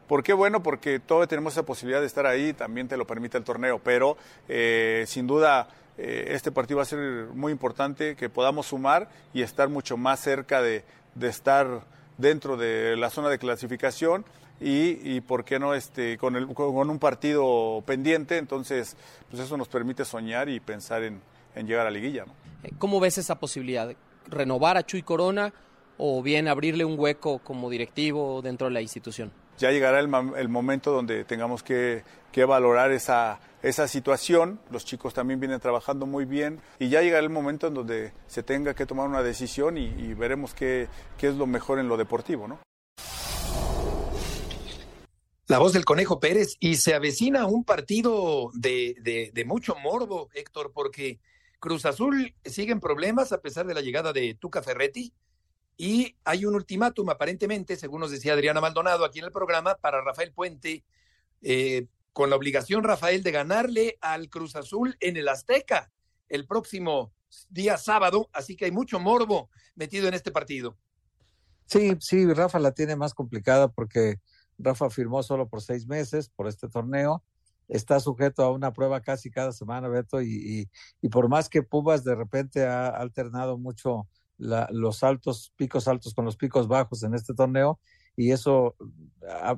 ¿Por 0.07 0.23
qué 0.23 0.33
bueno? 0.33 0.63
Porque 0.63 1.01
todavía 1.01 1.27
tenemos 1.27 1.55
esa 1.55 1.65
posibilidad 1.65 2.01
de 2.01 2.07
estar 2.07 2.27
ahí, 2.27 2.53
también 2.53 2.87
te 2.87 2.97
lo 2.97 3.09
permite 3.09 3.39
el 3.39 3.43
torneo, 3.43 3.81
pero 3.83 4.17
eh, 4.49 5.03
sin 5.09 5.27
duda 5.27 5.67
eh, 5.99 6.29
este 6.31 6.53
partido 6.53 6.79
va 6.79 6.83
a 6.83 6.87
ser 6.87 7.29
muy 7.35 7.53
importante, 7.53 8.17
que 8.17 8.29
podamos 8.29 8.67
sumar 8.67 9.09
y 9.33 9.43
estar 9.43 9.69
mucho 9.69 9.97
más 9.97 10.21
cerca 10.21 10.61
de, 10.61 10.85
estar 11.21 11.83
dentro 12.19 12.57
de 12.57 12.97
la 12.97 13.11
zona 13.11 13.29
de 13.29 13.39
clasificación 13.39 14.25
y, 14.61 15.21
por 15.23 15.45
qué 15.45 15.59
no 15.59 15.75
este 15.75 16.17
con, 16.19 16.37
el, 16.37 16.49
con 16.49 16.91
un 16.91 16.99
partido 16.99 17.83
pendiente. 17.87 18.39
Entonces 18.39 18.97
pues 19.31 19.43
eso 19.43 19.57
nos 19.57 19.69
permite 19.69 20.05
soñar 20.05 20.49
y 20.49 20.61
pensar 20.61 21.03
en, 21.03 21.21
llegar 21.67 21.87
a 21.87 21.91
liguilla 21.91 22.27
eh, 22.63 22.71
¿cómo 22.79 23.01
ves 23.01 23.17
esa 23.17 23.37
posibilidad 23.37 23.95
renovar 24.29 24.77
a 24.77 24.85
Chuy 24.85 25.03
Corona 25.03 25.55
o 25.97 26.23
bien 26.23 26.49
abrirle 26.49 26.85
un 26.85 26.99
hueco 26.99 27.39
como 27.39 27.71
directivo 27.71 28.43
dentro 28.43 28.67
de 28.67 28.75
la 28.75 28.83
institución 28.83 29.33
ya 29.59 29.71
llegará 29.71 30.01
el, 30.01 30.49
momento 30.49 30.93
donde 30.93 31.25
tengamos 31.25 31.63
que, 31.63 32.03
valorar 32.47 32.93
esa, 32.93 33.41
esa 33.63 33.89
situación. 33.89 34.61
Los 34.71 34.85
chicos 34.85 35.15
también 35.15 35.41
vienen 35.41 35.59
trabajando 35.59 36.05
muy 36.05 36.27
bien 36.27 36.61
y 36.79 36.91
ya 36.91 37.01
llegará 37.01 37.25
el 37.25 37.31
momento 37.31 37.67
en 37.67 37.75
donde 37.75 38.13
se 38.27 38.43
tenga 38.43 38.75
que 38.75 38.85
tomar 38.85 39.09
una 39.09 39.23
decisión 39.23 39.79
y, 39.79 40.13
veremos 40.15 40.53
qué, 40.53 40.89
es 41.19 41.35
lo 41.35 41.47
mejor 41.47 41.79
en 41.79 41.89
lo 41.89 41.97
deportivo, 41.97 42.47
¿no? 42.47 42.59
La 45.49 45.59
voz 45.59 45.73
del 45.73 45.85
Conejo 45.85 46.19
Pérez 46.19 46.57
y 46.59 46.75
se 46.75 46.93
avecina 46.95 47.47
un 47.47 47.65
partido 47.65 48.51
de, 48.53 48.97
de, 49.01 49.31
de 49.33 49.45
mucho 49.45 49.77
morbo, 49.77 50.29
Héctor, 50.35 50.73
porque 50.75 51.21
Cruz 51.61 51.87
Azul 51.87 52.35
sigue 52.45 52.73
en 52.73 52.81
problemas 52.81 53.33
a 53.33 53.41
pesar 53.41 53.67
de 53.67 53.75
la 53.75 53.81
llegada 53.81 54.13
de 54.13 54.35
Tuca 54.35 54.61
Ferretti 54.61 55.13
y 55.77 56.17
hay 56.25 56.47
un 56.47 56.55
ultimátum, 56.55 57.11
aparentemente, 57.11 57.77
según 57.77 58.01
nos 58.01 58.11
decía 58.11 58.33
Adriana 58.33 58.61
Maldonado 58.61 59.05
aquí 59.05 59.19
en 59.19 59.27
el 59.27 59.33
programa, 59.33 59.75
para 59.77 60.01
Rafael 60.01 60.33
Puente, 60.33 60.85
eh, 61.43 61.87
con 62.13 62.31
la 62.31 62.37
obligación, 62.37 62.83
Rafael, 62.83 63.23
de 63.23 63.31
ganarle 63.31 63.99
al 64.01 64.31
Cruz 64.31 64.57
Azul 64.57 64.97
en 65.01 65.19
el 65.19 65.29
Azteca 65.29 65.93
el 66.31 66.47
próximo 66.47 67.13
día 67.51 67.77
sábado. 67.77 68.31
Así 68.33 68.57
que 68.57 68.65
hay 68.65 68.71
mucho 68.71 68.99
morbo 68.99 69.51
metido 69.75 70.09
en 70.09 70.15
este 70.15 70.31
partido. 70.31 70.79
Sí, 71.67 71.95
sí, 72.01 72.33
Rafa 72.33 72.59
la 72.59 72.73
tiene 72.73 72.97
más 72.97 73.13
complicada 73.13 73.69
porque 73.69 74.21
Rafa 74.57 74.89
firmó 74.89 75.23
solo 75.23 75.47
por 75.47 75.61
seis 75.61 75.87
meses 75.87 76.31
por 76.31 76.49
este 76.49 76.69
torneo. 76.69 77.23
Está 77.69 78.01
sujeto 78.01 78.45
a 78.45 78.53
una 78.53 78.73
prueba 78.73 79.03
casi 79.03 79.31
cada 79.31 79.53
semana, 79.53 79.89
Beto, 79.89 80.23
y, 80.23 80.71
y 81.03 81.09
por 81.11 81.29
más 81.29 81.51
que 81.51 81.63
Pumas 81.63 82.03
de 82.03 82.15
repente 82.15 82.65
ha 82.65 82.89
alternado 82.89 83.59
mucho 83.59 84.09
los 84.39 85.03
altos, 85.03 85.53
picos 85.57 85.89
altos 85.89 86.15
con 86.15 86.25
los 86.25 86.37
picos 86.37 86.69
bajos 86.69 87.03
en 87.03 87.15
este 87.15 87.35
torneo 87.35 87.81
y 88.17 88.33
eso 88.33 88.77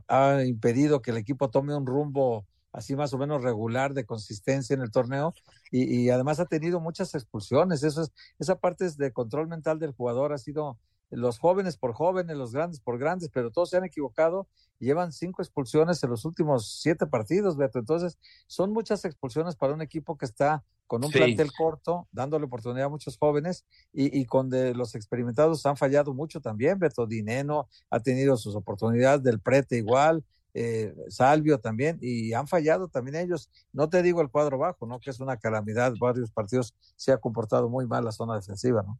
ha, 0.08 0.42
impedido 0.44 1.00
que 1.00 1.10
el 1.12 1.16
equipo 1.16 1.50
tome 1.50 1.76
un 1.76 1.86
rumbo 1.86 2.46
así 2.72 2.96
más 2.96 3.12
o 3.14 3.18
menos 3.18 3.42
regular 3.42 3.94
de 3.94 4.04
consistencia 4.04 4.74
en 4.74 4.82
el 4.82 4.90
torneo 4.90 5.34
y, 5.70 6.10
además 6.10 6.40
ha 6.40 6.46
tenido 6.46 6.80
muchas 6.80 7.14
expulsiones. 7.14 7.82
Eso 7.82 8.02
es, 8.02 8.12
esa 8.38 8.56
parte 8.56 8.86
es 8.86 8.96
de 8.96 9.12
control 9.12 9.48
mental 9.48 9.78
del 9.78 9.92
jugador 9.92 10.32
ha 10.32 10.38
sido 10.38 10.78
los 11.10 11.38
jóvenes 11.38 11.76
por 11.76 11.92
jóvenes, 11.94 12.36
los 12.36 12.52
grandes 12.52 12.80
por 12.80 12.98
grandes, 12.98 13.30
pero 13.32 13.50
todos 13.50 13.70
se 13.70 13.76
han 13.76 13.84
equivocado 13.84 14.46
y 14.78 14.86
llevan 14.86 15.12
cinco 15.12 15.42
expulsiones 15.42 16.02
en 16.02 16.10
los 16.10 16.24
últimos 16.24 16.80
siete 16.80 17.06
partidos, 17.06 17.56
Beto. 17.56 17.78
Entonces, 17.78 18.18
son 18.46 18.72
muchas 18.72 19.04
expulsiones 19.04 19.56
para 19.56 19.74
un 19.74 19.82
equipo 19.82 20.16
que 20.16 20.26
está 20.26 20.64
con 20.86 21.04
un 21.04 21.10
plantel 21.10 21.50
corto, 21.52 22.08
dándole 22.12 22.46
oportunidad 22.46 22.86
a 22.86 22.88
muchos 22.88 23.18
jóvenes 23.18 23.66
y, 23.92 24.18
y 24.18 24.24
con 24.24 24.48
de 24.48 24.74
los 24.74 24.94
experimentados 24.94 25.64
han 25.66 25.76
fallado 25.76 26.14
mucho 26.14 26.40
también, 26.40 26.78
Beto. 26.78 27.06
Dineno 27.06 27.68
ha 27.90 28.00
tenido 28.00 28.36
sus 28.36 28.54
oportunidades, 28.54 29.22
del 29.22 29.40
Prete 29.40 29.76
igual, 29.76 30.24
eh, 30.54 30.94
Salvio 31.08 31.60
también, 31.60 31.98
y 32.00 32.32
han 32.32 32.48
fallado 32.48 32.88
también 32.88 33.16
ellos. 33.16 33.50
No 33.72 33.88
te 33.88 34.02
digo 34.02 34.22
el 34.22 34.30
cuadro 34.30 34.58
bajo, 34.58 34.86
¿no? 34.86 34.98
Que 34.98 35.10
es 35.10 35.20
una 35.20 35.36
calamidad, 35.36 35.92
varios 36.00 36.30
partidos 36.30 36.74
se 36.96 37.12
ha 37.12 37.18
comportado 37.18 37.68
muy 37.68 37.86
mal 37.86 38.04
la 38.04 38.12
zona 38.12 38.34
defensiva, 38.34 38.82
¿no? 38.82 38.98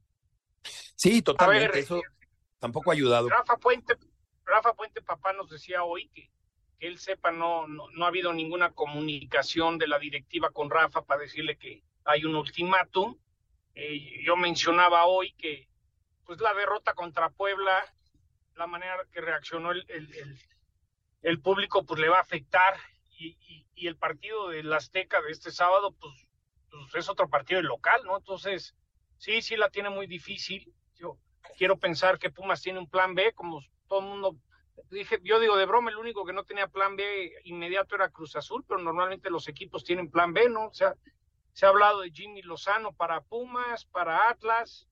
Sí, 0.62 1.22
totalmente. 1.22 1.78
Eso 1.78 2.02
tampoco 2.58 2.90
ha 2.90 2.94
ayudado. 2.94 3.28
Rafa 3.28 3.56
Puente, 3.56 3.96
Rafa 4.44 4.74
Puente, 4.74 5.02
papá, 5.02 5.32
nos 5.32 5.50
decía 5.50 5.84
hoy 5.84 6.08
que, 6.08 6.30
que 6.78 6.86
él 6.86 6.98
sepa, 6.98 7.30
no, 7.30 7.66
no, 7.68 8.04
ha 8.04 8.08
habido 8.08 8.32
ninguna 8.32 8.72
comunicación 8.72 9.78
de 9.78 9.88
la 9.88 9.98
directiva 9.98 10.50
con 10.50 10.70
Rafa 10.70 11.02
para 11.02 11.22
decirle 11.22 11.56
que 11.56 11.82
hay 12.04 12.24
un 12.24 12.34
ultimátum. 12.34 13.16
Eh, 13.74 14.22
yo 14.24 14.36
mencionaba 14.36 15.04
hoy 15.04 15.32
que 15.32 15.68
pues 16.24 16.40
la 16.40 16.52
derrota 16.52 16.94
contra 16.94 17.30
Puebla, 17.30 17.84
la 18.54 18.66
manera 18.66 18.96
que 19.12 19.20
reaccionó 19.20 19.72
el, 19.72 19.84
el, 19.88 20.38
el, 21.22 21.40
público, 21.40 21.86
pues 21.86 22.00
le 22.00 22.08
va 22.08 22.18
a 22.18 22.22
afectar. 22.22 22.76
Y, 23.18 23.36
y, 23.40 23.66
y, 23.74 23.86
el 23.88 23.96
partido 23.96 24.48
del 24.48 24.72
Azteca 24.72 25.22
de 25.22 25.32
este 25.32 25.50
sábado, 25.50 25.92
pues, 25.98 26.28
pues 26.70 26.94
es 26.94 27.08
otro 27.08 27.28
partido 27.28 27.62
local, 27.62 28.02
¿no? 28.04 28.16
Entonces, 28.18 28.76
sí, 29.18 29.42
sí 29.42 29.56
la 29.56 29.68
tiene 29.68 29.90
muy 29.90 30.06
difícil. 30.06 30.72
Yo 30.96 31.18
quiero 31.56 31.78
pensar 31.78 32.18
que 32.18 32.30
Pumas 32.30 32.62
tiene 32.62 32.78
un 32.78 32.88
plan 32.88 33.14
B, 33.14 33.32
como 33.34 33.60
todo 33.86 34.00
el 34.00 34.06
mundo 34.06 34.36
dije, 34.90 35.20
yo 35.24 35.40
digo 35.40 35.56
de 35.56 35.66
broma, 35.66 35.90
el 35.90 35.96
único 35.96 36.24
que 36.24 36.32
no 36.32 36.44
tenía 36.44 36.68
plan 36.68 36.96
B 36.96 37.32
inmediato 37.44 37.94
era 37.94 38.10
Cruz 38.10 38.36
Azul, 38.36 38.64
pero 38.66 38.80
normalmente 38.80 39.30
los 39.30 39.48
equipos 39.48 39.84
tienen 39.84 40.10
plan 40.10 40.32
B, 40.32 40.48
¿no? 40.48 40.66
O 40.66 40.72
sea, 40.72 40.94
se 41.52 41.66
ha 41.66 41.70
hablado 41.70 42.00
de 42.00 42.10
Jimmy 42.10 42.42
Lozano 42.42 42.92
para 42.92 43.20
Pumas, 43.20 43.84
para 43.86 44.28
Atlas. 44.30 44.86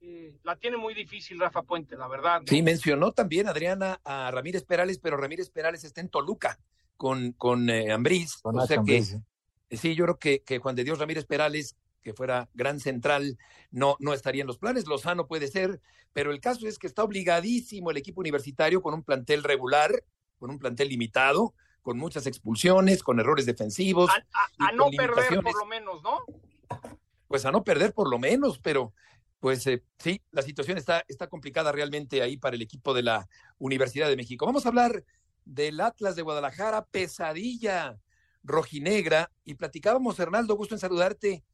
Eh, 0.00 0.36
la 0.44 0.56
tiene 0.56 0.76
muy 0.76 0.94
difícil 0.94 1.40
Rafa 1.40 1.62
Puente, 1.62 1.96
la 1.96 2.08
verdad. 2.08 2.42
Sí, 2.46 2.62
mencionó 2.62 3.12
también 3.12 3.48
Adriana 3.48 4.00
a 4.04 4.30
Ramírez 4.30 4.64
Perales, 4.64 4.98
pero 4.98 5.16
Ramírez 5.16 5.50
Perales 5.50 5.84
está 5.84 6.00
en 6.00 6.08
Toluca 6.08 6.58
con, 6.96 7.32
con 7.32 7.68
eh, 7.68 7.92
Ambriz. 7.92 8.40
o 8.42 8.66
sea 8.66 8.82
que, 8.84 9.02
sí, 9.02 9.94
yo 9.94 10.04
creo 10.04 10.18
que, 10.18 10.42
que 10.42 10.58
Juan 10.58 10.76
de 10.76 10.84
Dios 10.84 10.98
Ramírez 10.98 11.24
Perales 11.24 11.76
que 12.02 12.14
fuera 12.14 12.48
gran 12.54 12.80
central, 12.80 13.38
no, 13.70 13.96
no 14.00 14.12
estaría 14.14 14.42
en 14.42 14.46
los 14.46 14.58
planes. 14.58 14.86
Lozano 14.86 15.26
puede 15.26 15.48
ser, 15.48 15.80
pero 16.12 16.30
el 16.32 16.40
caso 16.40 16.66
es 16.66 16.78
que 16.78 16.86
está 16.86 17.04
obligadísimo 17.04 17.90
el 17.90 17.96
equipo 17.96 18.20
universitario 18.20 18.82
con 18.82 18.94
un 18.94 19.02
plantel 19.02 19.42
regular, 19.42 20.04
con 20.38 20.50
un 20.50 20.58
plantel 20.58 20.88
limitado, 20.88 21.54
con 21.82 21.98
muchas 21.98 22.26
expulsiones, 22.26 23.02
con 23.02 23.20
errores 23.20 23.46
defensivos. 23.46 24.10
A, 24.58 24.72
no 24.72 24.90
perder 24.90 25.40
por 25.40 25.56
lo 25.56 25.66
menos, 25.66 26.02
¿no? 26.02 26.18
Pues 27.26 27.44
a 27.44 27.52
no 27.52 27.64
perder 27.64 27.92
por 27.92 28.10
lo 28.10 28.18
menos, 28.18 28.58
pero 28.58 28.92
pues 29.40 29.66
eh, 29.66 29.84
sí, 29.98 30.20
la 30.32 30.42
situación 30.42 30.78
está, 30.78 31.04
está 31.08 31.28
complicada 31.28 31.72
realmente 31.72 32.22
ahí 32.22 32.36
para 32.36 32.56
el 32.56 32.62
equipo 32.62 32.94
de 32.94 33.02
la 33.02 33.28
Universidad 33.58 34.08
de 34.08 34.16
México. 34.16 34.46
Vamos 34.46 34.66
a 34.66 34.70
hablar 34.70 35.04
del 35.44 35.80
Atlas 35.80 36.16
de 36.16 36.22
Guadalajara, 36.22 36.84
pesadilla 36.86 37.98
rojinegra, 38.42 39.30
y 39.44 39.54
platicábamos, 39.54 40.18
Hernaldo, 40.18 40.56
gusto 40.56 40.74
en 40.74 40.80
saludarte 40.80 41.44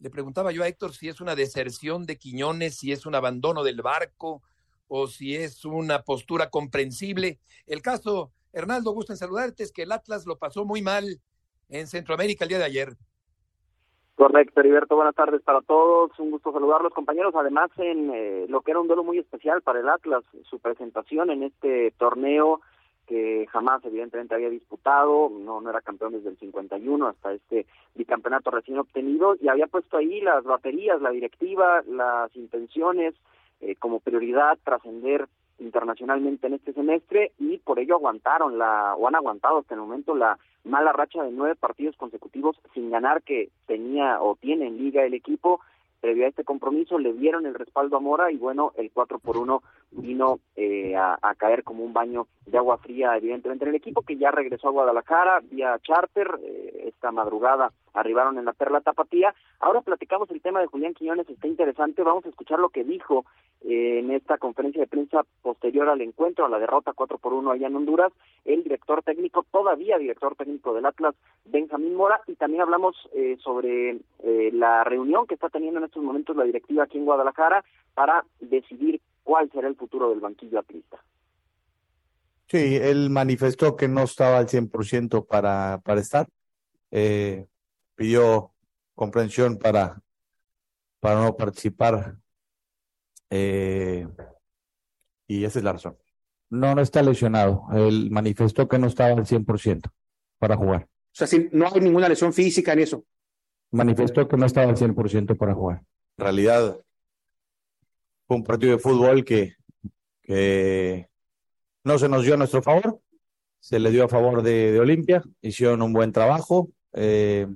le 0.00 0.10
preguntaba 0.10 0.50
yo 0.50 0.62
a 0.62 0.68
Héctor 0.68 0.92
si 0.92 1.08
es 1.08 1.20
una 1.20 1.34
deserción 1.34 2.06
de 2.06 2.16
Quiñones, 2.16 2.76
si 2.78 2.90
es 2.90 3.06
un 3.06 3.14
abandono 3.14 3.62
del 3.62 3.82
barco 3.82 4.42
o 4.88 5.06
si 5.06 5.36
es 5.36 5.64
una 5.64 6.02
postura 6.02 6.50
comprensible. 6.50 7.38
El 7.66 7.82
caso, 7.82 8.32
Hernaldo, 8.52 8.92
gusto 8.92 9.12
en 9.12 9.18
saludarte, 9.18 9.62
es 9.62 9.72
que 9.72 9.82
el 9.82 9.92
Atlas 9.92 10.26
lo 10.26 10.38
pasó 10.38 10.64
muy 10.64 10.82
mal 10.82 11.20
en 11.68 11.86
Centroamérica 11.86 12.44
el 12.44 12.48
día 12.48 12.58
de 12.58 12.64
ayer. 12.64 12.88
Correcto, 14.16 14.60
Heriberto, 14.60 14.96
buenas 14.96 15.14
tardes 15.14 15.40
para 15.42 15.62
todos, 15.62 16.10
un 16.18 16.30
gusto 16.30 16.52
saludarlos 16.52 16.92
compañeros, 16.92 17.34
además 17.34 17.70
en 17.78 18.10
eh, 18.12 18.46
lo 18.48 18.60
que 18.60 18.72
era 18.72 18.80
un 18.80 18.86
duelo 18.86 19.02
muy 19.02 19.18
especial 19.18 19.62
para 19.62 19.80
el 19.80 19.88
Atlas, 19.88 20.24
su 20.48 20.58
presentación 20.58 21.30
en 21.30 21.44
este 21.44 21.92
torneo 21.92 22.60
que 23.10 23.44
jamás 23.50 23.84
evidentemente 23.84 24.36
había 24.36 24.48
disputado, 24.48 25.28
no, 25.28 25.60
no 25.60 25.68
era 25.68 25.80
campeón 25.80 26.12
desde 26.12 26.28
el 26.28 26.38
51 26.38 27.08
hasta 27.08 27.32
este 27.32 27.66
bicampeonato 27.96 28.52
recién 28.52 28.78
obtenido 28.78 29.34
y 29.40 29.48
había 29.48 29.66
puesto 29.66 29.96
ahí 29.96 30.20
las 30.20 30.44
baterías, 30.44 31.02
la 31.02 31.10
directiva, 31.10 31.82
las 31.88 32.34
intenciones 32.36 33.16
eh, 33.60 33.74
como 33.74 33.98
prioridad 33.98 34.56
trascender 34.62 35.26
internacionalmente 35.58 36.46
en 36.46 36.54
este 36.54 36.72
semestre 36.72 37.32
y 37.40 37.58
por 37.58 37.80
ello 37.80 37.96
aguantaron 37.96 38.58
la 38.58 38.94
o 38.94 39.08
han 39.08 39.16
aguantado 39.16 39.58
hasta 39.58 39.74
el 39.74 39.80
momento 39.80 40.14
la 40.14 40.38
mala 40.62 40.92
racha 40.92 41.24
de 41.24 41.32
nueve 41.32 41.56
partidos 41.56 41.96
consecutivos 41.96 42.60
sin 42.74 42.90
ganar 42.90 43.22
que 43.22 43.48
tenía 43.66 44.22
o 44.22 44.36
tiene 44.36 44.68
en 44.68 44.78
liga 44.78 45.02
el 45.02 45.14
equipo 45.14 45.60
previo 46.00 46.24
a 46.24 46.28
este 46.28 46.44
compromiso, 46.44 46.98
le 46.98 47.12
dieron 47.12 47.46
el 47.46 47.54
respaldo 47.54 47.96
a 47.96 48.00
Mora 48.00 48.30
y 48.30 48.36
bueno, 48.36 48.72
el 48.76 48.90
4 48.90 49.18
por 49.18 49.36
1 49.36 49.62
vino 49.92 50.40
eh, 50.56 50.96
a, 50.96 51.18
caer 51.36 51.62
como 51.64 51.84
un 51.84 51.92
baño 51.92 52.26
de 52.46 52.58
agua 52.58 52.78
fría, 52.78 53.16
evidentemente, 53.16 53.64
en 53.64 53.70
el 53.70 53.76
equipo 53.76 54.02
que 54.02 54.16
ya 54.16 54.30
regresó 54.30 54.68
a 54.68 54.72
Guadalajara 54.72 55.40
vía 55.50 55.78
charter, 55.82 56.38
eh, 56.42 56.84
esta 56.88 57.12
madrugada 57.12 57.72
arribaron 57.94 58.38
en 58.38 58.44
la 58.44 58.52
Perla 58.52 58.80
Tapatía. 58.80 59.34
Ahora 59.58 59.80
platicamos 59.80 60.30
el 60.30 60.40
tema 60.40 60.60
de 60.60 60.66
Julián 60.66 60.94
Quiñones, 60.94 61.28
está 61.28 61.46
interesante, 61.46 62.02
vamos 62.02 62.24
a 62.26 62.28
escuchar 62.28 62.58
lo 62.58 62.70
que 62.70 62.84
dijo 62.84 63.24
eh, 63.62 63.98
en 63.98 64.10
esta 64.10 64.38
conferencia 64.38 64.80
de 64.80 64.86
prensa 64.86 65.22
posterior 65.42 65.88
al 65.88 66.00
encuentro, 66.00 66.44
a 66.46 66.48
la 66.48 66.58
derrota 66.58 66.92
4 66.94 67.18
por 67.18 67.32
1 67.32 67.50
allá 67.50 67.66
en 67.66 67.76
Honduras, 67.76 68.12
el 68.44 68.62
director 68.62 69.02
técnico, 69.02 69.44
todavía 69.50 69.98
director 69.98 70.34
técnico 70.36 70.74
del 70.74 70.86
Atlas, 70.86 71.14
Benjamín 71.44 71.94
Mora, 71.94 72.20
y 72.26 72.36
también 72.36 72.62
hablamos 72.62 72.96
eh, 73.14 73.36
sobre 73.42 73.98
eh, 74.22 74.50
la 74.52 74.84
reunión 74.84 75.26
que 75.26 75.34
está 75.34 75.48
teniendo 75.48 75.78
en 75.78 75.84
estos 75.84 76.02
momentos 76.02 76.36
la 76.36 76.44
directiva 76.44 76.84
aquí 76.84 76.98
en 76.98 77.04
Guadalajara 77.04 77.64
para 77.94 78.24
decidir 78.40 79.00
cuál 79.22 79.50
será 79.50 79.68
el 79.68 79.76
futuro 79.76 80.10
del 80.10 80.20
banquillo 80.20 80.58
atlista. 80.58 80.98
Sí, 82.50 82.76
él 82.76 83.10
manifestó 83.10 83.76
que 83.76 83.86
no 83.86 84.02
estaba 84.02 84.38
al 84.38 84.48
100% 84.48 85.24
para, 85.26 85.80
para 85.84 86.00
estar. 86.00 86.26
Eh, 86.90 87.46
pidió 88.00 88.54
comprensión 88.94 89.58
para, 89.58 90.02
para 91.00 91.22
no 91.22 91.36
participar. 91.36 92.16
Eh, 93.28 94.08
y 95.26 95.44
esa 95.44 95.58
es 95.58 95.64
la 95.66 95.74
razón. 95.74 95.98
No, 96.48 96.74
no 96.74 96.80
está 96.80 97.02
lesionado. 97.02 97.66
Él 97.74 98.10
manifestó 98.10 98.66
que 98.66 98.78
no 98.78 98.86
estaba 98.86 99.10
al 99.10 99.26
100% 99.26 99.92
para 100.38 100.56
jugar. 100.56 100.84
O 100.84 101.12
sea, 101.12 101.26
si 101.26 101.50
no 101.52 101.66
hay 101.66 101.78
ninguna 101.82 102.08
lesión 102.08 102.32
física 102.32 102.72
en 102.72 102.78
eso. 102.78 103.04
Manifestó 103.70 104.26
que 104.26 104.38
no 104.38 104.46
estaba 104.46 104.70
al 104.70 104.78
100% 104.78 105.36
para 105.36 105.52
jugar. 105.52 105.82
En 106.16 106.24
realidad, 106.24 106.80
fue 108.26 108.38
un 108.38 108.44
partido 108.44 108.72
de 108.72 108.78
fútbol 108.78 109.26
que, 109.26 109.56
que 110.22 111.10
no 111.84 111.98
se 111.98 112.08
nos 112.08 112.24
dio 112.24 112.32
a 112.32 112.38
nuestro 112.38 112.62
favor. 112.62 112.98
Se 113.58 113.78
le 113.78 113.90
dio 113.90 114.04
a 114.04 114.08
favor 114.08 114.42
de, 114.42 114.72
de 114.72 114.80
Olimpia. 114.80 115.22
Hicieron 115.42 115.82
un 115.82 115.92
buen 115.92 116.12
trabajo. 116.12 116.70
Eh, 116.94 117.46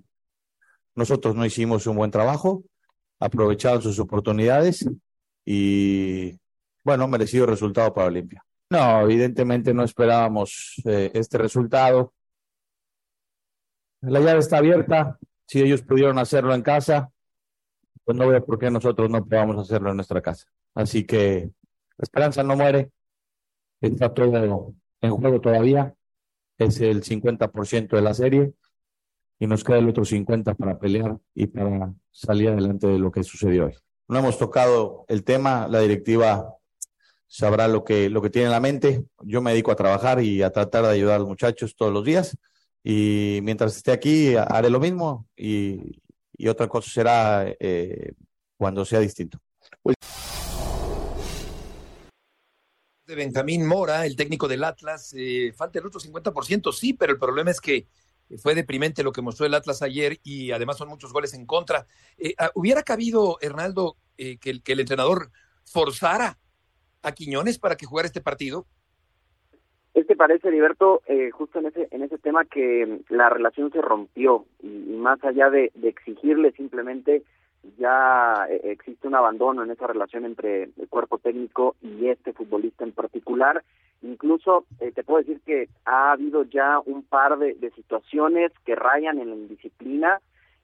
nosotros 0.94 1.34
no 1.34 1.44
hicimos 1.44 1.86
un 1.86 1.96
buen 1.96 2.10
trabajo, 2.10 2.64
aprovecharon 3.18 3.82
sus 3.82 3.98
oportunidades 3.98 4.88
y, 5.44 6.38
bueno, 6.82 7.08
merecido 7.08 7.46
resultado 7.46 7.92
para 7.92 8.08
Olimpia. 8.08 8.44
No, 8.70 9.02
evidentemente 9.02 9.74
no 9.74 9.84
esperábamos 9.84 10.80
eh, 10.84 11.10
este 11.14 11.38
resultado. 11.38 12.12
La 14.00 14.20
llave 14.20 14.40
está 14.40 14.58
abierta. 14.58 15.18
Si 15.46 15.60
ellos 15.60 15.82
pudieron 15.82 16.18
hacerlo 16.18 16.54
en 16.54 16.62
casa, 16.62 17.10
pues 18.04 18.16
no 18.16 18.28
veo 18.28 18.44
por 18.44 18.58
qué 18.58 18.70
nosotros 18.70 19.10
no 19.10 19.24
podamos 19.24 19.58
hacerlo 19.58 19.90
en 19.90 19.96
nuestra 19.96 20.20
casa. 20.20 20.46
Así 20.74 21.04
que 21.04 21.50
la 21.96 22.02
esperanza 22.02 22.42
no 22.42 22.56
muere. 22.56 22.90
Está 23.80 24.12
todo 24.12 24.74
en 25.00 25.10
juego 25.10 25.40
todavía. 25.40 25.94
Es 26.58 26.80
el 26.80 27.02
50% 27.02 27.96
de 27.96 28.02
la 28.02 28.14
serie 28.14 28.54
y 29.38 29.46
nos 29.46 29.64
queda 29.64 29.78
el 29.78 29.88
otro 29.88 30.04
50 30.04 30.54
para 30.54 30.78
pelear 30.78 31.18
y 31.34 31.46
para 31.46 31.92
salir 32.10 32.50
adelante 32.50 32.86
de 32.86 32.98
lo 32.98 33.10
que 33.10 33.22
sucedió 33.22 33.66
hoy. 33.66 33.74
No 34.08 34.18
hemos 34.18 34.38
tocado 34.38 35.04
el 35.08 35.24
tema, 35.24 35.66
la 35.68 35.80
directiva 35.80 36.54
sabrá 37.26 37.68
lo 37.68 37.84
que, 37.84 38.10
lo 38.10 38.22
que 38.22 38.30
tiene 38.30 38.46
en 38.46 38.52
la 38.52 38.60
mente. 38.60 39.04
Yo 39.22 39.42
me 39.42 39.52
dedico 39.52 39.72
a 39.72 39.76
trabajar 39.76 40.22
y 40.22 40.42
a 40.42 40.50
tratar 40.50 40.84
de 40.84 40.90
ayudar 40.90 41.16
a 41.16 41.18
los 41.20 41.28
muchachos 41.28 41.74
todos 41.74 41.92
los 41.92 42.04
días 42.04 42.36
y 42.82 43.40
mientras 43.42 43.76
esté 43.76 43.92
aquí 43.92 44.36
haré 44.36 44.68
lo 44.70 44.78
mismo 44.78 45.26
y, 45.36 46.02
y 46.36 46.48
otra 46.48 46.68
cosa 46.68 46.90
será 46.90 47.46
eh, 47.58 48.12
cuando 48.56 48.84
sea 48.84 49.00
distinto. 49.00 49.38
De 53.06 53.14
Benjamín 53.14 53.66
Mora, 53.66 54.06
el 54.06 54.16
técnico 54.16 54.48
del 54.48 54.64
Atlas, 54.64 55.14
eh, 55.16 55.52
falta 55.54 55.78
el 55.78 55.86
otro 55.86 56.00
50%, 56.00 56.72
sí, 56.72 56.94
pero 56.94 57.12
el 57.12 57.18
problema 57.18 57.50
es 57.50 57.60
que 57.60 57.86
fue 58.38 58.54
deprimente 58.54 59.02
lo 59.02 59.12
que 59.12 59.22
mostró 59.22 59.46
el 59.46 59.54
Atlas 59.54 59.82
ayer 59.82 60.18
y 60.22 60.52
además 60.52 60.78
son 60.78 60.88
muchos 60.88 61.12
goles 61.12 61.34
en 61.34 61.46
contra. 61.46 61.86
Eh, 62.18 62.34
ah, 62.38 62.50
¿Hubiera 62.54 62.82
cabido, 62.82 63.38
Hernaldo, 63.40 63.96
eh, 64.16 64.38
que, 64.38 64.50
el, 64.50 64.80
entrenador 64.80 65.30
forzara 65.64 66.38
a 67.02 67.12
Quiñones 67.12 67.58
para 67.58 67.76
que 67.76 67.86
jugara 67.86 68.06
este 68.06 68.20
partido? 68.20 68.66
Es 69.92 70.06
que 70.06 70.16
parece, 70.16 70.50
Liberto, 70.50 71.02
eh, 71.06 71.30
justo 71.30 71.60
en 71.60 71.66
ese, 71.66 71.88
en 71.90 72.02
ese 72.02 72.18
tema 72.18 72.44
que 72.44 73.00
la 73.08 73.30
relación 73.30 73.70
se 73.70 73.80
rompió 73.80 74.46
y, 74.60 74.68
más 74.68 75.22
allá 75.22 75.50
de, 75.50 75.70
exigirle 75.82 76.52
simplemente 76.52 77.22
ya 77.78 78.46
eh, 78.50 78.60
existe 78.64 79.06
un 79.06 79.14
abandono 79.14 79.62
en 79.62 79.70
esa 79.70 79.86
relación 79.86 80.24
entre 80.24 80.64
el 80.64 80.88
cuerpo 80.88 81.18
técnico 81.18 81.76
y 81.80 82.08
este 82.08 82.32
futbolista 82.32 82.84
en 82.84 82.92
particular. 82.92 83.62
Incluso 84.04 84.66
eh, 84.80 84.92
te 84.92 85.02
puedo 85.02 85.20
decir 85.20 85.40
que 85.44 85.68
ha 85.84 86.12
habido 86.12 86.44
ya 86.44 86.78
un 86.84 87.02
par 87.02 87.38
de, 87.38 87.54
de 87.54 87.70
situaciones 87.70 88.52
que 88.64 88.74
rayan 88.74 89.18
en 89.18 89.30
la 89.30 89.36
indisciplina 89.36 90.20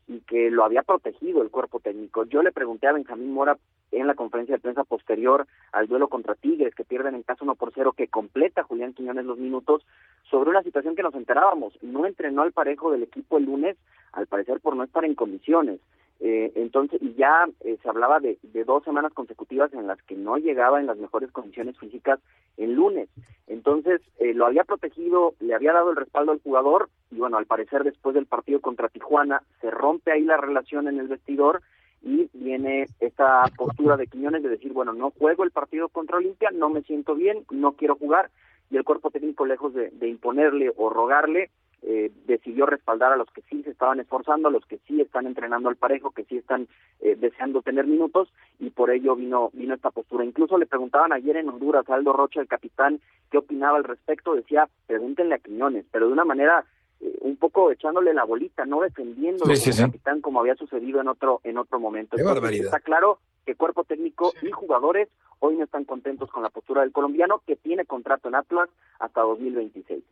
y 0.06 0.20
que 0.20 0.50
lo 0.50 0.64
había 0.64 0.82
protegido 0.82 1.40
el 1.40 1.50
cuerpo 1.50 1.80
técnico. 1.80 2.24
Yo 2.24 2.42
le 2.42 2.52
pregunté 2.52 2.86
a 2.86 2.92
Benjamín 2.92 3.32
Mora 3.32 3.56
en 3.92 4.06
la 4.06 4.14
conferencia 4.14 4.56
de 4.56 4.60
prensa 4.60 4.84
posterior 4.84 5.46
al 5.72 5.86
duelo 5.86 6.08
contra 6.08 6.34
Tigres, 6.34 6.74
que 6.74 6.84
pierden 6.84 7.14
en 7.14 7.22
caso 7.22 7.44
1 7.44 7.54
por 7.54 7.72
0, 7.74 7.94
que 7.96 8.08
completa 8.08 8.62
Julián 8.62 8.92
Quiñones 8.92 9.24
los 9.24 9.38
minutos, 9.38 9.86
sobre 10.28 10.50
una 10.50 10.62
situación 10.62 10.94
que 10.94 11.02
nos 11.02 11.14
enterábamos. 11.14 11.72
No 11.82 12.06
entrenó 12.06 12.42
al 12.42 12.52
parejo 12.52 12.90
del 12.90 13.04
equipo 13.04 13.38
el 13.38 13.44
lunes, 13.44 13.76
al 14.12 14.26
parecer 14.26 14.60
por 14.60 14.76
no 14.76 14.84
estar 14.84 15.04
en 15.04 15.14
condiciones. 15.14 15.80
Eh, 16.22 16.52
entonces, 16.54 17.00
y 17.02 17.14
ya 17.14 17.48
eh, 17.64 17.78
se 17.82 17.88
hablaba 17.88 18.20
de, 18.20 18.38
dos 18.66 18.84
semanas 18.84 19.12
consecutivas 19.14 19.72
en 19.72 19.86
las 19.86 20.00
que 20.02 20.14
no 20.14 20.36
llegaba 20.36 20.78
en 20.78 20.86
las 20.86 20.98
mejores 20.98 21.32
condiciones 21.32 21.78
físicas 21.78 22.20
el 22.58 22.74
lunes. 22.74 23.08
Entonces, 23.46 24.02
eh, 24.18 24.34
lo 24.34 24.46
había 24.46 24.64
protegido, 24.64 25.34
le 25.40 25.54
había 25.54 25.72
dado 25.72 25.90
el 25.90 25.96
respaldo 25.96 26.32
al 26.32 26.42
jugador, 26.42 26.90
y 27.10 27.16
bueno, 27.16 27.38
al 27.38 27.46
parecer 27.46 27.84
después 27.84 28.14
del 28.14 28.26
partido 28.26 28.60
contra 28.60 28.88
Tijuana, 28.88 29.42
se 29.60 29.70
rompe 29.70 30.12
ahí 30.12 30.22
la 30.22 30.36
relación 30.36 30.88
en 30.88 31.00
el 31.00 31.08
vestidor, 31.08 31.62
y 32.02 32.28
viene 32.32 32.86
esta 33.00 33.42
postura 33.56 33.96
de 33.96 34.06
Quiñones 34.06 34.42
de 34.42 34.48
decir, 34.48 34.72
bueno, 34.72 34.92
no 34.92 35.10
juego 35.10 35.44
el 35.44 35.50
partido 35.50 35.88
contra 35.88 36.18
Olimpia, 36.18 36.50
no 36.52 36.68
me 36.70 36.82
siento 36.82 37.14
bien, 37.14 37.44
no 37.50 37.72
quiero 37.72 37.96
jugar, 37.96 38.30
y 38.70 38.76
el 38.76 38.84
cuerpo 38.84 39.10
técnico, 39.10 39.46
lejos 39.46 39.74
de, 39.74 40.08
imponerle 40.08 40.72
o 40.76 40.90
rogarle, 40.90 41.50
eh, 41.82 42.10
decidió 42.26 42.66
respaldar 42.66 43.12
a 43.12 43.16
los 43.16 43.30
que 43.30 43.42
sí 43.42 43.62
se 43.62 43.70
estaban 43.70 44.00
esforzando, 44.00 44.48
a 44.48 44.50
los 44.50 44.64
que 44.66 44.78
sí 44.86 45.00
están 45.00 45.26
entrenando 45.26 45.68
al 45.68 45.76
parejo, 45.76 46.10
que 46.10 46.24
sí 46.24 46.36
están 46.36 46.68
eh, 47.00 47.16
deseando 47.18 47.62
tener 47.62 47.86
minutos, 47.86 48.28
y 48.58 48.70
por 48.70 48.90
ello 48.90 49.16
vino, 49.16 49.50
vino 49.52 49.74
esta 49.74 49.90
postura. 49.90 50.24
Incluso 50.24 50.58
le 50.58 50.66
preguntaban 50.66 51.12
ayer 51.12 51.36
en 51.36 51.48
Honduras 51.48 51.88
a 51.88 51.94
Aldo 51.94 52.12
Rocha, 52.12 52.40
el 52.40 52.48
capitán, 52.48 53.00
qué 53.30 53.38
opinaba 53.38 53.78
al 53.78 53.84
respecto, 53.84 54.34
decía, 54.34 54.68
pregúntenle 54.86 55.36
a 55.36 55.38
Quiñones, 55.38 55.86
pero 55.90 56.06
de 56.06 56.12
una 56.12 56.24
manera 56.24 56.64
eh, 57.00 57.16
un 57.22 57.36
poco 57.36 57.70
echándole 57.70 58.12
la 58.12 58.24
bolita, 58.24 58.66
no 58.66 58.82
defendiendo 58.82 59.46
al 59.46 59.76
capitán 59.76 60.20
como 60.20 60.40
había 60.40 60.56
sucedido 60.56 61.00
en 61.00 61.08
otro 61.08 61.40
en 61.44 61.56
otro 61.56 61.80
momento. 61.80 62.16
está 62.16 62.80
claro 62.80 63.20
que 63.46 63.54
cuerpo 63.54 63.84
técnico 63.84 64.34
y 64.42 64.50
jugadores 64.50 65.08
hoy 65.38 65.56
no 65.56 65.64
están 65.64 65.84
contentos 65.84 66.30
con 66.30 66.42
la 66.42 66.50
postura 66.50 66.82
del 66.82 66.92
colombiano 66.92 67.42
que 67.46 67.56
tiene 67.56 67.86
contrato 67.86 68.28
en 68.28 68.34
Atlas 68.34 68.68
hasta 68.98 69.22
2026. 69.22 70.04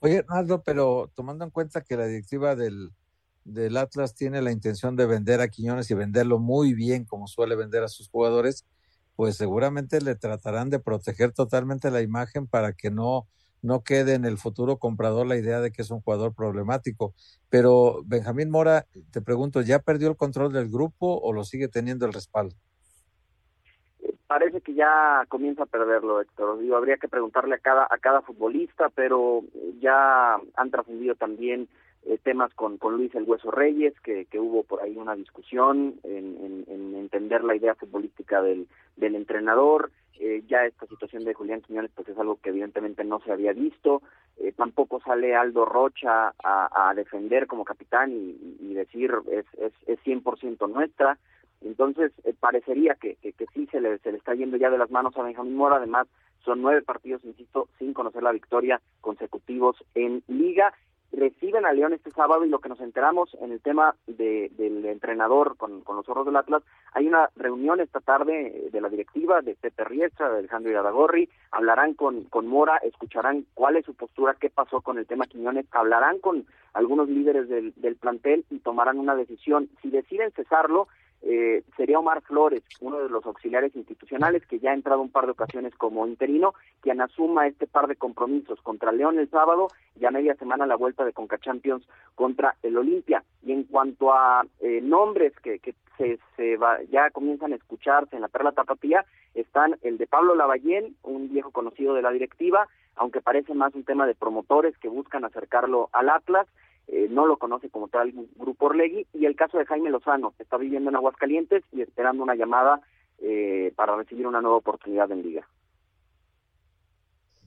Oye, 0.00 0.16
Hernando, 0.18 0.62
pero 0.62 1.10
tomando 1.14 1.44
en 1.44 1.50
cuenta 1.50 1.80
que 1.82 1.96
la 1.96 2.06
directiva 2.06 2.54
del, 2.54 2.90
del 3.44 3.76
Atlas 3.76 4.14
tiene 4.14 4.42
la 4.42 4.52
intención 4.52 4.94
de 4.96 5.06
vender 5.06 5.40
a 5.40 5.48
Quiñones 5.48 5.90
y 5.90 5.94
venderlo 5.94 6.38
muy 6.38 6.74
bien 6.74 7.04
como 7.04 7.26
suele 7.26 7.56
vender 7.56 7.82
a 7.82 7.88
sus 7.88 8.08
jugadores, 8.08 8.66
pues 9.16 9.36
seguramente 9.36 10.00
le 10.00 10.14
tratarán 10.16 10.70
de 10.70 10.80
proteger 10.80 11.32
totalmente 11.32 11.90
la 11.90 12.02
imagen 12.02 12.46
para 12.46 12.72
que 12.72 12.90
no 12.90 13.26
no 13.62 13.82
quede 13.82 14.14
en 14.14 14.24
el 14.26 14.38
futuro 14.38 14.78
comprador 14.78 15.26
la 15.26 15.36
idea 15.36 15.60
de 15.60 15.72
que 15.72 15.82
es 15.82 15.90
un 15.90 16.00
jugador 16.00 16.34
problemático. 16.34 17.14
Pero 17.48 18.02
Benjamín 18.06 18.50
Mora, 18.50 18.86
te 19.10 19.20
pregunto, 19.22 19.60
¿ya 19.62 19.80
perdió 19.80 20.08
el 20.08 20.16
control 20.16 20.52
del 20.52 20.70
grupo 20.70 21.18
o 21.20 21.32
lo 21.32 21.42
sigue 21.44 21.66
teniendo 21.68 22.06
el 22.06 22.12
respaldo? 22.12 22.54
Parece 24.26 24.60
que 24.60 24.74
ya 24.74 25.24
comienza 25.28 25.62
a 25.62 25.66
perderlo, 25.66 26.20
Héctor. 26.20 26.58
Habría 26.74 26.96
que 26.96 27.08
preguntarle 27.08 27.54
a 27.54 27.58
cada 27.58 27.86
a 27.88 27.98
cada 27.98 28.22
futbolista, 28.22 28.88
pero 28.90 29.42
ya 29.78 30.34
han 30.56 30.70
trascendido 30.70 31.14
también 31.14 31.68
eh, 32.04 32.18
temas 32.22 32.52
con, 32.54 32.78
con 32.78 32.96
Luis 32.96 33.14
El 33.14 33.24
Hueso 33.24 33.50
Reyes, 33.50 33.94
que, 34.00 34.26
que 34.26 34.38
hubo 34.38 34.64
por 34.64 34.82
ahí 34.82 34.96
una 34.96 35.14
discusión 35.14 35.94
en, 36.02 36.64
en 36.68 36.94
entender 36.96 37.44
la 37.44 37.54
idea 37.54 37.74
futbolística 37.74 38.42
del, 38.42 38.66
del 38.96 39.14
entrenador. 39.14 39.90
Eh, 40.18 40.42
ya 40.48 40.64
esta 40.64 40.86
situación 40.86 41.24
de 41.24 41.34
Julián 41.34 41.60
Quiñones 41.60 41.90
pues 41.94 42.08
es 42.08 42.18
algo 42.18 42.38
que 42.40 42.48
evidentemente 42.48 43.04
no 43.04 43.20
se 43.20 43.32
había 43.32 43.52
visto, 43.52 44.02
eh, 44.38 44.52
tampoco 44.52 45.00
sale 45.00 45.36
Aldo 45.36 45.66
Rocha 45.66 46.32
a, 46.42 46.92
defender 46.94 47.46
como 47.46 47.64
capitán 47.64 48.12
y, 48.12 48.72
decir 48.72 49.12
es, 49.30 49.44
es, 49.58 49.72
es 49.86 49.98
100% 50.04 50.70
nuestra, 50.70 51.18
entonces 51.60 52.12
eh, 52.24 52.34
parecería 52.38 52.94
que, 52.94 53.16
que, 53.16 53.46
sí 53.54 53.66
se 53.70 53.80
le, 53.80 53.98
se 53.98 54.12
le 54.12 54.18
está 54.18 54.34
yendo 54.34 54.56
ya 54.56 54.70
de 54.70 54.78
las 54.78 54.90
manos 54.90 55.16
a 55.16 55.22
Benjamín 55.22 55.56
Mora, 55.56 55.76
además 55.76 56.06
son 56.44 56.62
nueve 56.62 56.82
partidos, 56.82 57.24
insisto, 57.24 57.68
sin 57.78 57.92
conocer 57.92 58.22
la 58.22 58.32
victoria 58.32 58.80
consecutivos 59.00 59.76
en 59.94 60.22
liga. 60.28 60.72
Reciben 61.12 61.64
a 61.64 61.72
León 61.72 61.92
este 61.92 62.10
sábado 62.10 62.44
y 62.44 62.48
lo 62.48 62.58
que 62.58 62.68
nos 62.68 62.80
enteramos 62.80 63.34
en 63.40 63.52
el 63.52 63.60
tema 63.60 63.94
de, 64.06 64.50
del 64.56 64.84
entrenador 64.84 65.56
con, 65.56 65.80
con 65.80 65.96
los 65.96 66.04
zorros 66.04 66.26
del 66.26 66.36
Atlas, 66.36 66.62
hay 66.92 67.06
una 67.06 67.30
reunión 67.36 67.80
esta 67.80 68.00
tarde 68.00 68.68
de 68.70 68.80
la 68.80 68.88
directiva 68.88 69.40
de 69.40 69.54
Pepe 69.54 69.84
Riestra, 69.84 70.30
de 70.30 70.40
Alejandro 70.40 70.70
Iradagorri, 70.70 71.30
hablarán 71.52 71.94
con, 71.94 72.24
con 72.24 72.46
Mora, 72.46 72.76
escucharán 72.78 73.46
cuál 73.54 73.76
es 73.76 73.86
su 73.86 73.94
postura, 73.94 74.36
qué 74.38 74.50
pasó 74.50 74.82
con 74.82 74.98
el 74.98 75.06
tema 75.06 75.26
Quiñones, 75.26 75.66
hablarán 75.70 76.18
con 76.18 76.44
algunos 76.74 77.08
líderes 77.08 77.48
del, 77.48 77.72
del 77.76 77.96
plantel 77.96 78.44
y 78.50 78.58
tomarán 78.58 78.98
una 78.98 79.14
decisión. 79.14 79.70
Si 79.82 79.90
deciden 79.90 80.32
cesarlo, 80.32 80.88
eh, 81.22 81.64
sería 81.76 81.98
Omar 81.98 82.22
Flores, 82.22 82.62
uno 82.80 82.98
de 82.98 83.08
los 83.08 83.24
auxiliares 83.26 83.74
institucionales 83.74 84.46
que 84.46 84.58
ya 84.58 84.70
ha 84.70 84.74
entrado 84.74 85.00
un 85.00 85.10
par 85.10 85.26
de 85.26 85.32
ocasiones 85.32 85.74
como 85.74 86.06
interino, 86.06 86.54
quien 86.80 87.00
asuma 87.00 87.46
este 87.46 87.66
par 87.66 87.88
de 87.88 87.96
compromisos 87.96 88.60
contra 88.62 88.92
León 88.92 89.18
el 89.18 89.28
sábado 89.30 89.68
y 89.98 90.04
a 90.04 90.10
media 90.10 90.34
semana 90.36 90.66
la 90.66 90.76
vuelta 90.76 91.04
de 91.04 91.12
Conca 91.12 91.38
Champions 91.38 91.86
contra 92.14 92.56
el 92.62 92.76
Olimpia. 92.76 93.24
Y 93.42 93.52
en 93.52 93.64
cuanto 93.64 94.12
a 94.12 94.44
eh, 94.60 94.80
nombres 94.82 95.32
que, 95.40 95.58
que 95.58 95.74
se, 96.36 96.56
va, 96.56 96.82
ya 96.90 97.10
comienzan 97.10 97.52
a 97.52 97.56
escucharse 97.56 98.16
en 98.16 98.22
la 98.22 98.28
Perla 98.28 98.52
Tapatía, 98.52 99.04
están 99.34 99.76
el 99.82 99.98
de 99.98 100.06
Pablo 100.06 100.34
Lavallén, 100.34 100.96
un 101.02 101.28
viejo 101.28 101.50
conocido 101.50 101.94
de 101.94 102.02
la 102.02 102.10
directiva, 102.10 102.68
aunque 102.96 103.20
parece 103.20 103.54
más 103.54 103.74
un 103.74 103.84
tema 103.84 104.06
de 104.06 104.14
promotores 104.14 104.76
que 104.78 104.88
buscan 104.88 105.24
acercarlo 105.24 105.88
al 105.92 106.08
Atlas, 106.08 106.46
eh, 106.88 107.08
no 107.10 107.26
lo 107.26 107.36
conoce 107.36 107.68
como 107.68 107.88
tal 107.88 108.12
Grupo 108.36 108.66
Orlegui, 108.66 109.06
y 109.12 109.26
el 109.26 109.34
caso 109.34 109.58
de 109.58 109.66
Jaime 109.66 109.90
Lozano, 109.90 110.34
que 110.36 110.44
está 110.44 110.56
viviendo 110.56 110.90
en 110.90 110.96
Aguascalientes 110.96 111.64
y 111.72 111.82
esperando 111.82 112.22
una 112.22 112.34
llamada 112.34 112.80
eh, 113.18 113.72
para 113.74 113.96
recibir 113.96 114.26
una 114.26 114.40
nueva 114.40 114.58
oportunidad 114.58 115.10
en 115.10 115.22
Liga. 115.22 115.48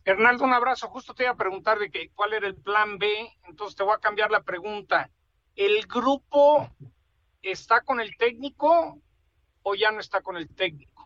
Hernaldo, 0.04 0.44
un 0.44 0.54
abrazo. 0.54 0.88
Justo 0.88 1.14
te 1.14 1.24
iba 1.24 1.32
a 1.34 1.38
preguntar 1.38 1.78
de 1.78 1.92
que, 1.92 2.10
cuál 2.16 2.34
era 2.34 2.48
el 2.48 2.56
plan 2.56 2.98
B, 2.98 3.08
entonces 3.48 3.76
te 3.76 3.84
voy 3.84 3.94
a 3.94 4.00
cambiar 4.00 4.32
la 4.32 4.42
pregunta. 4.42 5.10
¿El 5.56 5.86
grupo 5.86 6.68
está 7.42 7.82
con 7.82 8.00
el 8.00 8.18
técnico 8.18 8.98
o 9.62 9.76
ya 9.76 9.92
no 9.92 10.00
está 10.00 10.22
con 10.22 10.38
el 10.38 10.50
técnico? 10.54 10.99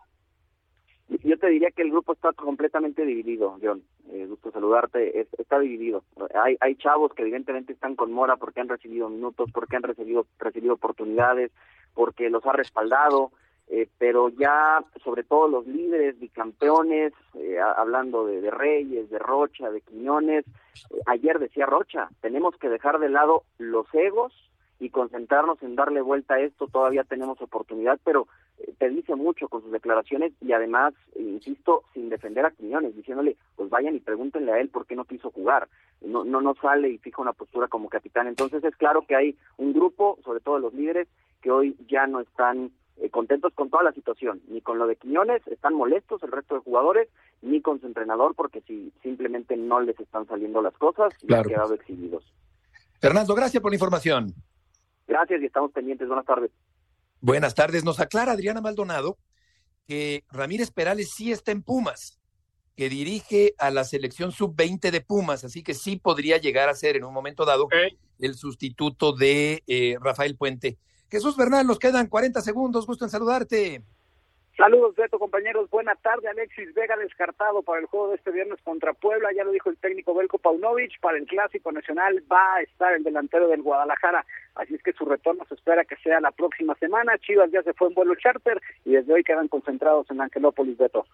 Yo 1.24 1.38
te 1.38 1.48
diría 1.48 1.72
que 1.72 1.82
el 1.82 1.92
grupo 1.92 2.14
está 2.14 2.34
completamente 2.34 3.06
dividido, 3.06 3.58
John. 3.62 3.84
Eh, 4.10 4.26
gusto 4.28 4.52
saludarte. 4.52 5.28
está 5.38 5.60
dividido. 5.60 6.04
Hay, 6.34 6.58
hay 6.60 6.76
chavos 6.76 7.14
que 7.14 7.22
evidentemente 7.22 7.74
están 7.74 7.96
con 7.96 8.12
Mora 8.12 8.38
porque 8.38 8.62
han 8.62 8.70
recibido 8.70 9.10
minutos, 9.10 9.50
porque 9.54 9.76
han 9.76 9.84
recibido, 9.84 10.26
recibido 10.40 10.74
oportunidades, 10.74 11.52
porque 11.94 12.30
los 12.30 12.46
ha 12.46 12.54
respaldado. 12.54 13.32
Eh, 13.70 13.88
pero 13.98 14.30
ya 14.30 14.84
sobre 15.04 15.24
todo 15.24 15.48
los 15.48 15.66
líderes 15.66 16.20
bicampeones, 16.20 17.14
eh, 17.36 17.58
hablando 17.60 18.26
de, 18.26 18.42
de, 18.42 18.52
Reyes, 18.52 19.10
de 19.10 19.20
Rocha, 19.20 19.72
de 19.72 19.82
Quiñones, 19.82 20.46
eh, 20.90 21.00
ayer 21.06 21.40
decía 21.40 21.66
Rocha, 21.66 22.10
tenemos 22.22 22.58
que 22.58 22.70
dejar 22.70 23.00
de 23.00 23.10
lado 23.10 23.44
los 23.58 23.88
egos 23.94 24.34
y 24.84 24.90
concentrarnos 24.90 25.64
en 25.64 25.76
darle 25.76 26.02
vuelta 26.02 26.34
a 26.34 26.42
esto, 26.42 26.68
todavía 26.68 27.06
tenemos 27.06 27.42
oportunidad, 27.42 28.02
pero 28.04 28.28
eh, 28.60 28.74
te 28.78 28.90
dice 28.90 29.16
mucho 29.16 29.48
con 29.48 29.62
sus 29.62 29.72
declaraciones 29.72 30.34
y 30.42 30.52
además, 30.52 30.94
insisto, 31.18 31.84
sin 31.94 32.10
defender 32.10 32.46
a 32.46 32.52
Quiñones, 32.52 32.94
diciéndole, 32.94 33.38
pues 33.56 33.70
vayan 33.70 33.96
y 33.96 34.02
pregúntenle 34.02 34.52
a 34.52 34.60
él 34.60 34.68
por 34.68 34.86
qué 34.86 34.98
no 34.98 35.06
quiso 35.06 35.32
jugar, 35.32 35.70
no, 36.02 36.26
no, 36.26 36.42
no 36.42 36.54
sale 36.56 36.90
y 36.90 36.98
fija 36.98 37.22
una 37.22 37.32
postura 37.32 37.70
como 37.70 37.88
capitán. 37.88 38.28
Entonces 38.28 38.62
es 38.66 38.76
claro 38.76 39.06
que 39.08 39.16
hay 39.16 39.38
un 39.56 39.72
grupo, 39.72 40.20
sobre 40.26 40.42
todo 40.42 40.60
los 40.60 40.74
líderes, 40.74 41.08
que 41.42 41.50
hoy 41.50 41.78
ya 41.88 42.06
no 42.06 42.20
están 42.20 42.72
eh, 42.98 43.10
contentos 43.10 43.54
con 43.54 43.70
toda 43.70 43.84
la 43.84 43.94
situación, 43.94 44.42
ni 44.50 44.60
con 44.60 44.80
lo 44.80 44.86
de 44.86 44.98
Quiñones, 44.98 45.48
están 45.48 45.76
molestos 45.76 46.22
el 46.24 46.32
resto 46.34 46.56
de 46.56 46.62
jugadores, 46.62 47.08
ni 47.42 47.62
con 47.62 47.80
su 47.80 47.88
entrenador, 47.88 48.36
porque 48.36 48.60
si 48.68 48.92
simplemente 49.02 49.56
no 49.56 49.80
les 49.80 49.98
están 49.98 50.28
saliendo 50.28 50.62
las 50.62 50.74
cosas 50.74 51.14
y 51.22 51.34
han 51.34 51.44
quedado 51.44 51.74
exhibidos. 51.74 52.34
Fernando, 53.00 53.34
gracias 53.34 53.62
por 53.62 53.72
la 53.72 53.76
información. 53.76 54.34
Gracias 55.08 55.42
y 55.42 55.46
estamos 55.46 55.72
pendientes. 55.72 56.08
Buenas 56.08 56.26
tardes. 56.26 56.52
Buenas 57.22 57.56
tardes. 57.56 57.84
Nos 57.84 58.00
aclara 58.00 58.34
Adriana 58.34 58.62
Maldonado 58.62 59.18
que 59.88 60.24
Ramírez 60.32 60.72
Perales 60.72 61.12
sí 61.16 61.32
está 61.32 61.52
en 61.52 61.64
Pumas. 61.64 62.20
que 62.76 62.90
dirige 62.90 63.54
a 63.60 63.70
la 63.70 63.84
selección 63.84 64.32
sub-20 64.32 64.90
de 64.90 65.00
Pumas, 65.00 65.44
así 65.44 65.62
que 65.62 65.76
sí 65.76 65.98
podría 65.98 66.38
llegar 66.38 66.70
a 66.70 66.74
ser 66.74 66.96
en 66.96 67.04
un 67.04 67.14
momento 67.14 67.46
dado 67.46 67.68
el 68.18 68.34
sustituto 68.34 69.14
de 69.14 69.62
eh, 69.68 69.96
Rafael 70.02 70.36
Puente. 70.36 70.80
Jesús 71.08 71.38
Bernal, 71.38 71.68
nos 71.68 71.78
quedan 71.78 72.08
40 72.08 72.42
segundos, 72.42 72.88
gusto 72.88 73.06
en 73.06 73.12
saludarte. 73.12 73.84
Saludos, 74.56 74.96
Beto, 74.96 75.18
compañeros. 75.18 75.68
Buena 75.72 75.96
tarde. 75.96 76.28
Alexis 76.30 76.76
Vega 76.76 76.96
descartado 76.96 77.64
para 77.64 77.80
el 77.80 77.88
juego 77.88 78.10
de 78.10 78.16
este 78.16 78.30
viernes 78.30 78.60
contra 78.64 78.94
Puebla. 78.94 79.30
Ya 79.36 79.44
lo 79.44 79.52
dijo 79.52 79.72
el 79.72 79.78
técnico 79.78 80.14
Belko 80.14 80.38
Paunovic. 80.38 81.00
Para 81.02 81.18
el 81.18 81.26
Clásico 81.26 81.72
Nacional 81.72 82.24
va 82.32 82.56
a 82.56 82.62
estar 82.62 82.94
el 82.94 83.04
delantero 83.04 83.48
del 83.48 83.64
Guadalajara. 83.64 84.24
Así 84.54 84.76
es 84.76 84.84
que 84.84 84.94
su 84.94 85.06
retorno 85.06 85.44
se 85.50 85.56
espera 85.56 85.86
que 85.86 85.96
sea 85.98 86.20
la 86.22 86.32
próxima 86.32 86.76
semana. 86.76 87.18
Chivas 87.18 87.50
ya 87.52 87.64
se 87.64 87.74
fue 87.74 87.88
en 87.88 87.96
vuelo 87.96 88.14
charter 88.16 88.62
y 88.86 88.92
desde 88.92 89.12
hoy 89.12 89.24
quedan 89.24 89.48
concentrados 89.48 90.10
en 90.12 90.22
Angelópolis, 90.22 90.78
Beto. 90.78 91.08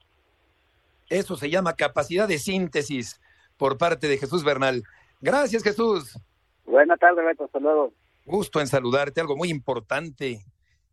Eso 1.10 1.38
se 1.38 1.50
llama 1.50 1.78
capacidad 1.78 2.28
de 2.28 2.40
síntesis 2.40 3.22
por 3.56 3.78
parte 3.78 4.10
de 4.10 4.18
Jesús 4.18 4.44
Bernal. 4.44 4.84
Gracias, 5.22 5.64
Jesús. 5.64 6.20
Buena 6.66 6.98
tarde, 6.98 7.24
Beto. 7.24 7.46
Hasta 7.46 7.60
luego. 7.60 7.94
Gusto 8.26 8.60
en 8.60 8.68
saludarte. 8.68 9.22
Algo 9.22 9.38
muy 9.38 9.50
importante 9.50 10.42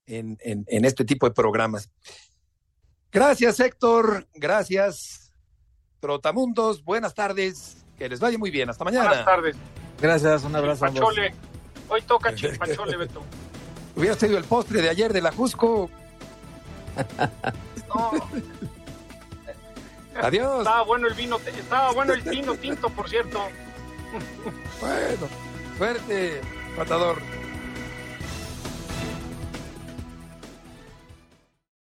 en, 0.06 0.38
en, 0.40 0.64
en 0.68 0.84
este 0.84 1.04
tipo 1.04 1.28
de 1.28 1.34
programas. 1.34 1.90
Gracias, 3.16 3.58
Héctor. 3.60 4.26
Gracias, 4.34 5.32
Trotamundos. 6.00 6.84
Buenas 6.84 7.14
tardes. 7.14 7.78
Que 7.96 8.10
les 8.10 8.20
vaya 8.20 8.36
muy 8.36 8.50
bien. 8.50 8.68
Hasta 8.68 8.84
mañana. 8.84 9.06
Buenas 9.08 9.24
tardes. 9.24 9.56
Gracias, 9.98 10.44
un 10.44 10.54
abrazo. 10.54 10.86
Chipachole. 10.86 11.34
Hoy 11.88 12.02
toca 12.02 12.34
chipachole, 12.34 12.94
Beto. 12.98 13.22
Hubieras 13.96 14.18
tenido 14.18 14.36
el 14.36 14.44
postre 14.44 14.82
de 14.82 14.90
ayer 14.90 15.14
de 15.14 15.22
la 15.22 15.32
Jusco. 15.32 15.88
No. 17.88 18.10
Adiós. 20.20 20.58
Estaba 20.58 20.82
bueno 20.82 21.06
el 21.06 21.14
vino, 21.14 21.38
estaba 21.38 21.92
bueno 21.92 22.12
el 22.12 22.20
vino 22.20 22.54
tinto, 22.56 22.90
por 22.90 23.08
cierto. 23.08 23.40
Bueno, 24.80 25.28
suerte, 25.78 26.40
matador. 26.76 27.16